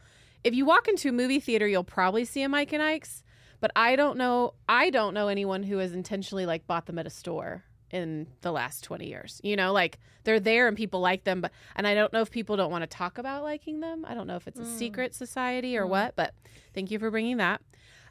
If 0.42 0.54
you 0.54 0.64
walk 0.64 0.88
into 0.88 1.10
a 1.10 1.12
movie 1.12 1.38
theater, 1.38 1.68
you'll 1.68 1.84
probably 1.84 2.24
see 2.24 2.42
a 2.42 2.48
Mike 2.48 2.72
and 2.72 2.82
Ike's, 2.82 3.22
but 3.60 3.70
I 3.76 3.94
don't 3.94 4.16
know. 4.16 4.54
I 4.68 4.88
don't 4.88 5.12
know 5.12 5.28
anyone 5.28 5.62
who 5.62 5.78
has 5.78 5.92
intentionally 5.92 6.46
like 6.46 6.66
bought 6.66 6.86
them 6.86 6.98
at 6.98 7.06
a 7.06 7.10
store 7.10 7.64
in 7.90 8.26
the 8.40 8.52
last 8.52 8.84
20 8.84 9.06
years. 9.06 9.40
You 9.42 9.56
know, 9.56 9.72
like 9.72 9.98
they're 10.24 10.40
there 10.40 10.68
and 10.68 10.76
people 10.76 11.00
like 11.00 11.24
them, 11.24 11.40
but 11.40 11.52
and 11.76 11.86
I 11.86 11.94
don't 11.94 12.12
know 12.12 12.20
if 12.20 12.30
people 12.30 12.56
don't 12.56 12.70
want 12.70 12.82
to 12.82 12.86
talk 12.86 13.18
about 13.18 13.42
liking 13.42 13.80
them. 13.80 14.04
I 14.06 14.14
don't 14.14 14.26
know 14.26 14.36
if 14.36 14.46
it's 14.46 14.60
a 14.60 14.64
mm. 14.64 14.78
secret 14.78 15.14
society 15.14 15.76
or 15.76 15.86
mm. 15.86 15.90
what, 15.90 16.16
but 16.16 16.34
thank 16.74 16.90
you 16.90 16.98
for 16.98 17.10
bringing 17.10 17.38
that. 17.38 17.60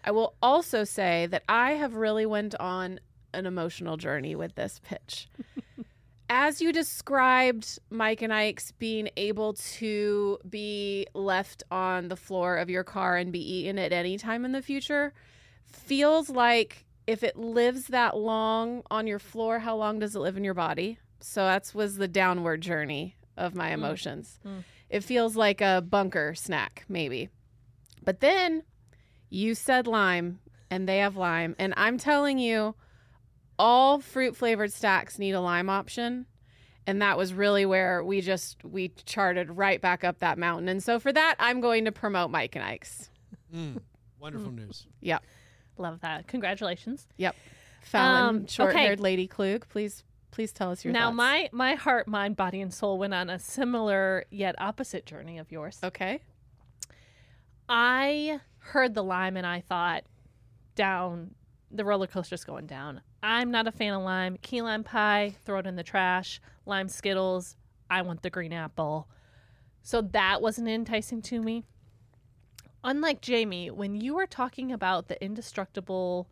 I 0.03 0.11
will 0.11 0.35
also 0.41 0.83
say 0.83 1.27
that 1.27 1.43
I 1.49 1.71
have 1.73 1.95
really 1.95 2.25
went 2.25 2.55
on 2.55 2.99
an 3.33 3.45
emotional 3.45 3.97
journey 3.97 4.35
with 4.35 4.55
this 4.55 4.79
pitch. 4.83 5.27
As 6.31 6.61
you 6.61 6.71
described 6.71 7.79
Mike 7.89 8.21
and 8.21 8.31
Ike's 8.31 8.71
being 8.73 9.09
able 9.17 9.53
to 9.53 10.37
be 10.47 11.07
left 11.15 11.63
on 11.71 12.07
the 12.07 12.15
floor 12.15 12.57
of 12.57 12.69
your 12.69 12.83
car 12.83 13.17
and 13.17 13.31
be 13.31 13.39
eaten 13.39 13.79
at 13.79 13.91
any 13.91 14.17
time 14.17 14.45
in 14.45 14.51
the 14.51 14.61
future, 14.61 15.11
feels 15.65 16.29
like 16.29 16.85
if 17.09 17.23
it 17.23 17.35
lives 17.35 17.87
that 17.87 18.15
long 18.15 18.83
on 18.91 19.07
your 19.07 19.17
floor, 19.17 19.57
how 19.57 19.75
long 19.75 19.97
does 19.97 20.15
it 20.15 20.19
live 20.19 20.37
in 20.37 20.43
your 20.43 20.53
body? 20.53 20.99
So 21.21 21.43
that's 21.43 21.73
was 21.73 21.97
the 21.97 22.07
downward 22.07 22.61
journey 22.61 23.15
of 23.35 23.55
my 23.55 23.69
hmm. 23.69 23.73
emotions. 23.73 24.39
Hmm. 24.43 24.59
It 24.91 25.03
feels 25.03 25.35
like 25.35 25.59
a 25.59 25.81
bunker 25.81 26.35
snack, 26.35 26.85
maybe. 26.87 27.29
But 28.03 28.19
then 28.19 28.61
you 29.31 29.55
said 29.55 29.87
lime, 29.87 30.39
and 30.69 30.87
they 30.87 30.99
have 30.99 31.17
lime. 31.17 31.55
And 31.57 31.73
I'm 31.77 31.97
telling 31.97 32.37
you, 32.37 32.75
all 33.57 33.99
fruit 33.99 34.35
flavored 34.35 34.71
stacks 34.71 35.17
need 35.17 35.31
a 35.31 35.41
lime 35.41 35.69
option. 35.69 36.27
And 36.85 37.01
that 37.01 37.17
was 37.17 37.33
really 37.33 37.65
where 37.65 38.03
we 38.03 38.21
just 38.21 38.63
we 38.63 38.89
charted 39.05 39.49
right 39.49 39.81
back 39.81 40.03
up 40.03 40.19
that 40.19 40.37
mountain. 40.37 40.69
And 40.69 40.83
so 40.83 40.99
for 40.99 41.11
that, 41.11 41.35
I'm 41.39 41.59
going 41.59 41.85
to 41.85 41.91
promote 41.91 42.29
Mike 42.29 42.55
and 42.55 42.63
Ike's. 42.63 43.09
Mm, 43.53 43.81
wonderful 44.19 44.51
news. 44.51 44.85
Yep. 45.01 45.23
Love 45.79 46.01
that. 46.01 46.27
Congratulations. 46.27 47.07
Yep. 47.17 47.35
Fallon, 47.81 48.35
Um, 48.35 48.47
short-haired 48.47 48.99
lady 48.99 49.25
Klug, 49.27 49.67
please, 49.69 50.03
please 50.31 50.51
tell 50.51 50.69
us 50.71 50.83
your 50.83 50.91
now 50.93 51.05
thoughts. 51.07 51.15
my 51.17 51.49
my 51.53 51.73
heart, 51.75 52.07
mind, 52.07 52.35
body, 52.35 52.59
and 52.61 52.73
soul 52.73 52.97
went 52.99 53.13
on 53.13 53.29
a 53.29 53.39
similar 53.39 54.25
yet 54.29 54.55
opposite 54.59 55.05
journey 55.05 55.37
of 55.39 55.51
yours. 55.51 55.79
okay. 55.83 56.19
I 57.67 58.39
heard 58.59 58.93
the 58.93 59.03
lime 59.03 59.37
and 59.37 59.45
I 59.45 59.61
thought, 59.61 60.03
down, 60.75 61.35
the 61.71 61.85
roller 61.85 62.07
coaster's 62.07 62.43
going 62.43 62.65
down. 62.65 63.01
I'm 63.21 63.51
not 63.51 63.67
a 63.67 63.71
fan 63.71 63.93
of 63.93 64.01
lime. 64.03 64.37
Key 64.41 64.61
lime 64.61 64.83
pie, 64.83 65.35
throw 65.45 65.59
it 65.59 65.67
in 65.67 65.75
the 65.75 65.83
trash. 65.83 66.41
Lime 66.65 66.87
Skittles, 66.89 67.55
I 67.89 68.01
want 68.01 68.21
the 68.23 68.29
green 68.29 68.53
apple. 68.53 69.07
So 69.81 70.01
that 70.01 70.41
wasn't 70.41 70.67
enticing 70.67 71.21
to 71.23 71.41
me. 71.41 71.65
Unlike 72.83 73.21
Jami, 73.21 73.69
when 73.71 73.95
you 73.95 74.15
were 74.15 74.25
talking 74.25 74.71
about 74.71 75.09
the 75.09 75.17
indestructibleness 75.21 76.25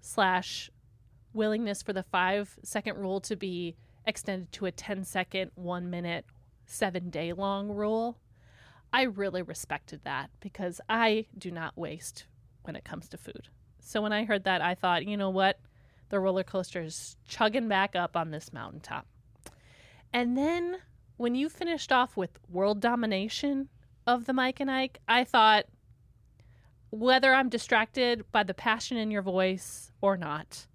slash 0.00 0.70
willingness 1.32 1.82
for 1.82 1.92
the 1.92 2.02
five 2.02 2.58
second 2.64 2.96
rule 2.96 3.20
to 3.20 3.36
be 3.36 3.76
extended 4.04 4.50
to 4.52 4.66
a 4.66 4.72
10 4.72 5.04
second, 5.04 5.52
one 5.54 5.88
minute, 5.88 6.24
seven 6.66 7.10
day 7.10 7.32
long 7.32 7.68
rule, 7.68 8.18
I 8.92 9.02
really 9.02 9.42
respected 9.42 10.00
that 10.02 10.30
because 10.40 10.80
I 10.88 11.26
do 11.38 11.52
not 11.52 11.78
waste 11.78 12.26
when 12.62 12.74
it 12.74 12.84
comes 12.84 13.08
to 13.10 13.16
food. 13.16 13.48
So 13.80 14.02
when 14.02 14.12
I 14.12 14.24
heard 14.24 14.44
that, 14.44 14.62
I 14.62 14.74
thought, 14.74 15.06
you 15.06 15.16
know 15.16 15.30
what? 15.30 15.60
The 16.08 16.18
roller 16.18 16.44
coaster 16.44 16.82
is 16.82 17.16
chugging 17.26 17.68
back 17.68 17.94
up 17.94 18.16
on 18.16 18.32
this 18.32 18.52
mountaintop. 18.52 19.06
And 20.12 20.36
then 20.36 20.78
when 21.16 21.36
you 21.36 21.48
finished 21.48 21.92
off 21.92 22.16
with 22.16 22.38
world 22.50 22.80
domination 22.80 23.68
of 24.06 24.24
the 24.26 24.32
Mike 24.32 24.60
and 24.60 24.70
Ike, 24.70 24.98
I 25.08 25.24
thought, 25.24 25.66
whether 26.90 27.32
I'm 27.34 27.48
distracted 27.48 28.24
by 28.32 28.42
the 28.42 28.54
passion 28.54 28.96
in 28.96 29.10
your 29.10 29.22
voice 29.22 29.92
or 30.00 30.16
not, 30.16 30.66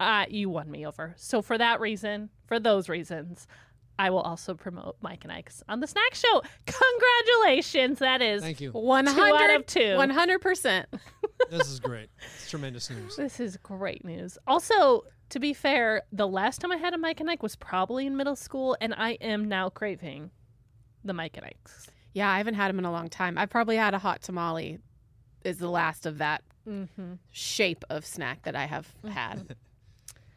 uh, 0.00 0.26
you 0.28 0.48
won 0.48 0.70
me 0.70 0.86
over. 0.86 1.14
So 1.16 1.42
for 1.42 1.58
that 1.58 1.80
reason, 1.80 2.30
for 2.46 2.58
those 2.58 2.88
reasons, 2.88 3.46
I 3.98 4.10
will 4.10 4.20
also 4.20 4.54
promote 4.54 4.96
Mike 5.00 5.24
and 5.24 5.32
Ike's 5.32 5.62
on 5.68 5.80
the 5.80 5.86
snack 5.86 6.14
show. 6.14 6.42
Congratulations! 6.66 7.98
That 7.98 8.22
is 8.22 8.42
Thank 8.42 8.60
you. 8.60 8.70
100 8.70 9.34
out 9.34 9.56
of 9.56 9.66
two. 9.66 9.80
100%. 9.80 10.84
this 11.50 11.68
is 11.68 11.80
great. 11.80 12.08
It's 12.36 12.48
tremendous 12.48 12.88
news. 12.90 13.16
This 13.16 13.40
is 13.40 13.56
great 13.56 14.04
news. 14.04 14.38
Also, 14.46 15.04
to 15.30 15.40
be 15.40 15.52
fair, 15.52 16.02
the 16.12 16.28
last 16.28 16.60
time 16.60 16.70
I 16.70 16.76
had 16.76 16.94
a 16.94 16.98
Mike 16.98 17.20
and 17.20 17.28
Ike 17.28 17.42
was 17.42 17.56
probably 17.56 18.06
in 18.06 18.16
middle 18.16 18.36
school, 18.36 18.76
and 18.80 18.94
I 18.96 19.12
am 19.20 19.48
now 19.48 19.68
craving 19.68 20.30
the 21.04 21.12
Mike 21.12 21.36
and 21.36 21.46
Ike's. 21.46 21.88
Yeah, 22.12 22.30
I 22.30 22.38
haven't 22.38 22.54
had 22.54 22.68
them 22.68 22.78
in 22.78 22.84
a 22.84 22.92
long 22.92 23.08
time. 23.08 23.38
I've 23.38 23.50
probably 23.50 23.76
had 23.76 23.94
a 23.94 23.98
hot 23.98 24.22
tamale 24.22 24.78
is 25.44 25.58
the 25.58 25.68
last 25.68 26.06
of 26.06 26.18
that 26.18 26.42
shape 27.30 27.84
of 27.88 28.04
snack 28.04 28.42
that 28.42 28.54
I 28.56 28.66
have 28.66 28.88
had. 29.10 29.56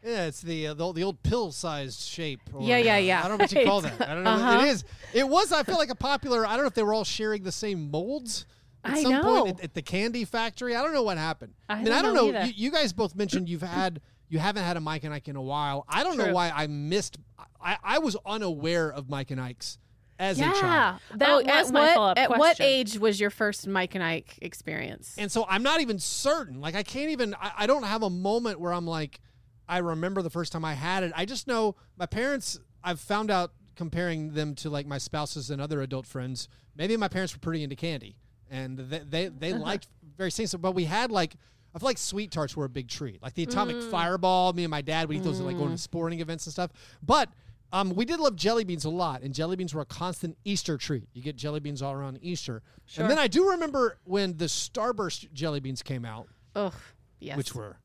Yeah, 0.04 0.24
it's 0.26 0.40
the 0.40 0.66
uh, 0.66 0.74
the, 0.74 0.82
old, 0.82 0.96
the 0.96 1.04
old 1.04 1.22
pill-sized 1.22 2.00
shape. 2.00 2.40
or, 2.52 2.62
Yeah, 2.62 2.78
yeah, 2.78 2.94
uh, 2.96 2.98
yeah. 2.98 3.24
I 3.24 3.28
don't 3.28 3.38
know 3.38 3.44
what 3.44 3.52
you 3.52 3.64
call 3.64 3.82
that. 3.82 4.00
I 4.00 4.14
don't 4.14 4.24
know. 4.24 4.30
Uh-huh. 4.30 4.62
It 4.66 4.70
is. 4.70 4.84
It 5.14 5.28
was. 5.28 5.52
I 5.52 5.62
feel 5.62 5.76
like 5.76 5.90
a 5.90 5.94
popular. 5.94 6.44
I 6.44 6.54
don't 6.54 6.62
know 6.62 6.66
if 6.66 6.74
they 6.74 6.82
were 6.82 6.92
all 6.92 7.04
sharing 7.04 7.44
the 7.44 7.52
same 7.52 7.88
molds. 7.88 8.44
At 8.84 8.94
I 8.94 9.02
some 9.04 9.12
know. 9.12 9.22
point 9.22 9.58
at, 9.60 9.64
at 9.66 9.74
the 9.74 9.82
candy 9.82 10.24
factory. 10.24 10.74
I 10.74 10.82
don't 10.82 10.92
know 10.92 11.04
what 11.04 11.18
happened. 11.18 11.54
I 11.68 11.76
mean, 11.76 11.84
don't 11.84 11.94
I 11.94 12.02
don't 12.02 12.14
know 12.14 12.32
know. 12.32 12.42
You, 12.42 12.52
you 12.56 12.70
guys 12.72 12.92
both 12.92 13.14
mentioned 13.14 13.48
you've 13.48 13.62
had 13.62 14.00
you 14.28 14.40
haven't 14.40 14.64
had 14.64 14.76
a 14.76 14.80
Mike 14.80 15.04
and 15.04 15.14
Ike 15.14 15.28
in 15.28 15.36
a 15.36 15.42
while. 15.42 15.84
I 15.88 16.02
don't 16.02 16.16
know 16.16 16.32
why 16.32 16.50
I 16.50 16.66
missed. 16.66 17.18
I, 17.62 17.76
I 17.84 17.98
was 18.00 18.16
unaware 18.26 18.90
of 18.90 19.08
Mike 19.08 19.30
and 19.30 19.40
Ike's 19.40 19.78
as 20.22 20.38
a 20.38 20.42
child. 20.44 20.54
Yeah, 20.54 20.98
that 21.16 21.30
oh, 21.30 21.36
was 21.38 21.46
at 21.46 21.72
my 21.72 21.80
what 21.80 21.94
follow-up 21.94 22.18
at 22.18 22.30
what 22.30 22.60
age 22.60 22.98
was 22.98 23.20
your 23.20 23.30
first 23.30 23.66
Mike 23.66 23.94
and 23.94 24.04
Ike 24.04 24.38
experience? 24.40 25.14
And 25.18 25.30
so 25.30 25.44
I'm 25.48 25.62
not 25.62 25.80
even 25.80 25.98
certain. 25.98 26.60
Like 26.60 26.74
I 26.74 26.82
can't 26.82 27.10
even. 27.10 27.34
I, 27.34 27.52
I 27.58 27.66
don't 27.66 27.82
have 27.82 28.02
a 28.02 28.10
moment 28.10 28.60
where 28.60 28.72
I'm 28.72 28.86
like, 28.86 29.20
I 29.68 29.78
remember 29.78 30.22
the 30.22 30.30
first 30.30 30.52
time 30.52 30.64
I 30.64 30.74
had 30.74 31.02
it. 31.02 31.12
I 31.16 31.24
just 31.24 31.46
know 31.46 31.76
my 31.96 32.06
parents. 32.06 32.58
I've 32.84 33.00
found 33.00 33.30
out 33.30 33.52
comparing 33.74 34.34
them 34.34 34.54
to 34.56 34.70
like 34.70 34.86
my 34.86 34.98
spouses 34.98 35.50
and 35.50 35.60
other 35.60 35.82
adult 35.82 36.06
friends. 36.06 36.48
Maybe 36.76 36.96
my 36.96 37.08
parents 37.08 37.34
were 37.34 37.40
pretty 37.40 37.62
into 37.62 37.76
candy, 37.76 38.16
and 38.50 38.78
they 38.78 39.00
they, 39.00 39.28
they 39.28 39.52
uh-huh. 39.52 39.62
liked 39.62 39.88
very 40.16 40.30
things. 40.30 40.54
But 40.54 40.72
we 40.72 40.84
had 40.84 41.10
like. 41.10 41.34
I 41.74 41.78
feel 41.78 41.86
like 41.86 41.96
SweeTarts 41.96 42.54
were 42.54 42.66
a 42.66 42.68
big 42.68 42.88
treat, 42.88 43.22
like 43.22 43.32
the 43.32 43.44
atomic 43.44 43.76
mm. 43.76 43.90
fireball. 43.90 44.52
Me 44.52 44.62
and 44.62 44.70
my 44.70 44.82
dad 44.82 45.08
would 45.08 45.16
eat 45.16 45.22
those 45.22 45.40
at 45.40 45.46
like 45.46 45.56
going 45.56 45.70
to 45.70 45.76
mm. 45.76 45.78
sporting 45.78 46.20
events 46.20 46.44
and 46.44 46.52
stuff. 46.52 46.70
But 47.02 47.30
um, 47.72 47.94
we 47.94 48.04
did 48.04 48.20
love 48.20 48.36
jelly 48.36 48.64
beans 48.64 48.84
a 48.84 48.90
lot, 48.90 49.22
and 49.22 49.32
jelly 49.34 49.56
beans 49.56 49.74
were 49.74 49.80
a 49.80 49.86
constant 49.86 50.36
Easter 50.44 50.76
treat. 50.76 51.08
You 51.14 51.22
get 51.22 51.36
jelly 51.36 51.60
beans 51.60 51.80
all 51.80 51.92
around 51.92 52.18
Easter. 52.20 52.62
And 52.96 53.10
then 53.10 53.18
I 53.18 53.28
do 53.28 53.50
remember 53.50 53.98
when 54.04 54.36
the 54.36 54.44
Starburst 54.44 55.32
jelly 55.32 55.60
beans 55.60 55.82
came 55.82 56.04
out, 56.04 56.28
Ugh, 56.54 56.74
yes. 57.18 57.36
which 57.36 57.54
were 57.54 57.78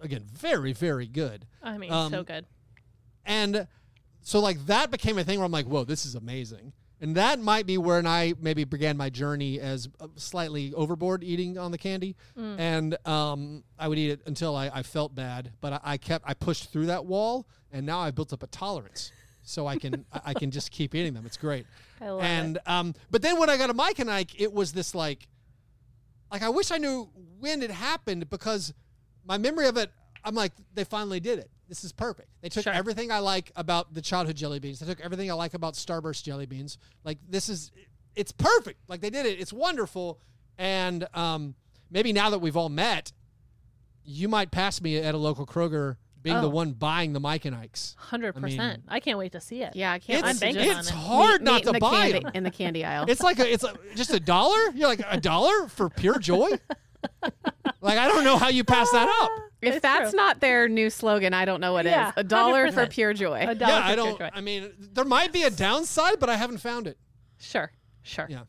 again 0.00 0.24
very 0.32 0.72
very 0.72 1.06
good. 1.06 1.46
I 1.62 1.76
mean, 1.76 1.92
Um, 1.92 2.10
so 2.10 2.22
good. 2.22 2.46
And 3.26 3.66
so 4.22 4.40
like 4.40 4.64
that 4.66 4.90
became 4.90 5.18
a 5.18 5.24
thing 5.24 5.38
where 5.38 5.46
I'm 5.46 5.52
like, 5.52 5.66
whoa, 5.66 5.84
this 5.84 6.06
is 6.06 6.14
amazing. 6.14 6.72
And 7.00 7.14
that 7.16 7.38
might 7.38 7.64
be 7.64 7.78
when 7.78 8.06
I 8.06 8.34
maybe 8.40 8.64
began 8.64 8.96
my 8.96 9.08
journey 9.08 9.60
as 9.60 9.88
uh, 10.00 10.08
slightly 10.16 10.74
overboard 10.74 11.22
eating 11.22 11.56
on 11.56 11.70
the 11.70 11.78
candy. 11.78 12.16
And 12.36 12.96
um, 13.06 13.62
I 13.78 13.86
would 13.86 13.98
eat 13.98 14.10
it 14.10 14.20
until 14.26 14.56
I, 14.56 14.68
I 14.72 14.82
felt 14.82 15.14
bad, 15.14 15.52
but 15.60 15.74
I, 15.74 15.80
I 15.84 15.96
kept 15.96 16.24
I 16.28 16.34
pushed 16.34 16.72
through 16.72 16.86
that 16.86 17.04
wall, 17.06 17.46
and 17.72 17.86
now 17.86 18.00
I've 18.00 18.14
built 18.14 18.32
up 18.32 18.42
a 18.42 18.48
tolerance, 18.48 19.12
so 19.42 19.66
I 19.66 19.76
can 19.76 20.04
I 20.12 20.20
I 20.26 20.34
can 20.34 20.50
just 20.50 20.70
keep 20.70 20.94
eating 20.94 21.14
them. 21.14 21.24
It's 21.24 21.36
great. 21.36 21.66
I 22.00 22.10
love 22.10 22.22
and 22.22 22.56
it. 22.56 22.68
um, 22.68 22.94
but 23.10 23.22
then 23.22 23.38
when 23.38 23.48
I 23.48 23.56
got 23.56 23.70
a 23.70 23.74
Mike 23.74 23.98
and 24.00 24.10
Ike, 24.10 24.40
it 24.40 24.52
was 24.52 24.72
this 24.72 24.94
like, 24.94 25.28
like 26.32 26.42
I 26.42 26.48
wish 26.48 26.70
I 26.70 26.78
knew 26.78 27.08
when 27.38 27.62
it 27.62 27.70
happened 27.70 28.28
because 28.28 28.74
my 29.24 29.38
memory 29.38 29.68
of 29.68 29.76
it, 29.76 29.90
I'm 30.24 30.34
like, 30.34 30.52
they 30.74 30.84
finally 30.84 31.20
did 31.20 31.38
it. 31.38 31.50
This 31.68 31.84
is 31.84 31.92
perfect. 31.92 32.28
They 32.40 32.48
took 32.48 32.64
Sure. 32.64 32.72
everything 32.72 33.12
I 33.12 33.18
like 33.18 33.52
about 33.54 33.92
the 33.92 34.00
childhood 34.00 34.36
jelly 34.36 34.58
beans. 34.58 34.78
They 34.80 34.86
took 34.86 35.00
everything 35.00 35.30
I 35.30 35.34
like 35.34 35.52
about 35.54 35.74
Starburst 35.74 36.22
jelly 36.24 36.46
beans. 36.46 36.78
Like 37.04 37.18
this 37.28 37.48
is, 37.48 37.70
it's 38.16 38.32
perfect. 38.32 38.80
Like 38.88 39.00
they 39.02 39.10
did 39.10 39.26
it. 39.26 39.38
It's 39.40 39.52
wonderful. 39.52 40.18
And 40.56 41.06
um, 41.14 41.54
maybe 41.90 42.12
now 42.12 42.30
that 42.30 42.38
we've 42.38 42.56
all 42.56 42.70
met, 42.70 43.12
you 44.02 44.28
might 44.28 44.50
pass 44.50 44.80
me 44.80 44.96
at 44.96 45.14
a 45.14 45.18
local 45.18 45.44
Kroger, 45.46 45.96
being 46.22 46.40
the 46.40 46.46
Oh. 46.48 46.50
one 46.50 46.72
buying 46.72 47.12
the 47.12 47.20
Mike 47.20 47.44
and 47.44 47.54
Ikes. 47.54 47.94
Hundred 47.98 48.34
I 48.36 48.40
mean- 48.40 48.56
percent. 48.56 48.82
I 48.88 48.98
can't 49.00 49.18
wait 49.18 49.32
to 49.32 49.40
see 49.40 49.62
it. 49.62 49.76
yeah, 49.76 49.92
I 49.92 49.98
can't. 49.98 50.26
It's, 50.26 50.40
wait 50.40 50.52
to 50.52 50.58
banking 50.58 50.78
it's 50.78 50.90
on 50.90 50.96
it. 50.98 51.00
hard 51.06 51.40
meet- 51.42 51.44
not 51.44 51.54
meet 51.54 51.64
to 51.66 51.72
the 51.72 51.78
buy 51.78 51.90
candy, 52.10 52.20
them. 52.20 52.32
in 52.34 52.42
the 52.44 52.50
candy 52.50 52.84
aisle. 52.84 53.04
It's 53.08 53.20
like 53.22 53.38
a, 53.38 53.52
it's 53.52 53.62
a, 53.64 53.74
just 53.94 54.12
a 54.12 54.18
dollar. 54.18 54.58
You're 54.74 54.88
like 54.88 55.02
a 55.08 55.20
dollar 55.20 55.68
for 55.68 55.88
pure 55.90 56.18
joy. 56.18 56.48
like 57.80 57.98
I 57.98 58.08
don't 58.08 58.24
know 58.24 58.36
how 58.36 58.48
you 58.48 58.64
pass 58.64 58.90
that 58.90 59.08
up. 59.22 59.30
If 59.60 59.74
It's 59.74 59.82
that's 59.82 60.10
true. 60.10 60.16
not 60.16 60.40
their 60.40 60.68
new 60.68 60.88
slogan, 60.90 61.34
I 61.34 61.44
don't 61.44 61.60
know 61.60 61.72
what 61.72 61.86
is. 61.86 61.90
Yeah, 61.92 62.12
A 62.16 62.24
dollar 62.24 62.70
for 62.70 62.86
100%. 62.86 62.90
pure 62.90 63.12
joy. 63.14 63.40
A 63.48 63.54
dollar 63.54 63.72
yeah, 63.74 63.86
for 63.86 63.92
I 63.92 63.96
don't. 63.96 64.18
joy. 64.18 64.30
I 64.32 64.40
mean, 64.40 64.72
there 64.78 65.04
might 65.04 65.32
be 65.32 65.42
a 65.42 65.50
downside, 65.50 66.18
but 66.20 66.28
I 66.30 66.36
haven't 66.36 66.58
found 66.58 66.86
it. 66.86 66.98
Sure, 67.38 67.72
sure. 68.02 68.26
Yeah. 68.28 68.42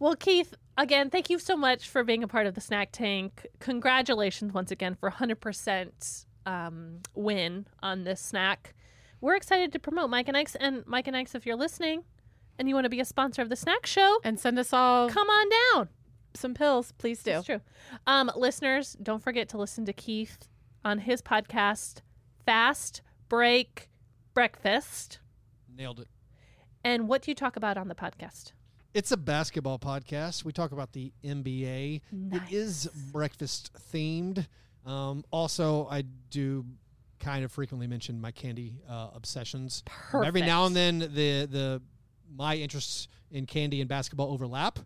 Well, 0.00 0.16
Keith, 0.16 0.54
again, 0.76 1.08
thank 1.08 1.30
you 1.30 1.38
so 1.38 1.56
much 1.56 1.88
for 1.88 2.02
being 2.02 2.24
a 2.24 2.28
part 2.28 2.46
of 2.46 2.54
the 2.54 2.60
Snack 2.60 2.88
Tank. 2.90 3.46
Congratulations 3.60 4.52
once 4.52 4.70
again 4.72 4.96
for 4.96 5.08
100% 5.10 6.24
um, 6.46 6.98
win 7.14 7.66
on 7.82 8.02
this 8.04 8.20
snack. 8.20 8.74
We're 9.20 9.36
excited 9.36 9.72
to 9.72 9.78
promote 9.78 10.10
Mike 10.10 10.26
and 10.28 10.36
Ike's. 10.36 10.56
And 10.56 10.84
Mike 10.86 11.06
and 11.06 11.16
Ike's, 11.16 11.34
if 11.34 11.46
you're 11.46 11.56
listening 11.56 12.02
and 12.58 12.68
you 12.68 12.74
want 12.74 12.86
to 12.86 12.90
be 12.90 12.98
a 13.00 13.04
sponsor 13.04 13.40
of 13.40 13.48
the 13.50 13.56
snack 13.56 13.86
show, 13.86 14.18
and 14.24 14.38
send 14.40 14.58
us 14.58 14.72
all 14.72 15.08
come 15.10 15.28
on 15.28 15.46
down. 15.74 15.88
Some 16.38 16.54
pills, 16.54 16.92
please 16.92 17.22
do. 17.22 17.32
It's 17.32 17.46
true. 17.46 17.60
Um, 18.06 18.30
listeners, 18.36 18.96
don't 19.02 19.22
forget 19.22 19.48
to 19.50 19.58
listen 19.58 19.84
to 19.86 19.92
Keith 19.92 20.48
on 20.84 21.00
his 21.00 21.20
podcast, 21.20 22.00
Fast 22.46 23.02
Break 23.28 23.88
Breakfast. 24.34 25.18
Nailed 25.76 26.00
it. 26.00 26.08
And 26.84 27.08
what 27.08 27.22
do 27.22 27.30
you 27.30 27.34
talk 27.34 27.56
about 27.56 27.76
on 27.76 27.88
the 27.88 27.94
podcast? 27.94 28.52
It's 28.94 29.12
a 29.12 29.16
basketball 29.16 29.78
podcast. 29.78 30.44
We 30.44 30.52
talk 30.52 30.72
about 30.72 30.92
the 30.92 31.12
NBA. 31.24 32.00
It 32.32 32.42
is 32.50 32.86
breakfast 33.12 33.70
themed. 33.92 34.46
Um, 34.86 35.24
also, 35.30 35.86
I 35.90 36.02
do 36.30 36.64
kind 37.20 37.44
of 37.44 37.52
frequently 37.52 37.86
mention 37.86 38.20
my 38.20 38.30
candy 38.30 38.76
uh, 38.88 39.08
obsessions. 39.14 39.82
Um, 40.12 40.24
Every 40.24 40.40
now 40.40 40.64
and 40.66 40.74
then, 40.74 40.98
the 41.00 41.46
the 41.46 41.82
my 42.34 42.56
interests 42.56 43.08
in 43.30 43.46
candy 43.46 43.80
and 43.80 43.88
basketball 43.88 44.32
overlap. 44.32 44.78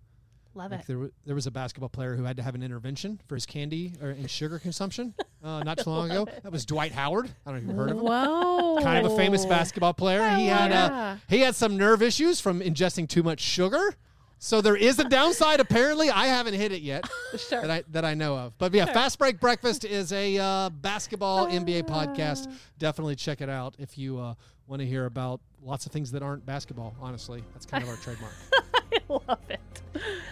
Love 0.55 0.70
Like 0.70 0.80
it. 0.80 0.86
there, 0.86 1.11
there 1.26 1.34
was 1.34 1.46
a 1.46 1.50
basketball 1.50 1.88
player 1.88 2.14
who 2.16 2.24
had 2.24 2.36
to 2.36 2.42
have 2.42 2.55
an 2.55 2.62
intervention 2.62 3.20
for 3.26 3.34
his 3.36 3.46
candy 3.46 3.92
or 4.03 4.11
and 4.11 4.30
sugar 4.30 4.59
consumption 4.59 5.14
uh, 5.42 5.62
not 5.62 5.78
too 5.78 5.90
long 5.90 6.11
ago. 6.11 6.26
That 6.42 6.53
was 6.53 6.66
Dwight 6.66 6.92
Howard. 6.92 7.30
I 7.46 7.50
don't 7.53 7.55
know 7.55 7.61
if 7.62 7.68
you've 7.68 7.76
heard 7.76 7.90
of 7.90 7.96
him. 7.98 8.05
Whoa. 8.05 8.78
Kind 8.82 9.07
of 9.07 9.12
a 9.12 9.16
famous 9.16 9.46
basketball 9.46 9.94
player. 9.94 10.28
he 10.36 10.46
had 10.46 10.72
uh, 10.72 11.16
he 11.28 11.40
had 11.40 11.55
some 11.55 11.76
nerve 11.76 12.03
issues 12.03 12.40
from 12.40 12.61
ingesting 12.61 13.09
too 13.09 13.22
much 13.22 13.40
sugar. 13.40 13.94
So 14.38 14.61
there 14.61 14.74
is 14.76 14.98
a 14.98 15.05
downside. 15.05 15.61
Apparently, 15.61 16.11
I 16.11 16.26
haven't 16.26 16.55
hit 16.55 16.72
it 16.72 16.82
yet 16.82 17.09
Sure. 17.38 17.61
that 17.62 17.70
I 17.70 17.84
that 17.92 18.05
I 18.05 18.14
know 18.14 18.36
of. 18.36 18.59
But 18.59 18.74
yeah, 18.74 18.86
Fast 18.86 19.18
Break 19.18 19.38
Breakfast 19.40 19.84
is 19.84 20.12
a 20.12 20.36
uh, 20.36 20.68
basketball 20.70 21.46
NBA 21.46 21.84
podcast. 21.84 22.53
Definitely 22.78 23.14
check 23.16 23.40
it 23.40 23.48
out 23.48 23.74
if 23.78 23.96
you 23.96 24.18
uh, 24.18 24.34
want 24.66 24.80
to 24.80 24.86
hear 24.86 25.07
about 25.07 25.40
lots 25.62 25.86
of 25.86 25.92
things 25.92 26.11
that 26.11 26.22
aren't 26.24 26.44
basketball. 26.44 26.94
Honestly, 27.00 27.42
that's 27.55 27.64
kind 27.66 27.84
of 27.84 27.88
our 27.90 27.96
trademark. 27.96 28.32
I 28.92 28.98
love 29.28 29.38
it. 29.48 29.61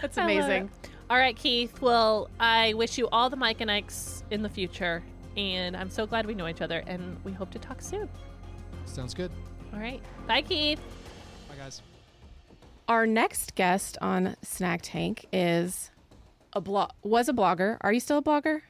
That's 0.01 0.17
amazing. 0.17 0.69
All 1.09 1.17
right, 1.17 1.35
Keith. 1.35 1.81
Well, 1.81 2.29
I 2.39 2.73
wish 2.73 2.97
you 2.97 3.07
all 3.09 3.29
the 3.29 3.35
Mike 3.35 3.61
and 3.61 3.69
Ikes 3.69 4.23
in 4.31 4.41
the 4.43 4.49
future. 4.49 5.03
And 5.37 5.75
I'm 5.75 5.89
so 5.89 6.05
glad 6.05 6.25
we 6.25 6.33
know 6.35 6.47
each 6.47 6.61
other. 6.61 6.83
And 6.87 7.17
we 7.23 7.31
hope 7.31 7.51
to 7.51 7.59
talk 7.59 7.81
soon. 7.81 8.09
Sounds 8.85 9.13
good. 9.13 9.31
All 9.73 9.79
right. 9.79 10.01
Bye, 10.27 10.41
Keith. 10.41 10.79
Bye, 11.49 11.55
guys. 11.57 11.81
Our 12.87 13.05
next 13.05 13.55
guest 13.55 13.97
on 14.01 14.35
Snack 14.41 14.81
Tank 14.83 15.25
is 15.31 15.91
a 16.53 16.59
blog 16.61 16.91
was 17.03 17.29
a 17.29 17.33
blogger. 17.33 17.77
Are 17.81 17.93
you 17.93 17.99
still 18.01 18.17
a 18.17 18.21
blogger? 18.21 18.61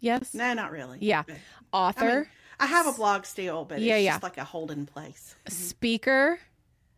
Yes. 0.00 0.34
No, 0.34 0.52
not 0.52 0.70
really. 0.70 0.98
Yeah. 1.00 1.22
But, 1.26 1.36
Author, 1.72 2.04
I, 2.04 2.14
mean, 2.16 2.26
I 2.60 2.66
have 2.66 2.86
a 2.86 2.92
blog 2.92 3.24
still, 3.24 3.64
but 3.64 3.80
Yeah, 3.80 3.96
it's 3.96 4.04
yeah. 4.04 4.10
just 4.12 4.22
like 4.22 4.36
a 4.36 4.44
holding 4.44 4.84
place. 4.84 5.34
Mm-hmm. 5.46 5.52
speaker, 5.54 6.38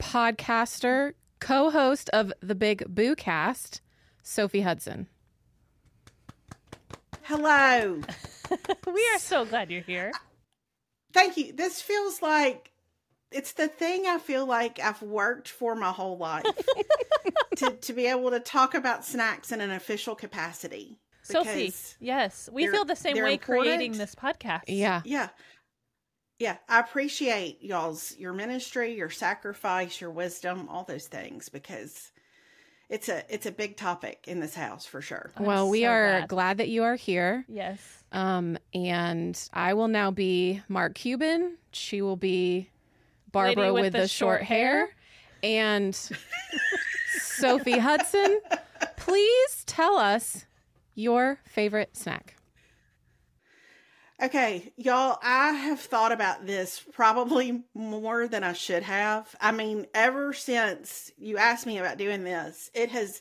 podcaster, 0.01 1.13
co-host 1.41 2.09
of 2.11 2.32
the 2.41 2.55
Big 2.55 2.84
Boo 2.89 3.14
Cast, 3.14 3.80
Sophie 4.22 4.62
Hudson. 4.62 5.09
Hello. 7.22 8.01
We 8.87 9.05
are 9.12 9.18
so 9.18 9.45
glad 9.45 9.72
you're 9.72 9.80
here. 9.80 10.12
Thank 11.12 11.37
you. 11.37 11.53
This 11.53 11.82
feels 11.82 12.22
like 12.22 12.70
it's 13.32 13.55
the 13.55 13.66
thing 13.66 14.07
I 14.07 14.18
feel 14.18 14.47
like 14.47 14.78
I've 14.78 15.03
worked 15.03 15.49
for 15.49 15.74
my 15.74 15.91
whole 15.91 16.16
life 16.16 16.45
to, 17.57 17.70
to 17.72 17.93
be 17.93 18.07
able 18.07 18.30
to 18.30 18.39
talk 18.39 18.74
about 18.74 19.05
snacks 19.05 19.51
in 19.51 19.61
an 19.61 19.72
official 19.72 20.14
capacity. 20.14 21.01
Sophie, 21.22 21.74
yes. 21.99 22.49
We 22.53 22.68
feel 22.68 22.84
the 22.84 22.95
same 22.95 23.16
they're 23.16 23.24
way 23.24 23.37
creating 23.37 23.99
this 23.99 24.14
podcast. 24.14 24.62
Yeah. 24.68 25.03
Yeah. 25.05 25.28
Yeah, 26.39 26.57
I 26.68 26.80
appreciate 26.80 27.62
y'all's 27.62 28.14
your 28.18 28.32
ministry, 28.32 28.95
your 28.95 29.09
sacrifice, 29.11 30.01
your 30.01 30.11
wisdom, 30.11 30.68
all 30.70 30.84
those 30.84 31.07
things 31.07 31.49
because 31.49 32.12
it's 32.89 33.09
a 33.09 33.22
it's 33.32 33.47
a 33.47 33.51
big 33.51 33.76
topic 33.76 34.24
in 34.28 34.41
this 34.41 34.55
house 34.55 34.87
for 34.87 35.01
sure. 35.01 35.30
I'm 35.37 35.47
well, 35.47 35.68
we 35.68 35.82
so 35.82 35.89
are 35.89 36.18
glad. 36.18 36.28
glad. 36.28 36.57
that 36.59 36.68
you 36.68 36.84
are 36.84 36.95
here. 36.95 37.45
Yes. 37.49 37.80
Um, 38.12 38.59
and 38.74 39.39
I 39.53 39.74
will 39.74 39.89
now 39.89 40.11
be 40.11 40.62
Mark 40.68 40.95
Cuban. 40.95 41.57
She 41.72 42.03
will 42.03 42.16
be 42.16 42.70
Barbara 43.32 43.72
Lady 43.72 43.82
with, 43.82 43.93
the, 43.95 44.09
short 44.09 44.43
hair. 44.43 44.91
And 45.43 45.99
Sophie 47.18 47.78
Hudson, 47.78 48.41
please 48.97 49.64
tell 49.66 49.97
us 49.97 50.47
your 50.95 51.41
favorite 51.45 51.97
snack. 51.97 52.36
Okay, 54.23 54.73
y'all, 54.77 55.19
I 55.23 55.53
have 55.53 55.79
thought 55.79 56.11
about 56.11 56.47
this 56.47 56.83
probably 56.93 57.64
more 57.75 58.27
than 58.27 58.45
I 58.45 58.55
should 58.55 58.83
have. 58.83 59.37
I 59.43 59.53
mean, 59.53 59.87
ever 59.93 60.33
since 60.33 61.12
you 61.19 61.37
asked 61.37 61.67
me 61.67 61.77
about 61.77 61.99
doing 61.99 62.25
this, 62.25 62.71
it 62.73 62.91
has 62.93 63.21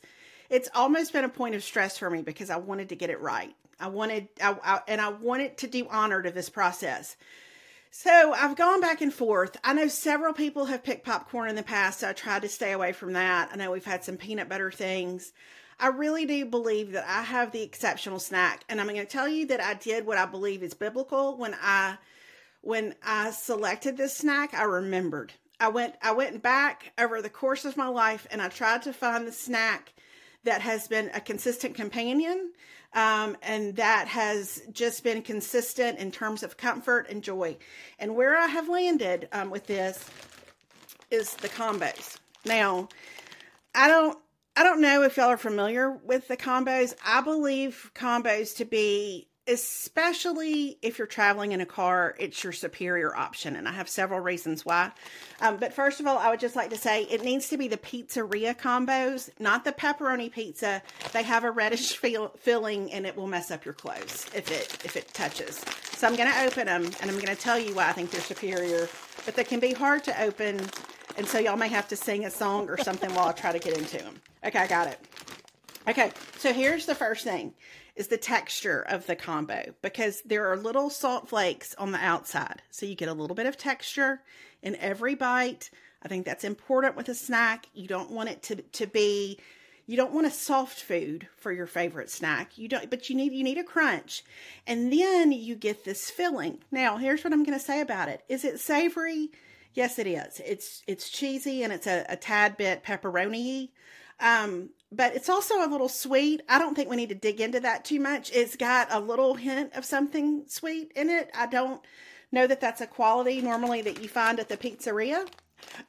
it's 0.50 0.70
almost 0.74 1.12
been 1.12 1.26
a 1.26 1.30
point 1.30 1.56
of 1.56 1.64
stress 1.64 1.98
for 1.98 2.10
me 2.10 2.22
because 2.22 2.50
I 2.50 2.58
wanted 2.58 2.90
to 2.90 2.96
get 2.96 3.10
it 3.10 3.20
right. 3.20 3.54
I 3.78 3.88
wanted, 3.88 4.30
I, 4.42 4.56
I, 4.64 4.82
and 4.88 5.02
I 5.02 5.10
wanted 5.10 5.58
to 5.58 5.68
do 5.68 5.86
honor 5.90 6.22
to 6.22 6.32
this 6.32 6.50
process. 6.50 7.18
So 7.92 8.34
I've 8.34 8.56
gone 8.56 8.80
back 8.80 9.02
and 9.02 9.14
forth. 9.14 9.58
I 9.64 9.74
know 9.74 9.88
several 9.88 10.34
people 10.34 10.66
have 10.66 10.84
picked 10.84 11.06
popcorn 11.06 11.50
in 11.50 11.56
the 11.56 11.64
past, 11.64 12.02
so 12.02 12.10
I 12.10 12.14
tried 12.14 12.44
to 12.44 12.50
stay 12.50 12.72
away 12.72 12.94
from 12.94 13.14
that. 13.14 13.50
I 13.52 13.56
know 13.58 13.72
we've 13.72 13.84
had 13.84 14.04
some 14.06 14.18
peanut 14.18 14.48
butter 14.48 14.72
things. 14.72 15.34
I 15.80 15.88
really 15.88 16.26
do 16.26 16.46
believe 16.46 16.94
that 16.94 17.06
I 17.08 17.24
have 17.24 17.52
the 17.52 17.62
exceptional 17.62 18.20
snack, 18.20 18.64
and 18.70 18.80
I'm 18.80 18.88
going 18.88 19.00
to 19.00 19.06
tell 19.06 19.28
you 19.28 19.48
that 19.48 19.62
I 19.62 19.74
did 19.74 20.06
what 20.06 20.18
I 20.18 20.26
believe 20.26 20.64
is 20.64 20.74
biblical 20.74 21.38
when 21.38 21.56
I 21.62 21.98
when 22.62 22.96
I 23.04 23.32
selected 23.32 23.98
this 23.98 24.16
snack. 24.16 24.54
I 24.54 24.64
remembered. 24.64 25.34
I 25.60 25.68
went 25.70 25.96
I 26.02 26.14
went 26.14 26.42
back 26.42 26.94
over 26.98 27.22
the 27.22 27.30
course 27.30 27.66
of 27.66 27.78
my 27.78 27.88
life, 27.88 28.28
and 28.32 28.42
I 28.42 28.50
tried 28.50 28.84
to 28.84 28.94
find 28.94 29.28
the 29.28 29.32
snack 29.32 29.94
that 30.44 30.62
has 30.62 30.88
been 30.88 31.10
a 31.14 31.20
consistent 31.20 31.76
companion 31.76 32.52
um, 32.96 33.36
and 33.44 33.76
that 33.76 34.08
has 34.08 34.64
just 34.72 35.04
been 35.04 35.22
consistent 35.22 36.00
in 36.00 36.12
terms 36.12 36.44
of 36.44 36.56
comfort 36.56 37.08
and 37.10 37.22
joy. 37.22 37.58
And 38.00 38.16
where 38.16 38.38
I 38.38 38.48
have 38.48 38.70
landed 38.70 39.28
um, 39.34 39.50
with 39.50 39.68
this 39.68 40.10
is 41.12 41.34
the 41.36 41.50
combos. 41.50 42.18
Now, 42.46 42.88
I 43.76 43.90
don't 43.90 44.18
I 44.58 44.64
don't 44.64 44.82
know 44.82 45.04
if 45.04 45.18
y'all 45.18 45.28
are 45.28 45.38
familiar 45.38 45.92
with 45.92 46.28
the 46.28 46.38
combos. 46.38 46.96
I 47.06 47.22
believe 47.22 47.92
combos 47.94 48.56
to 48.58 48.66
be 48.66 49.28
especially 49.48 50.78
if 50.82 50.98
you're 50.98 51.08
traveling 51.08 51.52
in 51.52 51.62
a 51.62 51.66
car, 51.66 52.16
it's 52.20 52.44
your 52.44 52.54
superior 52.54 53.16
option. 53.16 53.56
And 53.56 53.68
I 53.68 53.72
have 53.74 53.88
several 53.88 54.20
reasons 54.20 54.66
why. 54.66 54.92
Um, 55.40 55.58
but 55.58 55.74
first 55.74 56.00
of 56.00 56.08
all, 56.08 56.18
I 56.18 56.30
would 56.30 56.40
just 56.40 56.56
like 56.56 56.72
to 56.72 56.78
say 56.78 57.04
it 57.04 57.24
needs 57.24 57.50
to 57.50 57.58
be 57.58 57.68
the 57.68 57.78
pizzeria 57.78 58.58
combos, 58.58 59.30
not 59.40 59.64
the 59.64 59.72
pepperoni 59.72 60.32
pizza. 60.32 60.82
They 61.14 61.24
have 61.24 61.44
a 61.44 61.52
reddish 61.52 61.98
feel, 61.98 62.30
filling 62.40 62.92
and 62.92 63.06
it 63.06 63.16
will 63.16 63.28
mess 63.28 63.52
up 63.52 63.66
your 63.66 63.76
clothes 63.76 64.26
if 64.34 64.50
it 64.52 64.84
if 64.84 64.96
it 64.96 65.14
touches. 65.14 65.64
So 65.92 66.08
I'm 66.08 66.16
going 66.16 66.32
to 66.32 66.42
open 66.44 66.66
them 66.66 66.86
and 66.86 67.12
I'm 67.12 67.16
going 67.16 67.28
to 67.28 67.36
tell 67.36 67.60
you 67.60 67.76
why 67.76 67.90
I 67.90 67.92
think 67.92 68.12
they're 68.12 68.22
superior. 68.22 68.90
But 69.26 69.36
they 69.36 69.44
can 69.44 69.60
be 69.60 69.74
hard 69.74 70.04
to 70.06 70.22
open, 70.22 70.60
and 71.18 71.28
so 71.28 71.40
y'all 71.40 71.58
may 71.58 71.70
have 71.70 71.88
to 71.90 71.96
sing 71.96 72.26
a 72.26 72.32
song 72.32 72.70
or 72.70 72.78
something 72.78 73.14
while 73.14 73.28
I 73.28 73.32
try 73.32 73.52
to 73.52 73.60
get 73.60 73.78
into 73.78 73.98
them. 73.98 74.22
Okay, 74.46 74.60
I 74.60 74.68
got 74.68 74.88
it. 74.88 75.00
Okay, 75.88 76.12
so 76.38 76.52
here's 76.52 76.86
the 76.86 76.96
first 76.96 77.24
thing 77.24 77.54
is 77.96 78.08
the 78.08 78.18
texture 78.18 78.82
of 78.90 79.06
the 79.06 79.16
combo 79.16 79.74
because 79.82 80.22
there 80.24 80.52
are 80.52 80.58
little 80.58 80.90
salt 80.90 81.30
flakes 81.30 81.74
on 81.76 81.92
the 81.92 81.98
outside. 81.98 82.62
So 82.70 82.86
you 82.86 82.96
get 82.96 83.08
a 83.08 83.14
little 83.14 83.36
bit 83.36 83.46
of 83.46 83.58
texture 83.58 84.22
in 84.62 84.76
every 84.78 85.16
bite. 85.16 85.70
I 86.04 86.08
think 86.08 86.26
that's 86.26 86.44
important 86.44 86.98
with 86.98 87.08
a 87.08 87.16
snack. 87.16 87.68
You 87.74 87.88
don't 87.88 88.12
want 88.12 88.30
it 88.30 88.44
to, 88.44 88.56
to 88.56 88.88
be 88.88 89.40
you 89.88 89.96
don't 89.96 90.14
want 90.14 90.26
a 90.26 90.32
soft 90.32 90.82
food 90.82 91.28
for 91.38 91.52
your 91.52 91.68
favorite 91.68 92.10
snack. 92.10 92.58
You 92.58 92.68
don't 92.68 92.90
but 92.90 93.10
you 93.10 93.16
need 93.16 93.34
you 93.34 93.44
need 93.44 93.58
a 93.58 93.64
crunch. 93.64 94.24
And 94.66 94.92
then 94.92 95.32
you 95.32 95.56
get 95.56 95.86
this 95.86 96.10
filling. 96.10 96.60
Now, 96.72 96.98
here's 96.98 97.24
what 97.24 97.34
I'm 97.34 97.44
going 97.44 97.58
to 97.58 97.64
say 97.64 97.82
about 97.82 98.10
it. 98.10 98.24
Is 98.28 98.44
it 98.44 98.60
savory? 98.60 99.32
Yes, 99.76 100.00
it 100.00 100.08
is. 100.08 100.42
It's 100.44 100.82
it's 100.88 101.10
cheesy 101.10 101.64
and 101.64 101.72
it's 101.72 101.86
a, 101.86 102.06
a 102.10 102.16
tad 102.16 102.58
bit 102.58 102.84
pepperoni 102.84 103.70
um, 104.20 104.70
but 104.92 105.16
it's 105.16 105.30
also 105.30 105.56
a 105.56 105.70
little 105.70 105.90
sweet. 105.90 106.42
I 106.48 106.58
don't 106.60 106.76
think 106.76 106.90
we 106.90 106.96
need 106.96 107.10
to 107.10 107.16
dig 107.16 107.42
into 107.42 107.60
that 107.62 107.84
too 107.84 108.00
much. 108.00 108.32
It's 108.34 108.56
got 108.56 108.88
a 108.92 109.00
little 109.00 109.36
hint 109.36 109.74
of 109.74 109.84
something 109.84 110.44
sweet 110.48 110.92
in 110.96 111.10
it. 111.10 111.30
I 111.36 111.48
don't 111.48 111.82
know 112.32 112.48
that 112.48 112.62
that's 112.62 112.82
a 112.82 112.88
quality 112.88 113.42
normally 113.42 113.82
that 113.82 114.02
you 114.02 114.08
find 114.08 114.40
at 114.40 114.50
the 114.50 114.58
pizzeria, 114.58 115.28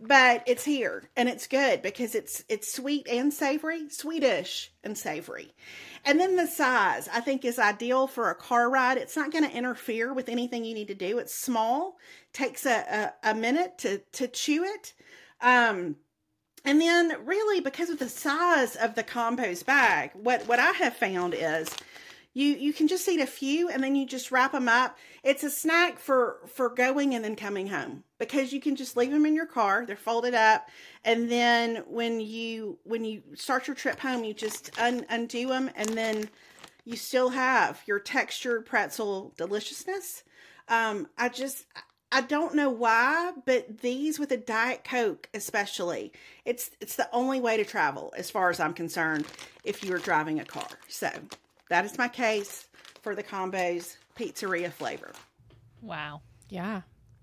but 0.01 0.43
it's 0.47 0.65
here 0.65 1.09
and 1.17 1.29
it's 1.29 1.47
good 1.47 1.83
because 1.83 2.15
it's 2.15 2.45
it's 2.49 2.73
sweet 2.73 3.07
and 3.09 3.33
savory, 3.33 3.89
sweetish 3.89 4.73
and 4.85 4.97
savory. 4.97 5.55
And 6.05 6.21
then 6.21 6.37
the 6.37 6.47
size, 6.47 7.09
I 7.13 7.21
think 7.21 7.45
is 7.45 7.59
ideal 7.59 8.07
for 8.07 8.31
a 8.31 8.35
car 8.35 8.71
ride. 8.71 8.99
It's 8.99 9.17
not 9.17 9.33
going 9.33 9.45
to 9.45 9.57
interfere 9.57 10.13
with 10.13 10.29
anything 10.29 10.65
you 10.65 10.75
need 10.75 10.89
to 10.89 10.95
do. 10.95 11.19
It's 11.19 11.35
small, 11.35 11.99
takes 12.33 12.65
a, 12.67 13.13
a, 13.25 13.31
a 13.31 13.35
minute 13.35 13.79
to 13.79 13.99
to 14.13 14.29
chew 14.29 14.65
it. 14.65 14.93
Um 15.41 15.97
and 16.65 16.81
then 16.81 17.25
really 17.25 17.61
because 17.61 17.91
of 17.91 18.01
the 18.01 18.09
size 18.09 18.75
of 18.75 18.97
the 18.97 19.05
combos 19.05 19.65
bag, 19.65 20.11
what 20.15 20.47
what 20.49 20.59
I 20.59 20.73
have 20.73 20.97
found 20.97 21.35
is 21.35 21.69
you 22.37 22.49
you 22.49 22.75
can 22.75 22.87
just 22.87 23.09
eat 23.09 23.19
a 23.19 23.27
few 23.27 23.71
and 23.71 23.83
then 23.83 23.97
you 23.97 24.05
just 24.05 24.31
wrap 24.31 24.53
them 24.53 24.69
up. 24.69 24.99
It's 25.23 25.43
a 25.43 25.49
snack 25.49 25.99
for 25.99 26.41
for 26.47 26.69
going 26.69 27.15
and 27.15 27.25
then 27.25 27.35
coming 27.35 27.69
home 27.69 28.05
because 28.19 28.53
you 28.53 28.61
can 28.61 28.77
just 28.77 28.95
leave 28.95 29.11
them 29.11 29.25
in 29.25 29.35
your 29.35 29.47
car. 29.47 29.87
They're 29.87 29.97
folded 29.97 30.35
up 30.35 30.69
and 31.03 31.31
then 31.31 31.77
when 31.89 32.21
you 32.21 32.79
when 32.85 33.07
you 33.07 33.23
start 33.35 33.67
your 33.67 33.75
trip 33.75 33.99
home, 33.99 34.23
you 34.23 34.35
just 34.35 34.71
un, 34.79 35.07
undo 35.09 35.49
them 35.49 35.71
and 35.77 35.89
then 35.89 36.29
you 36.85 36.95
still 36.97 37.31
have 37.31 37.81
your 37.87 37.99
textured 37.99 38.67
pretzel 38.67 39.33
deliciousness. 39.39 40.23
Um, 40.69 41.09
I 41.17 41.31
just 41.31 41.65
I 42.13 42.21
don't 42.21 42.55
know 42.55 42.69
why, 42.69 43.33
but 43.47 43.79
these 43.79 44.19
with 44.19 44.31
a 44.31 44.37
diet 44.37 44.85
coke 44.85 45.31
especially, 45.33 46.13
it's 46.45 46.71
it's 46.83 46.97
the 46.97 47.09
only 47.15 47.41
way 47.41 47.57
to 47.57 47.65
travel 47.65 48.13
as 48.15 48.31
far 48.31 48.51
as 48.51 48.61
I'm 48.61 48.75
concerned 48.75 49.25
if 49.65 49.83
you 49.83 49.95
are 49.95 49.99
driving 49.99 50.39
a 50.39 50.45
car. 50.45 50.69
So, 50.87 51.11
that 51.69 51.85
is 51.85 51.99
my 51.99 52.09
case 52.09 52.67
for 53.03 53.15
the 53.15 53.23
combos 53.23 53.97
pizzeria 54.19 54.71
flavor. 54.71 55.13
Wow. 55.83 56.23
Yeah. 56.49 56.83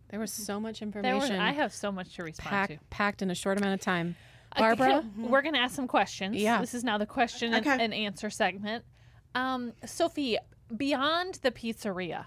There 0.09 0.19
was 0.19 0.31
so 0.31 0.59
much 0.59 0.81
information 0.81 1.19
was, 1.19 1.31
I 1.31 1.51
have 1.51 1.73
so 1.73 1.91
much 1.91 2.15
to 2.15 2.23
respond 2.23 2.49
packed, 2.49 2.71
to. 2.73 2.79
packed 2.89 3.21
in 3.21 3.31
a 3.31 3.35
short 3.35 3.57
amount 3.57 3.73
of 3.73 3.81
time. 3.81 4.15
Okay, 4.55 4.75
Barbara? 4.75 5.03
we're 5.17 5.41
going 5.41 5.55
to 5.55 5.59
ask 5.59 5.75
some 5.75 5.87
questions. 5.87 6.35
Yeah. 6.35 6.61
This 6.61 6.75
is 6.75 6.83
now 6.83 6.99
the 6.99 7.07
question 7.07 7.53
and, 7.53 7.65
and 7.65 7.93
answer 7.93 8.29
segment. 8.29 8.85
Um, 9.33 9.73
Sophie, 9.85 10.37
beyond 10.75 11.39
the 11.41 11.49
pizzeria, 11.49 12.25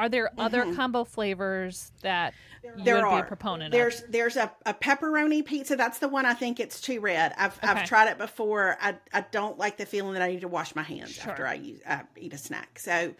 are 0.00 0.08
there 0.08 0.30
other 0.38 0.74
combo 0.74 1.04
flavors 1.04 1.92
that 2.02 2.32
you 2.62 2.70
Mm-hmm. 2.70 2.84
There 2.84 2.96
would 2.96 3.04
are. 3.04 3.20
be 3.22 3.24
a 3.24 3.28
proponent 3.28 3.72
there's 3.72 4.02
of? 4.02 4.12
there's 4.12 4.36
a, 4.36 4.52
a 4.66 4.74
pepperoni 4.74 5.42
pizza. 5.44 5.76
That's 5.76 5.98
the 5.98 6.08
one 6.08 6.26
I 6.26 6.34
think 6.34 6.60
it's 6.60 6.78
too 6.80 7.00
red. 7.00 7.32
I've 7.38 7.56
Okay. 7.56 7.68
I've 7.68 7.86
tried 7.88 8.08
it 8.10 8.18
before. 8.18 8.76
I 8.82 8.96
I 9.14 9.22
don't 9.30 9.56
like 9.58 9.78
the 9.78 9.86
feeling 9.86 10.12
that 10.12 10.22
I 10.22 10.28
need 10.28 10.42
to 10.42 10.48
wash 10.48 10.74
my 10.74 10.82
hands 10.82 11.12
Sure. 11.12 11.30
after 11.30 11.46
I 11.46 11.54
use 11.54 11.80
I 11.88 12.02
eat 12.18 12.34
a 12.34 12.38
snack. 12.38 12.78
So 12.78 13.14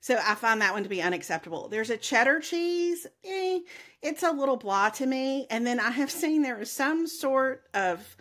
so 0.00 0.18
I 0.22 0.34
find 0.34 0.60
that 0.60 0.74
one 0.74 0.82
to 0.82 0.90
be 0.90 1.00
unacceptable. 1.00 1.68
There's 1.68 1.88
a 1.88 1.96
cheddar 1.96 2.40
cheese. 2.40 3.06
Eh, 3.24 3.60
it's 4.02 4.22
a 4.22 4.32
little 4.32 4.56
blah 4.58 4.90
to 4.90 5.06
me. 5.06 5.46
And 5.48 5.66
then 5.66 5.80
I 5.80 5.90
have 5.90 6.10
seen 6.10 6.42
there 6.42 6.60
is 6.60 6.70
some 6.70 7.06
sort 7.06 7.62
of 7.72 8.16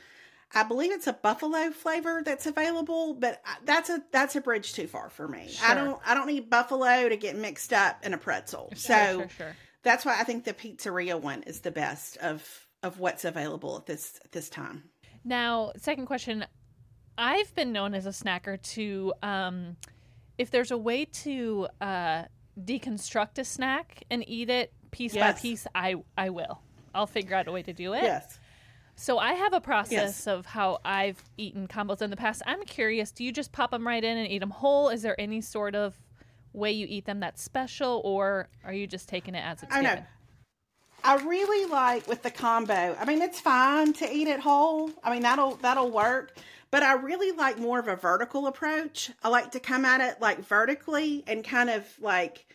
I 0.55 0.63
believe 0.63 0.91
it's 0.91 1.07
a 1.07 1.13
buffalo 1.13 1.71
flavor 1.71 2.21
that's 2.23 2.45
available, 2.45 3.15
but 3.15 3.41
that's 3.65 3.89
a 3.89 4.03
that's 4.11 4.35
a 4.35 4.41
bridge 4.41 4.73
too 4.73 4.87
far 4.87 5.09
for 5.09 5.27
me. 5.27 5.51
I 5.63 5.73
don't 5.73 5.99
I 6.05 6.13
don't 6.13 6.27
need 6.27 6.49
buffalo 6.49 7.09
to 7.09 7.17
get 7.17 7.35
mixed 7.35 7.73
up 7.73 8.05
in 8.05 8.13
a 8.13 8.17
pretzel. 8.17 8.69
Sure, 8.71 8.77
so 8.77 9.17
sure, 9.19 9.29
sure. 9.37 9.55
that's 9.81 10.05
why 10.05 10.19
I 10.19 10.23
think 10.23 10.43
the 10.45 10.53
pizzeria 10.53 11.19
one 11.19 11.43
is 11.43 11.61
the 11.61 11.71
best 11.71 12.17
of 12.17 12.67
of 12.83 12.99
what's 12.99 13.25
available 13.25 13.77
at 13.77 13.85
this 13.85 14.19
at 14.23 14.31
this 14.31 14.49
time. 14.49 14.83
Now, 15.23 15.71
second 15.77 16.05
question. 16.05 16.45
I've 17.17 17.53
been 17.55 17.71
known 17.71 17.93
as 17.93 18.07
a 18.07 18.09
snacker 18.09 18.59
to, 18.73 19.13
um, 19.21 19.77
if 20.39 20.49
there's 20.49 20.71
a 20.71 20.77
way 20.77 21.05
to 21.05 21.67
uh, 21.79 22.23
deconstruct 22.59 23.37
a 23.37 23.45
snack 23.45 24.03
and 24.09 24.27
eat 24.27 24.49
it 24.49 24.73
piece 24.89 25.13
Yes. 25.13 25.35
by 25.35 25.39
piece, 25.39 25.67
I 25.75 25.95
I 26.17 26.29
will. 26.29 26.61
I'll 26.93 27.07
figure 27.07 27.35
out 27.35 27.47
a 27.47 27.51
way 27.51 27.63
to 27.63 27.73
do 27.73 27.93
it. 27.93 28.03
Yes. 28.03 28.39
So 29.03 29.19
I 29.19 29.33
have 29.33 29.51
a 29.51 29.59
process 29.59 29.91
Yes. 29.91 30.27
of 30.27 30.45
how 30.45 30.79
I've 30.85 31.21
eaten 31.35 31.67
combos 31.67 32.01
in 32.01 32.09
the 32.09 32.15
past. 32.15 32.41
I'm 32.45 32.63
curious, 32.63 33.11
do 33.11 33.25
you 33.25 33.33
just 33.33 33.51
pop 33.51 33.71
them 33.71 33.85
right 33.85 34.01
in 34.01 34.17
and 34.17 34.31
eat 34.31 34.39
them 34.39 34.49
whole? 34.49 34.87
Is 34.87 35.01
there 35.01 35.19
any 35.19 35.41
sort 35.41 35.75
of 35.75 35.93
way 36.53 36.71
you 36.71 36.87
eat 36.89 37.03
them 37.03 37.19
that's 37.19 37.41
special, 37.43 37.99
or 38.05 38.47
are 38.63 38.71
you 38.71 38.87
just 38.87 39.09
taking 39.09 39.35
it 39.35 39.43
as 39.43 39.61
it's 39.61 39.75
I 39.75 39.81
know. 39.81 39.89
given? 39.89 40.05
I 41.03 41.15
really 41.17 41.69
like 41.69 42.07
with 42.07 42.23
the 42.23 42.31
combo. 42.31 42.95
I 42.97 43.03
mean, 43.03 43.21
it's 43.21 43.41
fine 43.41 43.91
to 43.91 44.09
eat 44.09 44.29
it 44.29 44.39
whole. 44.39 44.89
I 45.03 45.11
mean, 45.11 45.23
that'll 45.23 45.55
that'll 45.57 45.91
work. 45.91 46.37
But 46.71 46.83
I 46.83 46.93
really 46.93 47.33
like 47.33 47.59
more 47.59 47.79
of 47.79 47.89
a 47.89 47.97
vertical 47.97 48.47
approach. 48.47 49.11
I 49.21 49.27
like 49.27 49.51
to 49.51 49.59
come 49.59 49.83
at 49.83 49.99
it 49.99 50.21
like 50.21 50.39
vertically 50.45 51.25
and 51.27 51.43
kind 51.43 51.69
of 51.69 51.85
like 51.99 52.45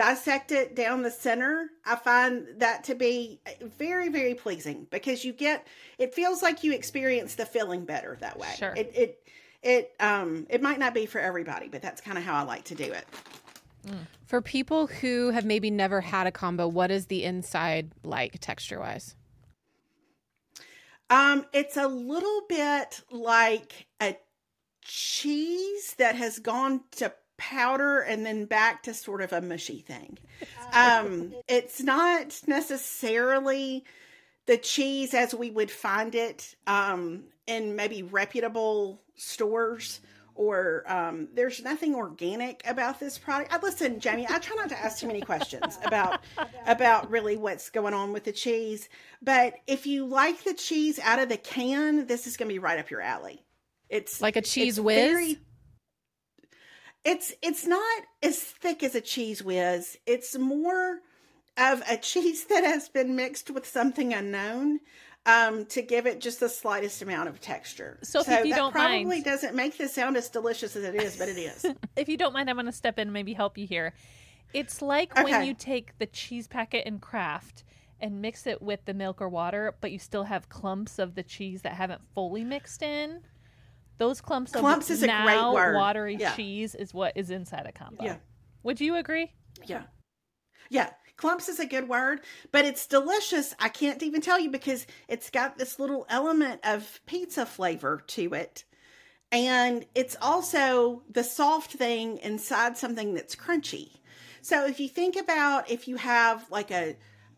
dissect 0.00 0.50
it 0.50 0.74
down 0.74 1.02
the 1.02 1.10
center. 1.10 1.68
I 1.84 1.94
find 1.94 2.46
that 2.56 2.84
to 2.84 2.94
be 2.94 3.38
very 3.78 4.08
very 4.08 4.32
pleasing 4.32 4.86
because 4.90 5.26
you 5.26 5.34
get 5.34 5.66
it 5.98 6.14
feels 6.14 6.42
like 6.42 6.64
you 6.64 6.72
experience 6.72 7.34
the 7.34 7.44
filling 7.44 7.84
better 7.84 8.16
that 8.20 8.38
way. 8.38 8.48
Sure. 8.56 8.72
It 8.74 8.90
it 8.94 9.28
it 9.62 9.92
um 10.00 10.46
it 10.48 10.62
might 10.62 10.78
not 10.78 10.94
be 10.94 11.04
for 11.04 11.20
everybody, 11.20 11.68
but 11.68 11.82
that's 11.82 12.00
kind 12.00 12.16
of 12.16 12.24
how 12.24 12.34
I 12.34 12.44
like 12.44 12.64
to 12.64 12.74
do 12.74 12.84
it. 12.84 13.06
For 14.24 14.40
people 14.40 14.86
who 14.86 15.30
have 15.30 15.44
maybe 15.44 15.70
never 15.70 16.00
had 16.00 16.26
a 16.26 16.32
combo, 16.32 16.66
what 16.66 16.90
is 16.90 17.06
the 17.06 17.24
inside 17.24 17.92
like 18.02 18.38
texture 18.40 18.80
wise? 18.80 19.16
Um, 21.10 21.44
it's 21.52 21.76
a 21.76 21.88
little 21.88 22.42
bit 22.48 23.02
like 23.10 23.86
a 24.00 24.16
cheese 24.82 25.94
that 25.98 26.14
has 26.14 26.38
gone 26.38 26.82
to 26.92 27.12
powder 27.40 28.00
and 28.00 28.24
then 28.24 28.44
back 28.44 28.82
to 28.84 28.92
sort 28.94 29.22
of 29.22 29.32
a 29.32 29.40
mushy 29.40 29.80
thing. 29.80 30.18
Um, 30.72 31.34
it's 31.48 31.82
not 31.82 32.40
necessarily 32.46 33.84
the 34.46 34.56
cheese 34.56 35.14
as 35.14 35.34
we 35.34 35.50
would 35.50 35.68
find 35.68 36.14
it 36.14 36.54
um, 36.68 37.24
in 37.48 37.74
maybe 37.74 38.04
reputable 38.04 39.02
stores 39.16 40.00
or 40.36 40.84
um, 40.86 41.26
there's 41.34 41.60
nothing 41.64 41.96
organic 41.96 42.62
about 42.66 43.00
this 43.00 43.18
product. 43.18 43.52
I, 43.52 43.58
listen, 43.58 43.98
Jami, 43.98 44.26
I 44.30 44.38
try 44.38 44.54
not 44.56 44.68
to 44.68 44.78
ask 44.78 45.00
too 45.00 45.08
many 45.08 45.20
questions 45.22 45.76
about 45.84 46.20
about 46.66 47.10
really 47.10 47.36
what's 47.36 47.68
going 47.68 47.94
on 47.94 48.12
with 48.12 48.22
the 48.24 48.32
cheese. 48.32 48.88
But 49.20 49.54
if 49.66 49.86
you 49.86 50.06
like 50.06 50.44
the 50.44 50.54
cheese 50.54 51.00
out 51.00 51.18
of 51.18 51.28
the 51.28 51.36
can, 51.36 52.06
this 52.06 52.28
is 52.28 52.36
going 52.36 52.48
to 52.48 52.54
be 52.54 52.60
right 52.60 52.78
up 52.78 52.90
your 52.90 53.00
alley. 53.00 53.44
It's 53.88 54.20
Like 54.20 54.36
a 54.36 54.42
cheese 54.42 54.78
it's 54.78 54.84
whiz? 54.84 55.12
very- 55.12 55.38
it's 57.04 57.32
it's 57.42 57.66
not 57.66 58.02
as 58.22 58.38
thick 58.38 58.82
as 58.82 58.94
a 58.94 59.00
Cheez 59.00 59.42
Whiz. 59.42 59.96
It's 60.06 60.36
more 60.38 61.00
of 61.56 61.82
a 61.88 61.96
cheese 62.00 62.44
that 62.46 62.64
has 62.64 62.88
been 62.88 63.16
mixed 63.16 63.50
with 63.50 63.66
something 63.66 64.12
unknown 64.12 64.80
um, 65.26 65.66
to 65.66 65.82
give 65.82 66.06
it 66.06 66.20
just 66.20 66.40
the 66.40 66.48
slightest 66.48 67.02
amount 67.02 67.28
of 67.28 67.40
texture. 67.40 67.98
So 68.02 68.20
if 68.20 68.28
you 68.28 68.52
that 68.52 68.56
don't 68.56 68.72
probably 68.72 69.04
mind- 69.04 69.24
doesn't 69.24 69.54
make 69.54 69.76
this 69.76 69.94
sound 69.94 70.16
as 70.16 70.28
delicious 70.28 70.76
as 70.76 70.84
it 70.84 70.94
is, 70.94 71.16
but 71.16 71.28
it 71.28 71.38
is. 71.38 71.66
if 71.96 72.08
you 72.08 72.16
don't 72.16 72.32
mind, 72.32 72.48
I'm 72.48 72.56
going 72.56 72.66
to 72.66 72.72
step 72.72 72.98
in 72.98 73.08
and 73.08 73.12
maybe 73.12 73.32
help 73.32 73.58
you 73.58 73.66
here. 73.66 73.94
It's 74.52 74.82
like 74.82 75.14
when 75.14 75.44
you 75.44 75.54
take 75.54 75.96
the 75.98 76.06
cheese 76.06 76.48
packet 76.48 76.84
and 76.84 77.00
Kraft 77.00 77.62
and 78.00 78.20
mix 78.20 78.46
it 78.46 78.60
with 78.60 78.84
the 78.84 78.94
milk 78.94 79.20
or 79.20 79.28
water, 79.28 79.76
but 79.80 79.92
you 79.92 79.98
still 79.98 80.24
have 80.24 80.48
clumps 80.48 80.98
of 80.98 81.14
the 81.14 81.22
cheese 81.22 81.62
that 81.62 81.74
haven't 81.74 82.00
fully 82.14 82.42
mixed 82.42 82.82
in. 82.82 83.20
Those 84.00 84.22
clumps, 84.22 84.52
Clumps 84.52 84.88
of 84.88 84.94
is 84.94 85.02
a 85.02 85.08
great 85.08 85.12
now 85.36 85.52
watery 85.52 86.16
Yeah. 86.16 86.34
cheese 86.34 86.74
is 86.74 86.94
what 86.94 87.12
is 87.16 87.30
inside 87.30 87.66
a 87.66 87.72
combo. 87.72 88.02
Yeah. 88.02 88.16
Would 88.62 88.80
you 88.80 88.96
agree? 88.96 89.30
Yeah. 89.66 89.82
Yeah. 90.70 90.88
Clumps 91.18 91.50
is 91.50 91.60
a 91.60 91.66
good 91.66 91.86
word, 91.86 92.22
but 92.50 92.64
it's 92.64 92.86
delicious. 92.86 93.54
I 93.58 93.68
can't 93.68 94.02
even 94.02 94.22
tell 94.22 94.40
you 94.40 94.48
because 94.48 94.86
it's 95.06 95.28
got 95.28 95.58
this 95.58 95.78
little 95.78 96.06
element 96.08 96.62
of 96.64 96.98
pizza 97.04 97.44
flavor 97.44 98.02
to 98.06 98.32
it. 98.32 98.64
And 99.30 99.84
it's 99.94 100.16
also 100.22 101.02
the 101.10 101.22
soft 101.22 101.72
thing 101.72 102.16
inside 102.22 102.78
something 102.78 103.12
that's 103.12 103.36
crunchy. 103.36 103.98
So 104.40 104.64
if 104.66 104.80
you 104.80 104.88
think 104.88 105.14
about 105.16 105.70
if 105.70 105.88
you 105.88 105.96
have 105.96 106.50
like 106.50 106.70
a 106.70 106.96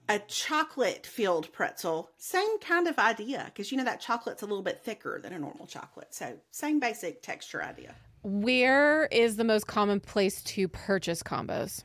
a 0.09 0.19
chocolate 0.21 1.07
filled 1.07 1.53
pretzel, 1.53 2.11
same 2.19 2.59
kind 2.59 2.87
of 2.87 2.99
idea 2.99 3.45
because 3.47 3.71
you 3.71 3.79
know 3.79 3.85
that 3.85 4.01
chocolate's 4.01 4.43
a 4.43 4.47
little 4.47 4.63
bit 4.63 4.81
thicker 4.83 5.21
than 5.23 5.33
a 5.33 5.39
normal 5.39 5.67
chocolate. 5.67 6.15
So 6.15 6.39
same 6.51 6.81
basic 6.81 7.23
texture 7.23 7.63
idea. 7.63 7.95
Where 8.23 9.07
is 9.07 9.37
the 9.37 9.45
most 9.45 9.67
common 9.67 10.01
place 10.01 10.43
to 10.43 10.69
purchase 10.69 11.23
combos? 11.23 11.83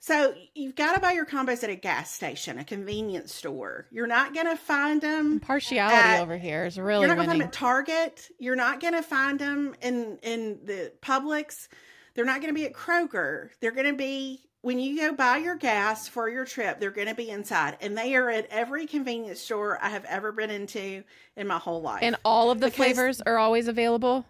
So 0.00 0.34
you've 0.54 0.74
got 0.74 0.94
to 0.94 1.00
buy 1.00 1.12
your 1.12 1.24
combos 1.24 1.64
at 1.64 1.70
a 1.70 1.76
gas 1.76 2.10
station, 2.10 2.58
a 2.58 2.64
convenience 2.64 3.32
store. 3.34 3.86
You're 3.90 4.06
not 4.06 4.34
going 4.34 4.46
to 4.46 4.56
find 4.56 5.00
them. 5.00 5.40
Partiality 5.40 6.18
Uh, 6.18 6.22
over 6.22 6.36
here 6.36 6.66
is 6.66 6.78
really 6.78 7.06
You're 7.06 7.08
not 7.08 7.16
going 7.16 7.26
to 7.26 7.30
find 7.30 7.40
them 7.40 7.48
at 7.48 7.52
Target. 7.54 8.28
You're 8.38 8.56
not 8.56 8.80
going 8.80 8.92
to 8.92 9.02
find 9.02 9.38
them 9.38 9.74
in 9.80 10.18
in 10.22 10.60
the 10.64 10.92
Publix. 11.00 11.68
They're 12.14 12.26
not 12.26 12.42
going 12.42 12.52
to 12.52 12.54
be 12.54 12.66
at 12.66 12.74
Kroger. 12.74 13.48
They're 13.60 13.72
going 13.72 13.86
to 13.86 13.96
be 13.96 14.42
when 14.64 14.78
you 14.78 14.96
go 14.96 15.12
buy 15.12 15.36
your 15.36 15.56
gas 15.56 16.08
for 16.08 16.26
your 16.28 16.46
trip. 16.46 16.80
They're 16.80 16.90
going 16.90 17.08
to 17.08 17.14
be 17.14 17.28
inside, 17.28 17.76
and 17.82 17.96
they 17.96 18.16
are 18.16 18.30
at 18.30 18.46
every 18.50 18.86
convenience 18.86 19.40
store 19.40 19.78
I 19.82 19.90
have 19.90 20.06
ever 20.06 20.32
been 20.32 20.50
into 20.50 21.04
in 21.36 21.46
my 21.46 21.58
whole 21.58 21.82
life. 21.82 22.02
And 22.02 22.16
all 22.24 22.50
of 22.50 22.60
the 22.60 22.68
Because- 22.68 22.76
flavors 22.76 23.20
are 23.20 23.36
always 23.36 23.68
available. 23.68 24.24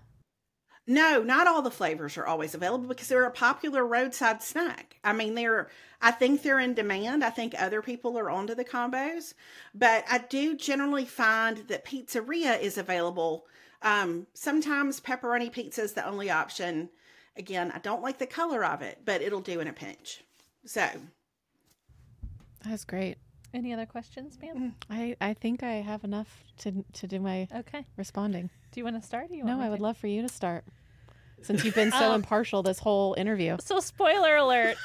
No, 0.86 1.22
not 1.22 1.46
all 1.46 1.62
the 1.62 1.70
flavors 1.70 2.18
are 2.18 2.26
always 2.26 2.54
available 2.54 2.88
because 2.88 3.08
they're 3.08 3.24
a 3.24 3.30
popular 3.30 3.86
roadside 3.86 4.42
snack. 4.42 4.96
I 5.02 5.12
mean, 5.14 5.34
they're 5.34 5.70
I 6.02 6.10
think 6.10 6.42
they're 6.42 6.58
in 6.58 6.74
demand. 6.74 7.24
I 7.24 7.30
think 7.30 7.54
other 7.56 7.80
people 7.80 8.18
are 8.18 8.28
onto 8.28 8.54
the 8.54 8.64
combos, 8.66 9.32
but 9.74 10.04
I 10.10 10.18
do 10.18 10.54
generally 10.54 11.06
find 11.06 11.58
that 11.68 11.86
pizzeria 11.86 12.60
is 12.60 12.76
available. 12.76 13.46
Um, 13.80 14.26
sometimes 14.34 15.00
pepperoni 15.00 15.50
pizza 15.50 15.82
is 15.82 15.94
the 15.94 16.06
only 16.06 16.28
option. 16.30 16.90
Again, 17.36 17.72
I 17.74 17.78
don't 17.78 18.02
like 18.02 18.18
the 18.18 18.26
color 18.26 18.64
of 18.64 18.80
it, 18.82 19.00
but 19.04 19.20
it'll 19.20 19.40
do 19.40 19.60
in 19.60 19.66
a 19.68 19.72
pinch. 19.72 20.22
So, 20.64 20.86
That's 22.64 22.84
great. 22.84 23.16
Any 23.52 23.72
other 23.72 23.86
questions, 23.86 24.36
Mm. 24.36 24.42
ma'am? 24.54 24.74
I, 24.90 25.16
I 25.20 25.34
think 25.34 25.62
I 25.62 25.74
have 25.74 26.02
enough 26.04 26.42
to 26.58 26.84
to 26.94 27.06
do 27.06 27.20
my 27.20 27.46
Okay. 27.54 27.84
responding. 27.96 28.50
Do 28.72 28.80
you 28.80 28.84
want 28.84 29.00
to 29.00 29.06
start? 29.06 29.30
Or 29.30 29.34
you 29.34 29.44
No, 29.44 29.52
want 29.56 29.62
I 29.66 29.70
would 29.70 29.76
to? 29.78 29.82
love 29.82 29.96
for 29.96 30.06
you 30.08 30.22
to 30.22 30.28
start. 30.28 30.64
Since 31.42 31.64
you've 31.64 31.74
been 31.74 31.90
so 31.90 32.10
Um, 32.10 32.14
impartial 32.16 32.62
this 32.62 32.78
whole 32.78 33.14
interview. 33.18 33.56
So, 33.60 33.78
spoiler 33.80 34.36
alert. 34.36 34.76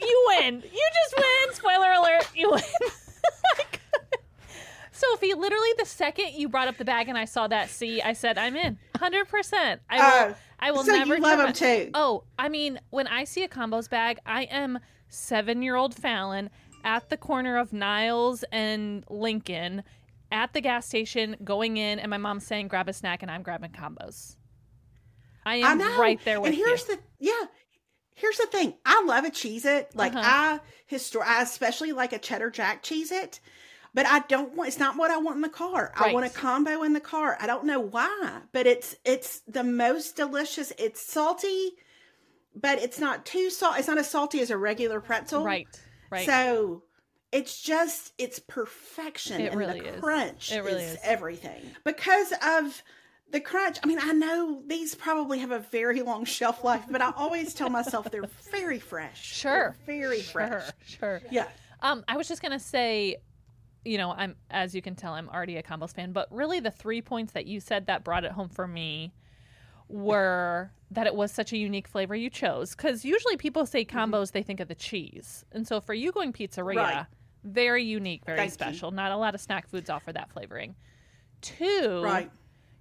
you 0.00 0.24
win. 0.28 0.56
You 0.62 0.88
just 0.94 1.16
win. 1.16 1.54
Spoiler 1.54 1.90
alert. 1.92 2.28
You 2.34 2.50
win. 2.50 2.62
Sophie, 4.92 5.32
literally 5.34 5.70
the 5.78 5.84
second 5.86 6.32
you 6.34 6.48
brought 6.48 6.66
up 6.68 6.76
the 6.76 6.84
bag 6.84 7.08
and 7.08 7.16
I 7.16 7.24
saw 7.24 7.46
that 7.48 7.70
C, 7.70 8.02
I 8.02 8.12
said, 8.14 8.36
I'm 8.36 8.56
in. 8.56 8.78
100%. 8.96 9.78
I 9.88 9.96
will, 10.26 10.34
Oh, 10.34 10.36
I 10.60 10.70
will 10.72 10.82
so 10.84 10.92
you 10.92 10.98
never. 10.98 11.18
love 11.18 11.38
turn 11.38 11.40
'em 11.40 11.46
my- 11.46 11.52
too. 11.52 11.90
Oh, 11.94 12.24
I 12.38 12.48
mean, 12.48 12.80
when 12.90 13.06
I 13.06 13.24
see 13.24 13.44
a 13.44 13.48
combos 13.48 13.88
bag, 13.88 14.18
I 14.26 14.44
am 14.44 14.78
seven 15.08 15.62
year 15.62 15.76
old 15.76 15.94
Fallon 15.94 16.50
at 16.84 17.08
the 17.10 17.16
corner 17.16 17.56
of 17.56 17.72
Niles 17.72 18.44
and 18.52 19.04
Lincoln 19.08 19.82
at 20.30 20.52
the 20.52 20.60
gas 20.60 20.86
station 20.86 21.36
going 21.42 21.76
in, 21.76 21.98
and 21.98 22.10
my 22.10 22.18
mom's 22.18 22.46
saying, 22.46 22.68
grab 22.68 22.88
a 22.88 22.92
snack, 22.92 23.22
and 23.22 23.30
I'm 23.30 23.42
grabbing 23.42 23.70
combos. 23.72 24.36
I 25.46 25.54
I 25.62 25.72
am 25.72 25.78
know. 25.78 25.98
right 25.98 26.22
there 26.24 26.40
with 26.40 26.52
you. 26.54 26.58
and 26.60 26.66
here's 26.68 26.88
you. 26.88 26.96
the 26.96 27.02
yeah. 27.18 27.44
Here's 28.14 28.36
the 28.36 28.46
thing. 28.46 28.74
I 28.84 29.04
love 29.04 29.24
a 29.24 29.30
Cheez-It. 29.30 29.94
Like 29.94 30.12
Uh-huh. 30.14 30.22
I 30.24 30.60
histor 30.90 31.22
I 31.22 31.40
especially 31.42 31.92
like 31.92 32.12
a 32.12 32.18
cheddar 32.18 32.50
jack 32.50 32.82
Cheez-It. 32.82 33.38
But 33.94 34.06
I 34.06 34.20
don't 34.20 34.54
want 34.54 34.68
it's 34.68 34.78
not 34.78 34.96
what 34.96 35.10
I 35.10 35.16
want 35.18 35.36
in 35.36 35.42
the 35.42 35.48
car. 35.48 35.92
I 35.96 36.12
want 36.12 36.26
a 36.26 36.30
combo 36.30 36.82
in 36.82 36.92
the 36.92 37.00
car. 37.00 37.36
I 37.40 37.46
don't 37.46 37.64
know 37.64 37.80
why, 37.80 38.40
but 38.52 38.66
it's 38.66 38.94
it's 39.04 39.40
the 39.40 39.64
most 39.64 40.14
delicious. 40.16 40.72
It's 40.78 41.00
salty, 41.00 41.72
but 42.54 42.78
it's 42.80 42.98
not 42.98 43.24
too 43.26 43.50
salt. 43.50 43.78
It's 43.78 43.88
not 43.88 43.98
as 43.98 44.10
salty 44.10 44.40
as 44.40 44.50
a 44.50 44.56
regular 44.58 45.00
pretzel. 45.00 45.44
Right, 45.44 45.66
right. 46.10 46.26
So 46.26 46.82
it's 47.32 47.60
just 47.60 48.12
it's 48.18 48.38
perfection 48.38 49.40
It 49.40 49.50
and 49.52 49.58
really 49.58 49.80
the 49.80 49.94
is. 49.94 50.00
crunch 50.00 50.52
It 50.52 50.60
really 50.64 50.82
is, 50.82 50.92
is. 50.92 50.98
everything 51.02 51.62
because 51.84 52.32
of 52.42 52.82
the 53.30 53.40
crunch 53.40 53.76
i 53.84 53.86
mean 53.86 53.98
i 54.00 54.12
know 54.14 54.62
these 54.66 54.94
probably 54.94 55.38
have 55.40 55.50
a 55.50 55.58
very 55.58 56.00
long 56.00 56.24
shelf 56.36 56.64
life 56.64 56.82
but 56.90 57.02
i 57.02 57.12
always 57.14 57.52
tell 57.52 57.68
myself 57.68 58.10
they're 58.10 58.30
very 58.50 58.78
fresh 58.78 59.22
Sure. 59.22 59.76
They're 59.84 59.96
very 59.98 60.22
sure, 60.22 60.32
fresh 60.32 60.70
sure. 60.86 61.20
yeah 61.30 61.48
Um, 61.82 62.02
I 62.08 62.16
was 62.16 62.26
just 62.28 62.40
gonna 62.40 62.58
say, 62.58 63.18
you 63.88 63.98
know, 63.98 64.12
I'm 64.12 64.36
as 64.50 64.74
you 64.74 64.82
can 64.82 64.94
tell, 64.94 65.14
I'm 65.14 65.28
already 65.28 65.56
a 65.56 65.62
combos 65.62 65.94
fan, 65.94 66.12
but 66.12 66.28
really 66.30 66.60
the 66.60 66.70
three 66.70 67.02
points 67.02 67.32
that 67.32 67.46
you 67.46 67.60
said 67.60 67.86
that 67.86 68.04
brought 68.04 68.24
it 68.24 68.32
home 68.32 68.48
for 68.48 68.66
me 68.66 69.12
were 69.88 70.70
that 70.90 71.06
it 71.06 71.14
was 71.14 71.32
such 71.32 71.52
a 71.52 71.56
unique 71.56 71.88
flavor 71.88 72.14
you 72.14 72.30
chose. 72.30 72.74
Because 72.74 73.04
usually 73.04 73.36
people 73.36 73.66
say 73.66 73.84
mm-hmm. 73.84 73.98
combos, 73.98 74.32
they 74.32 74.42
think 74.42 74.60
of 74.60 74.68
the 74.68 74.74
cheese, 74.74 75.44
and 75.52 75.66
so 75.66 75.80
for 75.80 75.94
you 75.94 76.12
going 76.12 76.32
pizzeria, 76.32 76.76
Right. 76.76 77.06
very 77.44 77.84
unique, 77.84 78.24
very 78.24 78.36
Thank 78.38 78.50
you. 78.50 78.54
special. 78.54 78.90
Not 78.90 79.12
a 79.12 79.16
lot 79.16 79.34
of 79.34 79.40
snack 79.40 79.68
foods 79.68 79.88
offer 79.88 80.12
that 80.12 80.30
flavoring. 80.30 80.74
Two, 81.40 82.02
right 82.02 82.30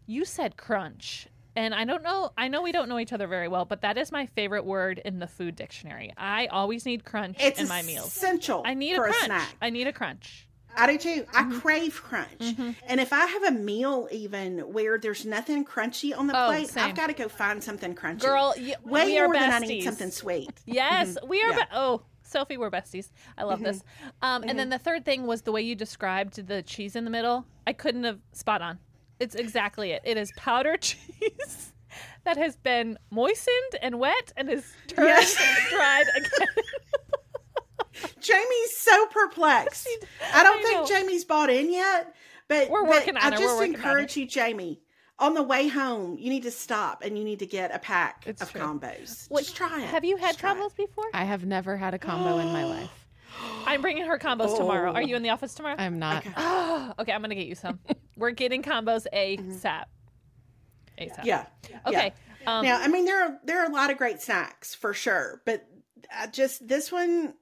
you 0.07 0.25
said 0.25 0.57
crunch. 0.57 1.27
And 1.55 1.73
I 1.73 1.85
don't 1.85 2.03
know, 2.03 2.31
I 2.37 2.47
know 2.47 2.61
we 2.61 2.71
don't 2.71 2.87
know 2.87 2.99
each 2.99 3.13
other 3.13 3.27
very 3.27 3.47
well, 3.47 3.65
but 3.65 3.81
that 3.81 3.97
is 3.97 4.11
my 4.11 4.27
favorite 4.27 4.63
word 4.63 5.01
in 5.03 5.19
the 5.19 5.27
food 5.27 5.55
dictionary. 5.55 6.13
I 6.15 6.47
always 6.47 6.85
need 6.85 7.03
crunch 7.03 7.37
it's 7.39 7.59
in 7.59 7.67
my 7.67 7.81
meals. 7.81 8.07
essential 8.07 8.61
I 8.63 8.75
need 8.75 8.93
a 8.93 8.97
for 8.97 9.07
a, 9.07 9.09
crunch. 9.09 9.25
snack 9.25 9.55
I 9.61 9.69
need 9.69 9.87
a 9.87 9.93
crunch. 9.93 10.46
I 10.77 10.87
do 10.87 10.97
too 10.97 11.23
Mm-hmm. 11.23 11.53
i 11.57 11.59
crave 11.59 12.01
crunch 12.03 12.41
and 12.87 12.99
if 12.99 13.11
i 13.13 13.25
have 13.25 13.43
a 13.43 13.51
meal 13.51 14.07
even 14.11 14.59
where 14.73 14.97
there's 14.97 15.25
nothing 15.25 15.65
crunchy 15.65 16.17
on 16.17 16.27
the 16.27 16.39
Oh, 16.39 16.47
plate 16.47 16.69
same. 16.69 16.85
i've 16.85 16.95
got 16.95 17.07
to 17.07 17.13
go 17.13 17.27
find 17.27 17.63
something 17.63 17.95
crunchy 17.95 18.21
Girl, 18.21 18.53
y- 18.57 18.75
way 18.83 19.05
we 19.05 19.19
are 19.19 19.25
more 19.27 19.33
than 19.35 19.51
i 19.51 19.59
need 19.59 19.81
besties. 19.81 19.83
something 19.83 20.11
sweet 20.11 20.49
Yes, 20.65 21.17
we 21.27 21.41
are. 21.41 21.49
Mm-hmm. 21.49 21.57
Yeah. 21.59 21.65
Mm-hmm. 21.65 21.73
Be- 21.73 21.77
oh, 21.77 22.01
Sophie, 22.23 22.57
we're 22.57 22.69
besties. 22.69 23.09
I 23.37 23.43
love 23.43 23.61
this. 23.61 23.81
Um, 24.21 24.43
And 24.43 24.59
then 24.59 24.67
the 24.69 24.77
third 24.77 25.05
thing 25.05 25.25
was 25.27 25.43
the 25.43 25.51
way 25.53 25.61
you 25.61 25.75
described 25.75 26.45
the 26.47 26.61
cheese 26.61 26.97
in 26.97 27.05
the 27.05 27.09
middle. 27.09 27.45
I 27.65 27.71
couldn't 27.71 28.03
have 28.03 28.19
spot 28.33 28.61
on. 28.61 28.79
It's 29.17 29.33
exactly 29.33 29.91
it. 29.91 30.01
It 30.03 30.17
is 30.17 30.29
powdered 30.35 30.81
cheese 30.89 31.71
that 32.25 32.35
has 32.35 32.57
been 32.57 32.97
moistened 33.11 33.75
and 33.81 33.97
wet 33.97 34.33
and 34.35 34.49
is 34.49 34.65
turned 34.87 35.07
Yes. 35.07 35.35
dried 35.69 36.05
again. 36.17 36.47
Jami's 38.19 38.75
so 38.77 39.05
perplexed. 39.07 39.87
I 40.33 40.43
don't 40.43 40.59
I 40.59 40.63
think. 40.63 40.87
Jami's 40.87 41.25
bought 41.25 41.49
in 41.49 41.71
yet, 41.71 42.13
but 42.47 42.69
We're 42.69 42.85
but 42.85 43.07
on 43.09 43.17
I 43.17 43.27
it. 43.27 43.31
Just 43.31 43.43
working 43.43 43.57
on 43.57 43.75
encourage 43.75 44.17
you, 44.17 44.25
Jami. 44.25 44.81
On 45.19 45.33
the 45.33 45.41
way 45.41 45.67
home, 45.67 46.17
you 46.19 46.29
need 46.29 46.43
to 46.43 46.51
stop 46.51 47.01
and 47.03 47.17
you 47.17 47.23
need 47.23 47.39
to 47.39 47.47
get 47.47 47.73
a 47.73 47.79
pack 47.79 48.23
It's 48.27 48.41
of 48.41 48.51
true. 48.51 48.61
combos. 48.61 49.25
What- 49.31 49.43
just 49.45 49.55
try 49.55 49.81
it. 49.81 49.87
Have 49.87 50.05
you 50.05 50.15
had 50.17 50.37
Just 50.37 50.43
it. 50.43 50.45
combos 50.45 50.75
before? 50.75 51.05
I 51.13 51.23
have 51.23 51.43
never 51.45 51.75
had 51.75 51.93
a 51.95 51.99
combo 51.99 52.37
in 52.37 52.47
my 52.53 52.63
life. 52.65 52.91
I'm 53.65 53.81
bringing 53.81 54.05
her 54.05 54.19
combos 54.19 54.55
tomorrow. 54.55 54.91
Are 54.93 54.97
Oh. 55.01 55.05
you 55.05 55.15
in 55.15 55.23
the 55.23 55.29
office 55.29 55.55
tomorrow? 55.55 55.75
I'm 55.79 55.97
not. 55.97 56.23
okay, 56.99 57.11
I'm 57.13 57.21
gonna 57.21 57.33
get 57.35 57.47
you 57.47 57.55
some. 57.55 57.79
We're 58.15 58.29
getting 58.31 58.61
combos 58.61 59.05
ASAP. 59.11 59.85
ASAP. 60.99 61.17
Mm-hmm. 61.19 61.25
Yeah. 61.25 61.45
Okay. 61.85 62.13
Um, 62.45 62.63
Now, 62.63 62.79
I 62.79 62.87
mean, 62.87 63.05
there 63.05 63.23
are 63.23 63.39
there 63.43 63.61
are 63.63 63.65
a 63.65 63.73
lot 63.73 63.89
of 63.91 63.97
great 63.97 64.21
snacks 64.21 64.73
for 64.75 64.93
sure, 64.93 65.41
but 65.45 65.65
I 66.15 66.27
just 66.27 66.67
this 66.67 66.91
one, 66.91 67.33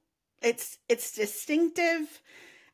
it's 0.41 0.77
it's 0.89 1.11
distinctive, 1.13 2.21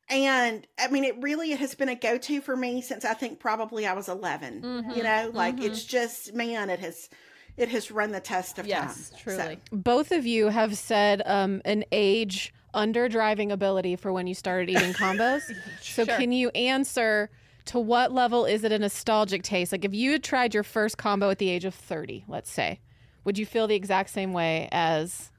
And 0.10 0.68
I 0.80 0.88
mean, 0.90 1.04
it 1.06 1.16
really 1.22 1.52
has 1.52 1.74
been 1.76 1.90
a 1.90 1.96
go 1.96 2.18
to 2.18 2.42
for 2.42 2.56
me 2.58 2.82
since 2.82 3.06
I 3.06 3.14
think 3.14 3.40
probably 3.40 3.88
I 3.88 3.94
was 3.94 4.10
11. 4.10 4.62
Mm-hmm. 4.62 4.92
You 4.92 5.04
know, 5.04 5.32
like 5.34 5.62
it's 5.62 5.84
just, 5.86 6.34
man, 6.34 6.70
it 6.70 6.80
has. 6.80 7.10
It 7.58 7.68
has 7.70 7.92
run 7.92 8.12
the 8.12 8.22
test 8.22 8.60
of 8.60 8.66
time. 8.66 8.70
Yes, 8.70 9.10
time. 9.10 9.20
truly. 9.20 9.60
Both 9.74 10.14
of 10.14 10.26
you 10.26 10.48
have 10.48 10.78
said 10.78 11.22
um, 11.26 11.62
an 11.66 11.84
age 11.92 12.54
under 12.74 13.10
driving 13.10 13.52
ability 13.52 13.98
for 13.98 14.14
when 14.14 14.26
you 14.26 14.34
started 14.34 14.70
eating 14.70 14.94
combos. 14.94 15.42
so 15.82 16.06
Sure. 16.06 16.18
can 16.18 16.32
you 16.32 16.50
answer 16.52 17.30
to 17.66 17.78
what 17.78 18.14
level 18.14 18.46
is 18.46 18.64
it 18.64 18.72
a 18.72 18.80
nostalgic 18.80 19.44
taste? 19.44 19.74
Like 19.74 19.84
if 19.84 19.94
you 19.94 20.14
had 20.14 20.24
tried 20.24 20.54
your 20.54 20.64
first 20.64 20.98
combo 20.98 21.30
at 21.30 21.40
the 21.40 21.50
age 21.50 21.66
of 21.66 21.76
30, 21.76 22.24
let's 22.30 22.50
say, 22.50 22.80
would 23.26 23.38
you 23.38 23.46
feel 23.46 23.68
the 23.68 23.76
exact 23.76 24.10
same 24.12 24.32
way 24.32 24.70
as 24.72 25.30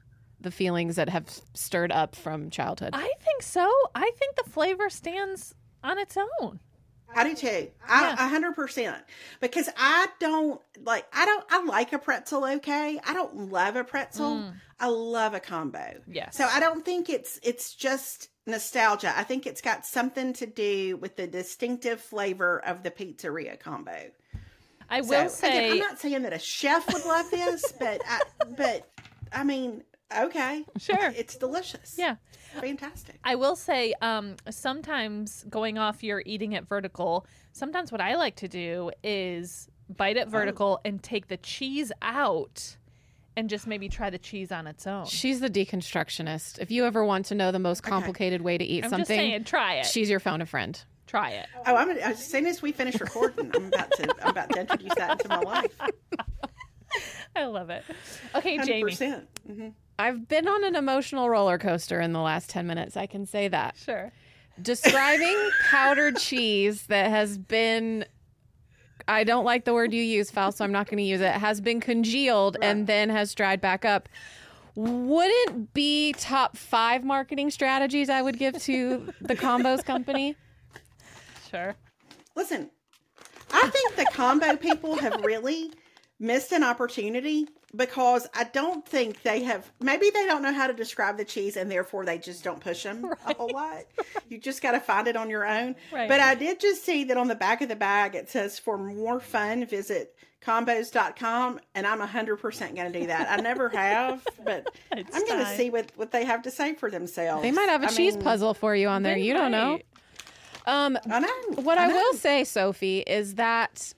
the 0.43 0.51
feelings 0.51 0.95
that 0.97 1.09
have 1.09 1.25
stirred 1.53 1.91
up 1.91 2.15
from 2.15 2.49
childhood? 2.49 2.91
I 2.93 3.11
think 3.23 3.41
so. 3.41 3.71
I 3.95 4.11
think 4.17 4.35
the 4.35 4.43
flavor 4.43 4.89
stands 4.89 5.55
on 5.83 5.97
its 5.97 6.17
own. 6.39 6.59
I 7.15 7.23
do 7.23 7.35
too. 7.35 7.69
I 7.87 8.13
a 8.13 8.27
hundred 8.27 8.55
percent 8.55 8.97
because 9.39 9.69
I 9.77 10.07
don't 10.19 10.59
like. 10.83 11.05
I 11.13 11.25
don't. 11.25 11.45
I 11.49 11.63
like 11.63 11.93
a 11.93 11.99
pretzel. 11.99 12.43
Okay. 12.43 12.99
I 13.05 13.13
don't 13.13 13.51
love 13.51 13.75
a 13.75 13.83
pretzel. 13.83 14.37
Mm. 14.37 14.53
I 14.79 14.87
love 14.87 15.33
a 15.33 15.39
combo. 15.39 16.01
Yeah. 16.07 16.31
So 16.31 16.45
I 16.45 16.59
don't 16.59 16.83
think 16.83 17.09
it's 17.09 17.39
it's 17.43 17.75
just 17.75 18.29
nostalgia. 18.47 19.13
I 19.15 19.23
think 19.23 19.45
it's 19.45 19.61
got 19.61 19.85
something 19.85 20.33
to 20.33 20.45
do 20.45 20.97
with 20.97 21.15
the 21.15 21.27
distinctive 21.27 22.01
flavor 22.01 22.59
of 22.65 22.83
the 22.83 22.91
pizzeria 22.91 23.59
combo. 23.59 24.09
I 24.89 25.01
So, 25.01 25.09
will 25.09 25.15
again, 25.17 25.29
say, 25.29 25.71
I'm 25.71 25.77
not 25.77 25.99
saying 25.99 26.23
that 26.23 26.33
a 26.33 26.39
chef 26.39 26.91
would 26.91 27.05
love 27.05 27.29
this, 27.31 27.71
but 27.79 28.01
I, 28.07 28.21
but 28.57 28.89
I 29.31 29.43
mean, 29.43 29.83
okay, 30.25 30.65
Sure. 30.77 31.13
it's 31.15 31.35
delicious. 31.35 31.95
yeah. 31.97 32.15
fantastic. 32.59 33.15
I 33.23 33.35
will 33.35 33.55
say, 33.55 33.93
um, 34.01 34.35
sometimes 34.49 35.43
going 35.49 35.77
off 35.77 36.03
your 36.03 36.21
eating 36.25 36.53
it 36.53 36.67
vertical, 36.67 37.25
sometimes 37.51 37.91
what 37.91 38.01
I 38.01 38.15
like 38.15 38.35
to 38.37 38.47
do 38.47 38.91
is 39.03 39.67
bite 39.89 40.17
Oh. 40.17 40.21
it 40.21 40.27
vertical 40.29 40.79
and 40.85 41.01
take 41.01 41.27
the 41.27 41.37
cheese 41.37 41.91
out 42.01 42.77
and 43.35 43.49
just 43.49 43.65
maybe 43.65 43.89
try 43.89 44.09
the 44.11 44.19
cheese 44.19 44.51
on 44.51 44.67
its 44.67 44.85
own. 44.85 45.05
She's 45.07 45.39
the 45.39 45.49
deconstructionist. 45.49 46.59
If 46.59 46.69
you 46.69 46.85
ever 46.85 47.03
want 47.03 47.25
to 47.27 47.35
know 47.35 47.51
the 47.51 47.57
most 47.59 47.81
complicated 47.81 48.41
way 48.41 48.57
to 48.57 48.63
eat 48.63 48.83
I'm 48.83 48.89
something, 48.91 48.99
just 48.99 49.07
saying, 49.09 49.43
try 49.45 49.75
it. 49.75 49.85
she's 49.87 50.09
your 50.09 50.19
phone 50.19 50.41
a 50.41 50.45
friend. 50.45 50.79
try 51.07 51.31
it. 51.31 51.47
Oh, 51.65 51.75
I'm 51.75 51.87
gonna, 51.87 51.99
as 52.01 52.23
soon 52.23 52.45
as 52.45 52.61
we 52.61 52.71
finish 52.71 52.99
recording, 52.99 53.51
I'm 53.55 53.65
about 53.67 53.91
to 53.93 54.15
I'm 54.21 54.29
about 54.29 54.49
to 54.51 54.59
introduce 54.61 54.93
that 54.95 55.11
into 55.13 55.27
my 55.29 55.39
life. 55.39 55.75
I 57.35 57.45
love 57.45 57.71
it. 57.71 57.83
Okay, 58.35 58.57
Hundred 58.57 58.91
Jami. 58.95 59.23
Mm-hmm. 59.49 59.69
I've 60.03 60.27
been 60.27 60.49
on 60.49 60.65
an 60.65 60.75
emotional 60.75 61.29
roller 61.29 61.57
coaster 61.57 62.01
in 62.01 62.11
the 62.11 62.19
last 62.19 62.49
10 62.49 62.67
minutes. 62.67 62.97
I 62.97 63.05
can 63.05 63.25
say 63.25 63.47
that. 63.47 63.77
Sure. 63.77 64.11
Describing 64.61 65.49
powdered 65.69 66.17
cheese 66.17 66.87
that 66.87 67.09
has 67.09 67.37
been, 67.37 68.03
I 69.07 69.23
don't 69.23 69.45
like 69.45 69.63
the 69.63 69.73
word 69.73 69.93
you 69.93 70.03
use, 70.03 70.29
Fal, 70.29 70.51
so 70.51 70.65
I'm 70.65 70.73
not 70.73 70.87
going 70.87 70.97
to 70.97 71.05
use 71.05 71.21
it, 71.21 71.31
has 71.31 71.61
been 71.61 71.79
congealed 71.79 72.57
and 72.61 72.85
then 72.85 73.09
has 73.11 73.33
dried 73.33 73.61
back 73.61 73.85
up. 73.85 74.09
Wouldn't 74.75 75.73
be 75.73 76.11
top 76.17 76.57
five 76.57 77.05
marketing 77.05 77.49
strategies 77.49 78.09
I 78.09 78.21
would 78.21 78.37
give 78.37 78.61
to 78.63 79.13
the 79.21 79.37
combos 79.37 79.85
company. 79.85 80.35
Sure. 81.49 81.75
Listen, 82.35 82.69
I 83.53 83.69
think 83.69 83.95
the 83.95 84.05
combo 84.11 84.57
people 84.57 84.97
have 84.97 85.23
really 85.23 85.71
missed 86.23 86.51
an 86.53 86.63
opportunity 86.63 87.47
because 87.75 88.27
I 88.33 88.45
don't 88.45 88.87
think 88.87 89.21
they 89.23 89.43
have. 89.43 89.69
Maybe 89.79 90.09
they 90.09 90.25
don't 90.25 90.41
know 90.41 90.53
how 90.53 90.67
to 90.67 90.73
describe 90.73 91.17
the 91.17 91.25
cheese, 91.25 91.57
and 91.57 91.69
therefore 91.69 92.05
they 92.05 92.17
just 92.17 92.43
don't 92.43 92.59
push 92.59 92.83
them 92.83 93.05
a 93.27 93.33
whole 93.35 93.51
lot. 93.53 93.83
You 94.29 94.39
just 94.39 94.61
got 94.61 94.71
to 94.71 94.79
find 94.79 95.07
it 95.07 95.15
on 95.15 95.29
your 95.29 95.45
own. 95.45 95.75
Right. 95.91 96.07
But 96.07 96.19
I 96.21 96.33
did 96.35 96.59
just 96.59 96.83
see 96.83 97.03
that 97.05 97.17
on 97.17 97.27
the 97.27 97.35
back 97.35 97.61
of 97.61 97.69
the 97.69 97.75
bag 97.75 98.15
it 98.15 98.29
says, 98.29 98.57
"For 98.57 98.77
more 98.77 99.19
fun, 99.19 99.65
visit." 99.65 100.15
combos.com 100.43 101.57
and 101.73 101.87
I'm 101.87 102.01
100% 102.01 102.75
going 102.75 102.91
to 102.91 102.99
do 102.99 103.07
that. 103.07 103.31
I 103.31 103.41
never 103.41 103.69
have, 103.73 104.27
but 104.43 104.67
It's 104.91 105.15
I'm 105.15 105.25
going 105.25 105.39
to 105.39 105.55
see 105.55 105.69
what, 105.69 105.89
what 105.95 106.11
they 106.11 106.25
have 106.25 106.41
to 106.41 106.51
say 106.51 106.73
for 106.73 106.91
themselves. 106.91 107.43
They 107.43 107.51
might 107.51 107.69
have 107.69 107.81
a 107.81 107.85
I 107.85 107.89
cheese 107.89 108.15
mean, 108.15 108.25
puzzle 108.25 108.53
for 108.53 108.75
you 108.75 108.89
on 108.89 109.03
there. 109.03 109.15
They 109.15 109.21
You 109.21 109.33
don't 109.33 109.51
know. 109.51 109.79
Um, 110.65 110.97
I 111.09 111.19
know. 111.21 111.61
What 111.61 111.77
I, 111.77 111.87
know. 111.87 111.93
will 111.93 112.13
say, 112.15 112.43
Sophie, 112.43 112.99
is 112.99 113.35
that 113.35 113.93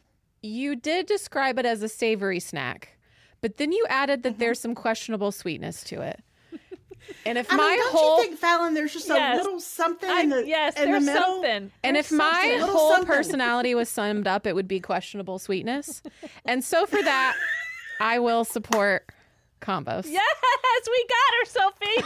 you 0.45 0.75
did 0.75 1.05
describe 1.07 1.57
it 1.59 1.65
as 1.65 1.81
a 1.83 1.89
savory 1.89 2.39
snack, 2.39 2.97
but 3.41 3.57
then 3.57 3.71
you 3.71 3.85
added 3.89 4.19
Mm-hmm. 4.19 4.29
that 4.29 4.39
there's 4.39 4.59
some 4.59 4.75
questionable 4.75 5.31
sweetness 5.31 5.83
to 5.85 6.01
it. 6.01 6.21
And 7.27 7.37
if 7.37 7.51
I 7.51 7.55
my 7.55 7.67
mean, 7.69 7.77
don't 7.77 7.95
whole 7.95 8.17
you 8.17 8.23
think, 8.29 8.39
Fallon, 8.39 8.73
there's 8.73 8.91
just 8.93 9.07
Yes. 9.07 9.39
a 9.39 9.43
little 9.43 9.59
something 9.59 10.09
I, 10.09 10.21
in 10.21 10.29
the 10.29 10.47
yes, 10.47 10.75
in 10.75 10.85
the 10.85 10.91
there's 10.91 11.05
middle? 11.05 11.21
something. 11.21 11.71
and 11.83 11.95
There's 11.95 12.07
if 12.07 12.11
my 12.11 12.31
something. 12.31 12.59
Little 12.61 12.75
whole 12.75 12.91
something. 12.93 13.07
personality 13.07 13.75
was 13.75 13.89
summed 13.89 14.25
up, 14.27 14.47
it 14.47 14.55
would 14.55 14.67
be 14.67 14.79
questionable 14.79 15.37
sweetness. 15.37 16.01
and 16.45 16.63
so 16.63 16.87
for 16.87 17.01
that, 17.03 17.35
I 17.99 18.17
will 18.17 18.43
support 18.43 19.07
combos. 19.65 20.05
Yes, 20.07 20.35
we 20.87 21.05
got 21.09 21.33
her, 21.39 21.45
Sophie. 21.45 22.01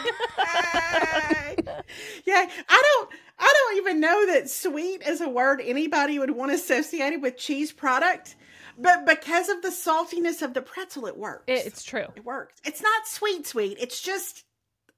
yeah, 2.26 2.48
I 2.70 2.84
don't 2.84 3.10
I 3.40 3.54
don't 3.56 3.78
even 3.78 4.00
know 4.00 4.26
that 4.28 4.50
sweet 4.50 5.02
is 5.06 5.22
a 5.22 5.30
word 5.30 5.62
anybody 5.64 6.20
would 6.20 6.32
want 6.32 6.52
associated 6.52 7.22
with 7.22 7.38
cheese 7.38 7.72
product, 7.72 8.36
but 8.78 9.06
because 9.06 9.50
of 9.50 9.62
the 9.62 9.70
saltiness 9.70 10.42
of 10.42 10.54
the 10.54 10.62
pretzel, 10.62 11.06
it 11.08 11.18
works. 11.18 11.44
it's 11.48 11.84
true. 11.84 12.06
it 12.16 12.26
works. 12.26 12.56
It's 12.66 12.82
not 12.82 13.08
sweet 13.08 13.46
sweet. 13.48 13.78
It's 13.80 14.02
just 14.02 14.44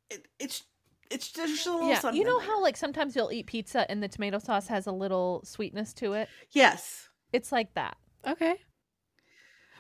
it, 0.10 0.28
it's 0.40 0.64
it's 1.10 1.32
just 1.32 1.68
a 1.68 1.72
little 1.72 1.90
Yeah, 1.90 2.00
something. 2.00 2.20
you 2.20 2.26
know 2.26 2.40
how 2.40 2.62
like 2.62 2.78
sometimes 2.78 3.16
you'll 3.16 3.32
eat 3.32 3.48
pizza 3.48 3.90
and 3.90 4.02
the 4.02 4.08
tomato 4.08 4.40
sauce 4.40 4.68
has 4.68 4.88
a 4.88 4.92
little 4.92 5.42
sweetness 5.44 5.94
to 5.96 6.14
it. 6.14 6.30
Yes. 6.52 7.10
It's 7.34 7.52
like 7.52 7.74
that. 7.74 7.98
Okay. 8.28 8.56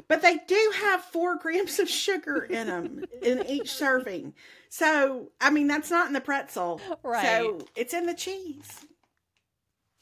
But 0.07 0.21
they 0.21 0.37
do 0.47 0.71
have 0.81 1.03
four 1.03 1.37
grams 1.37 1.79
of 1.79 1.89
sugar 1.89 2.43
in 2.43 2.67
them 2.67 3.05
in 3.21 3.45
each 3.47 3.71
serving. 3.71 4.33
So, 4.69 5.29
I 5.39 5.49
mean, 5.49 5.67
that's 5.67 5.91
not 5.91 6.07
in 6.07 6.13
the 6.13 6.21
pretzel. 6.21 6.81
Right. 7.03 7.25
So, 7.25 7.59
it's 7.75 7.93
in 7.93 8.05
the 8.05 8.13
cheese. 8.13 8.85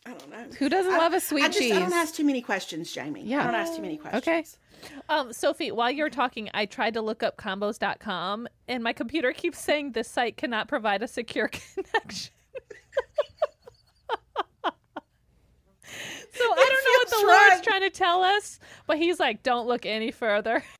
I 0.06 0.12
don't 0.12 0.30
know. 0.30 0.45
Who 0.58 0.70
doesn't 0.70 0.93
I- 0.93 0.97
love 0.97 1.14
a 1.14 1.20
sweet 1.20 1.43
I 1.43 1.47
just, 1.47 1.60
cheese? 1.60 1.74
I 1.74 1.80
don't 1.80 1.93
ask 1.93 2.16
too 2.16 2.24
many 2.24 2.41
questions, 2.41 2.91
Jami. 2.91 3.24
Yeah. 3.24 3.41
I 3.41 3.45
don't 3.45 3.56
ask 3.56 3.76
too 3.76 3.82
many 3.82 3.97
questions. 3.97 4.24
Okay. 4.24 4.43
Um, 5.10 5.34
Sophie, 5.34 5.72
while 5.72 5.91
you're 5.91 6.10
talking, 6.10 6.50
I 6.54 6.66
tried 6.66 6.93
to 6.93 7.02
look 7.02 7.22
up 7.22 7.38
combos.com 7.38 8.47
and 8.68 8.84
my 8.84 8.93
computer 8.93 9.34
keeps 9.34 9.60
saying 9.60 9.91
this 9.91 10.10
site 10.10 10.38
cannot 10.38 10.68
provide 10.68 11.04
a 11.04 11.08
secure 11.08 11.47
connection. 11.50 12.32
so 16.32 16.39
I 16.41 16.41
don't 16.41 16.56
know 16.56 16.97
what 16.97 17.10
the 17.10 17.16
feels 17.16 17.24
Lord's 17.24 17.62
trying 17.62 17.82
to 17.82 17.89
tell 17.89 18.24
us, 18.24 18.60
but 18.90 18.98
he's 18.98 19.20
like, 19.20 19.44
don't 19.44 19.68
look 19.68 19.86
any 19.86 20.12
further. 20.12 20.64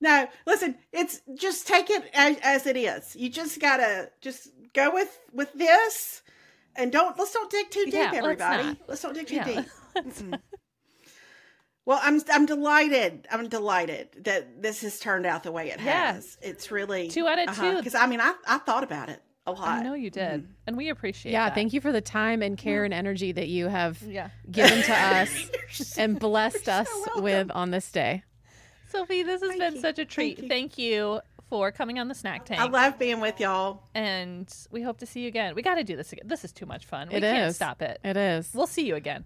No, 0.00 0.26
listen, 0.44 0.74
it's 0.92 1.20
just 1.36 1.68
take 1.68 1.88
it 1.88 2.02
as, 2.14 2.36
as 2.42 2.66
it 2.66 2.76
is. 2.76 3.14
You 3.14 3.28
just 3.30 3.60
gotta 3.60 4.10
just 4.20 4.48
go 4.74 4.92
with 4.92 5.16
with 5.32 5.52
this, 5.52 6.22
and 6.74 6.90
don't 6.90 7.16
let's 7.16 7.32
don't 7.32 7.48
dig 7.48 7.70
too 7.70 7.84
deep, 7.84 7.94
Yeah, 7.94 8.06
let's 8.10 8.16
everybody. 8.16 8.80
Let's 8.88 9.02
don't 9.02 9.14
dig 9.14 9.28
too 9.28 9.36
Yeah. 9.36 9.62
deep. 9.94 10.34
Well, 11.84 12.00
I'm 12.02 12.20
I'm 12.32 12.46
delighted. 12.46 13.26
I'm 13.30 13.48
delighted 13.48 14.08
that 14.24 14.62
this 14.62 14.82
has 14.82 14.98
turned 14.98 15.26
out 15.26 15.42
the 15.44 15.52
way 15.52 15.70
it 15.70 15.80
Yeah. 15.80 16.12
has. 16.14 16.38
It's 16.40 16.70
really 16.70 17.08
Two 17.08 17.26
out 17.26 17.38
of 17.38 17.48
uh-huh, 17.48 17.70
two. 17.70 17.76
Because 17.76 17.94
I 17.94 18.06
mean, 18.06 18.20
I 18.20 18.34
I 18.46 18.58
thought 18.58 18.84
about 18.84 19.08
it 19.08 19.20
a 19.46 19.52
lot. 19.52 19.68
I 19.68 19.82
know 19.82 19.94
you 19.94 20.10
did. 20.10 20.42
Mm-hmm. 20.42 20.52
And 20.66 20.76
we 20.76 20.88
appreciate 20.88 21.30
it. 21.30 21.34
Yeah, 21.34 21.46
that. 21.48 21.54
thank 21.54 21.72
you 21.72 21.80
for 21.80 21.92
the 21.92 22.00
time 22.00 22.42
and 22.42 22.56
care 22.56 22.84
and 22.84 22.94
energy 22.94 23.32
that 23.32 23.48
you 23.48 23.68
have 23.68 24.00
Yeah. 24.02 24.30
given 24.50 24.82
to 24.82 24.92
us 24.94 25.98
and 25.98 26.18
blessed 26.18 26.68
us 26.68 26.88
so 27.14 27.20
with 27.20 27.50
on 27.52 27.70
this 27.70 27.90
day. 27.90 28.22
Sophie, 28.88 29.22
this 29.22 29.40
has 29.40 29.50
Thank 29.50 29.60
been 29.60 29.74
you. 29.76 29.80
such 29.80 29.98
a 29.98 30.04
treat. 30.04 30.36
Thank 30.38 30.42
you. 30.42 30.48
Thank 30.48 30.78
you 30.78 31.20
for 31.48 31.72
coming 31.72 31.98
on 31.98 32.08
the 32.08 32.14
snack 32.14 32.44
tank. 32.44 32.60
I 32.60 32.66
love 32.66 32.98
being 32.98 33.20
with 33.20 33.40
y'all. 33.40 33.82
and 33.94 34.52
we 34.70 34.82
hope 34.82 34.98
to 34.98 35.06
see 35.06 35.20
you 35.22 35.28
again. 35.28 35.54
We 35.54 35.62
got 35.62 35.74
to 35.76 35.84
do 35.84 35.96
this 35.96 36.12
again. 36.12 36.26
This 36.28 36.44
is 36.44 36.52
too 36.52 36.66
much 36.66 36.86
fun. 36.86 37.08
We 37.08 37.16
It 37.16 37.20
can't 37.22 37.54
stop 37.54 37.82
it. 37.82 37.98
It 38.04 38.16
is. 38.16 38.50
We'll 38.54 38.66
see 38.66 38.86
you 38.86 38.94
again. 38.94 39.24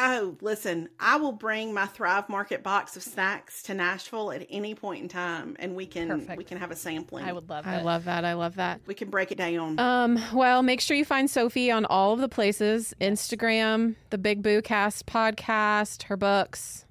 Oh, 0.00 0.36
listen, 0.40 0.88
I 1.00 1.16
will 1.16 1.32
bring 1.32 1.74
my 1.74 1.86
Thrive 1.86 2.28
Market 2.28 2.62
box 2.62 2.96
of 2.96 3.02
snacks 3.02 3.64
to 3.64 3.74
Nashville 3.74 4.30
at 4.30 4.46
any 4.48 4.72
point 4.76 5.02
in 5.02 5.08
time, 5.08 5.56
and 5.58 5.74
we 5.74 5.86
can 5.86 6.08
Perfect. 6.08 6.38
we 6.38 6.44
can 6.44 6.56
have 6.58 6.70
a 6.70 6.76
sampling. 6.76 7.24
I 7.24 7.32
would 7.32 7.48
love 7.48 7.64
that. 7.64 7.80
I 7.80 7.82
love 7.82 8.04
that. 8.04 8.24
I 8.24 8.34
love 8.34 8.54
that. 8.56 8.80
we 8.86 8.94
can 8.94 9.10
break 9.10 9.32
it 9.32 9.38
down. 9.38 9.76
Um, 9.80 10.22
well, 10.32 10.62
make 10.62 10.80
sure 10.80 10.96
you 10.96 11.04
find 11.04 11.28
Sophie 11.28 11.72
on 11.72 11.84
all 11.84 12.12
of 12.12 12.20
the 12.20 12.28
places 12.28 12.94
Instagram, 13.00 13.96
the 14.10 14.18
Big 14.18 14.40
Boo 14.40 14.62
Cast 14.62 15.04
podcast, 15.06 16.04
her 16.04 16.16
books. 16.16 16.84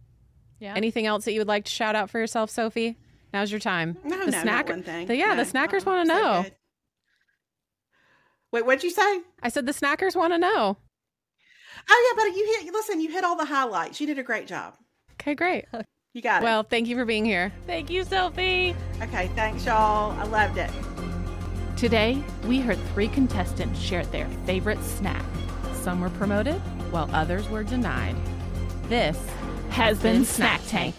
Yeah. 0.59 0.73
Anything 0.75 1.05
else 1.05 1.23
that 1.23 1.31
you 1.31 1.39
would 1.39 1.47
like 1.47 1.63
to 1.63 1.71
shout 1.71 1.95
out 1.95 2.09
for 2.09 2.19
yourself, 2.19 2.49
Sophie? 2.49 2.97
Now's 3.33 3.51
your 3.51 3.61
time. 3.61 3.97
no, 4.03 4.25
the 4.25 4.31
no, 4.31 4.43
not 4.43 4.67
one 4.67 4.83
thing. 4.83 5.07
the- 5.07 5.15
yeah, 5.15 5.33
No, 5.33 5.43
the 5.45 5.49
snackers 5.49 5.87
uh-uh, 5.87 5.95
want 5.95 6.09
to 6.09 6.13
know. 6.13 6.43
good. 6.43 6.55
Wait, 8.51 8.65
what'd 8.65 8.83
you 8.83 8.89
say? 8.89 9.21
I 9.41 9.47
said 9.47 9.65
the 9.65 9.71
snackers 9.73 10.13
want 10.15 10.33
to 10.33 10.37
know. 10.37 10.77
Oh 11.89 12.15
yeah, 12.15 12.23
but 12.23 12.35
you 12.37 12.45
hit. 12.45 12.73
Listen, 12.73 12.99
you 12.99 13.09
hit 13.11 13.23
all 13.23 13.35
the 13.35 13.45
highlights. 13.45 13.99
You 14.01 14.07
did 14.07 14.19
a 14.19 14.23
great 14.23 14.47
job. 14.47 14.73
Okay, 15.21 15.35
great. 15.35 15.65
You 16.13 16.21
got 16.21 16.41
it. 16.41 16.45
Well, 16.45 16.63
thank 16.63 16.87
you 16.87 16.95
for 16.95 17.05
being 17.05 17.25
here. 17.25 17.51
Thank 17.67 17.89
you, 17.89 18.03
Sophie. 18.03 18.75
Okay, 19.03 19.27
thanks, 19.35 19.65
y'all. 19.65 20.11
I 20.19 20.23
loved 20.23 20.57
it. 20.57 20.71
Today, 21.75 22.23
we 22.45 22.59
heard 22.59 22.79
three 22.93 23.07
contestants 23.07 23.79
share 23.79 24.03
their 24.05 24.27
favorite 24.47 24.81
snack 24.83 25.23
Some 25.73 26.01
were 26.01 26.09
promoted 26.09 26.55
while 26.91 27.07
others 27.13 27.47
were 27.49 27.63
denied. 27.63 28.15
This 28.89 29.17
Has 29.69 29.99
been 29.99 30.25
Snack 30.25 30.61
Tank. 30.67 30.95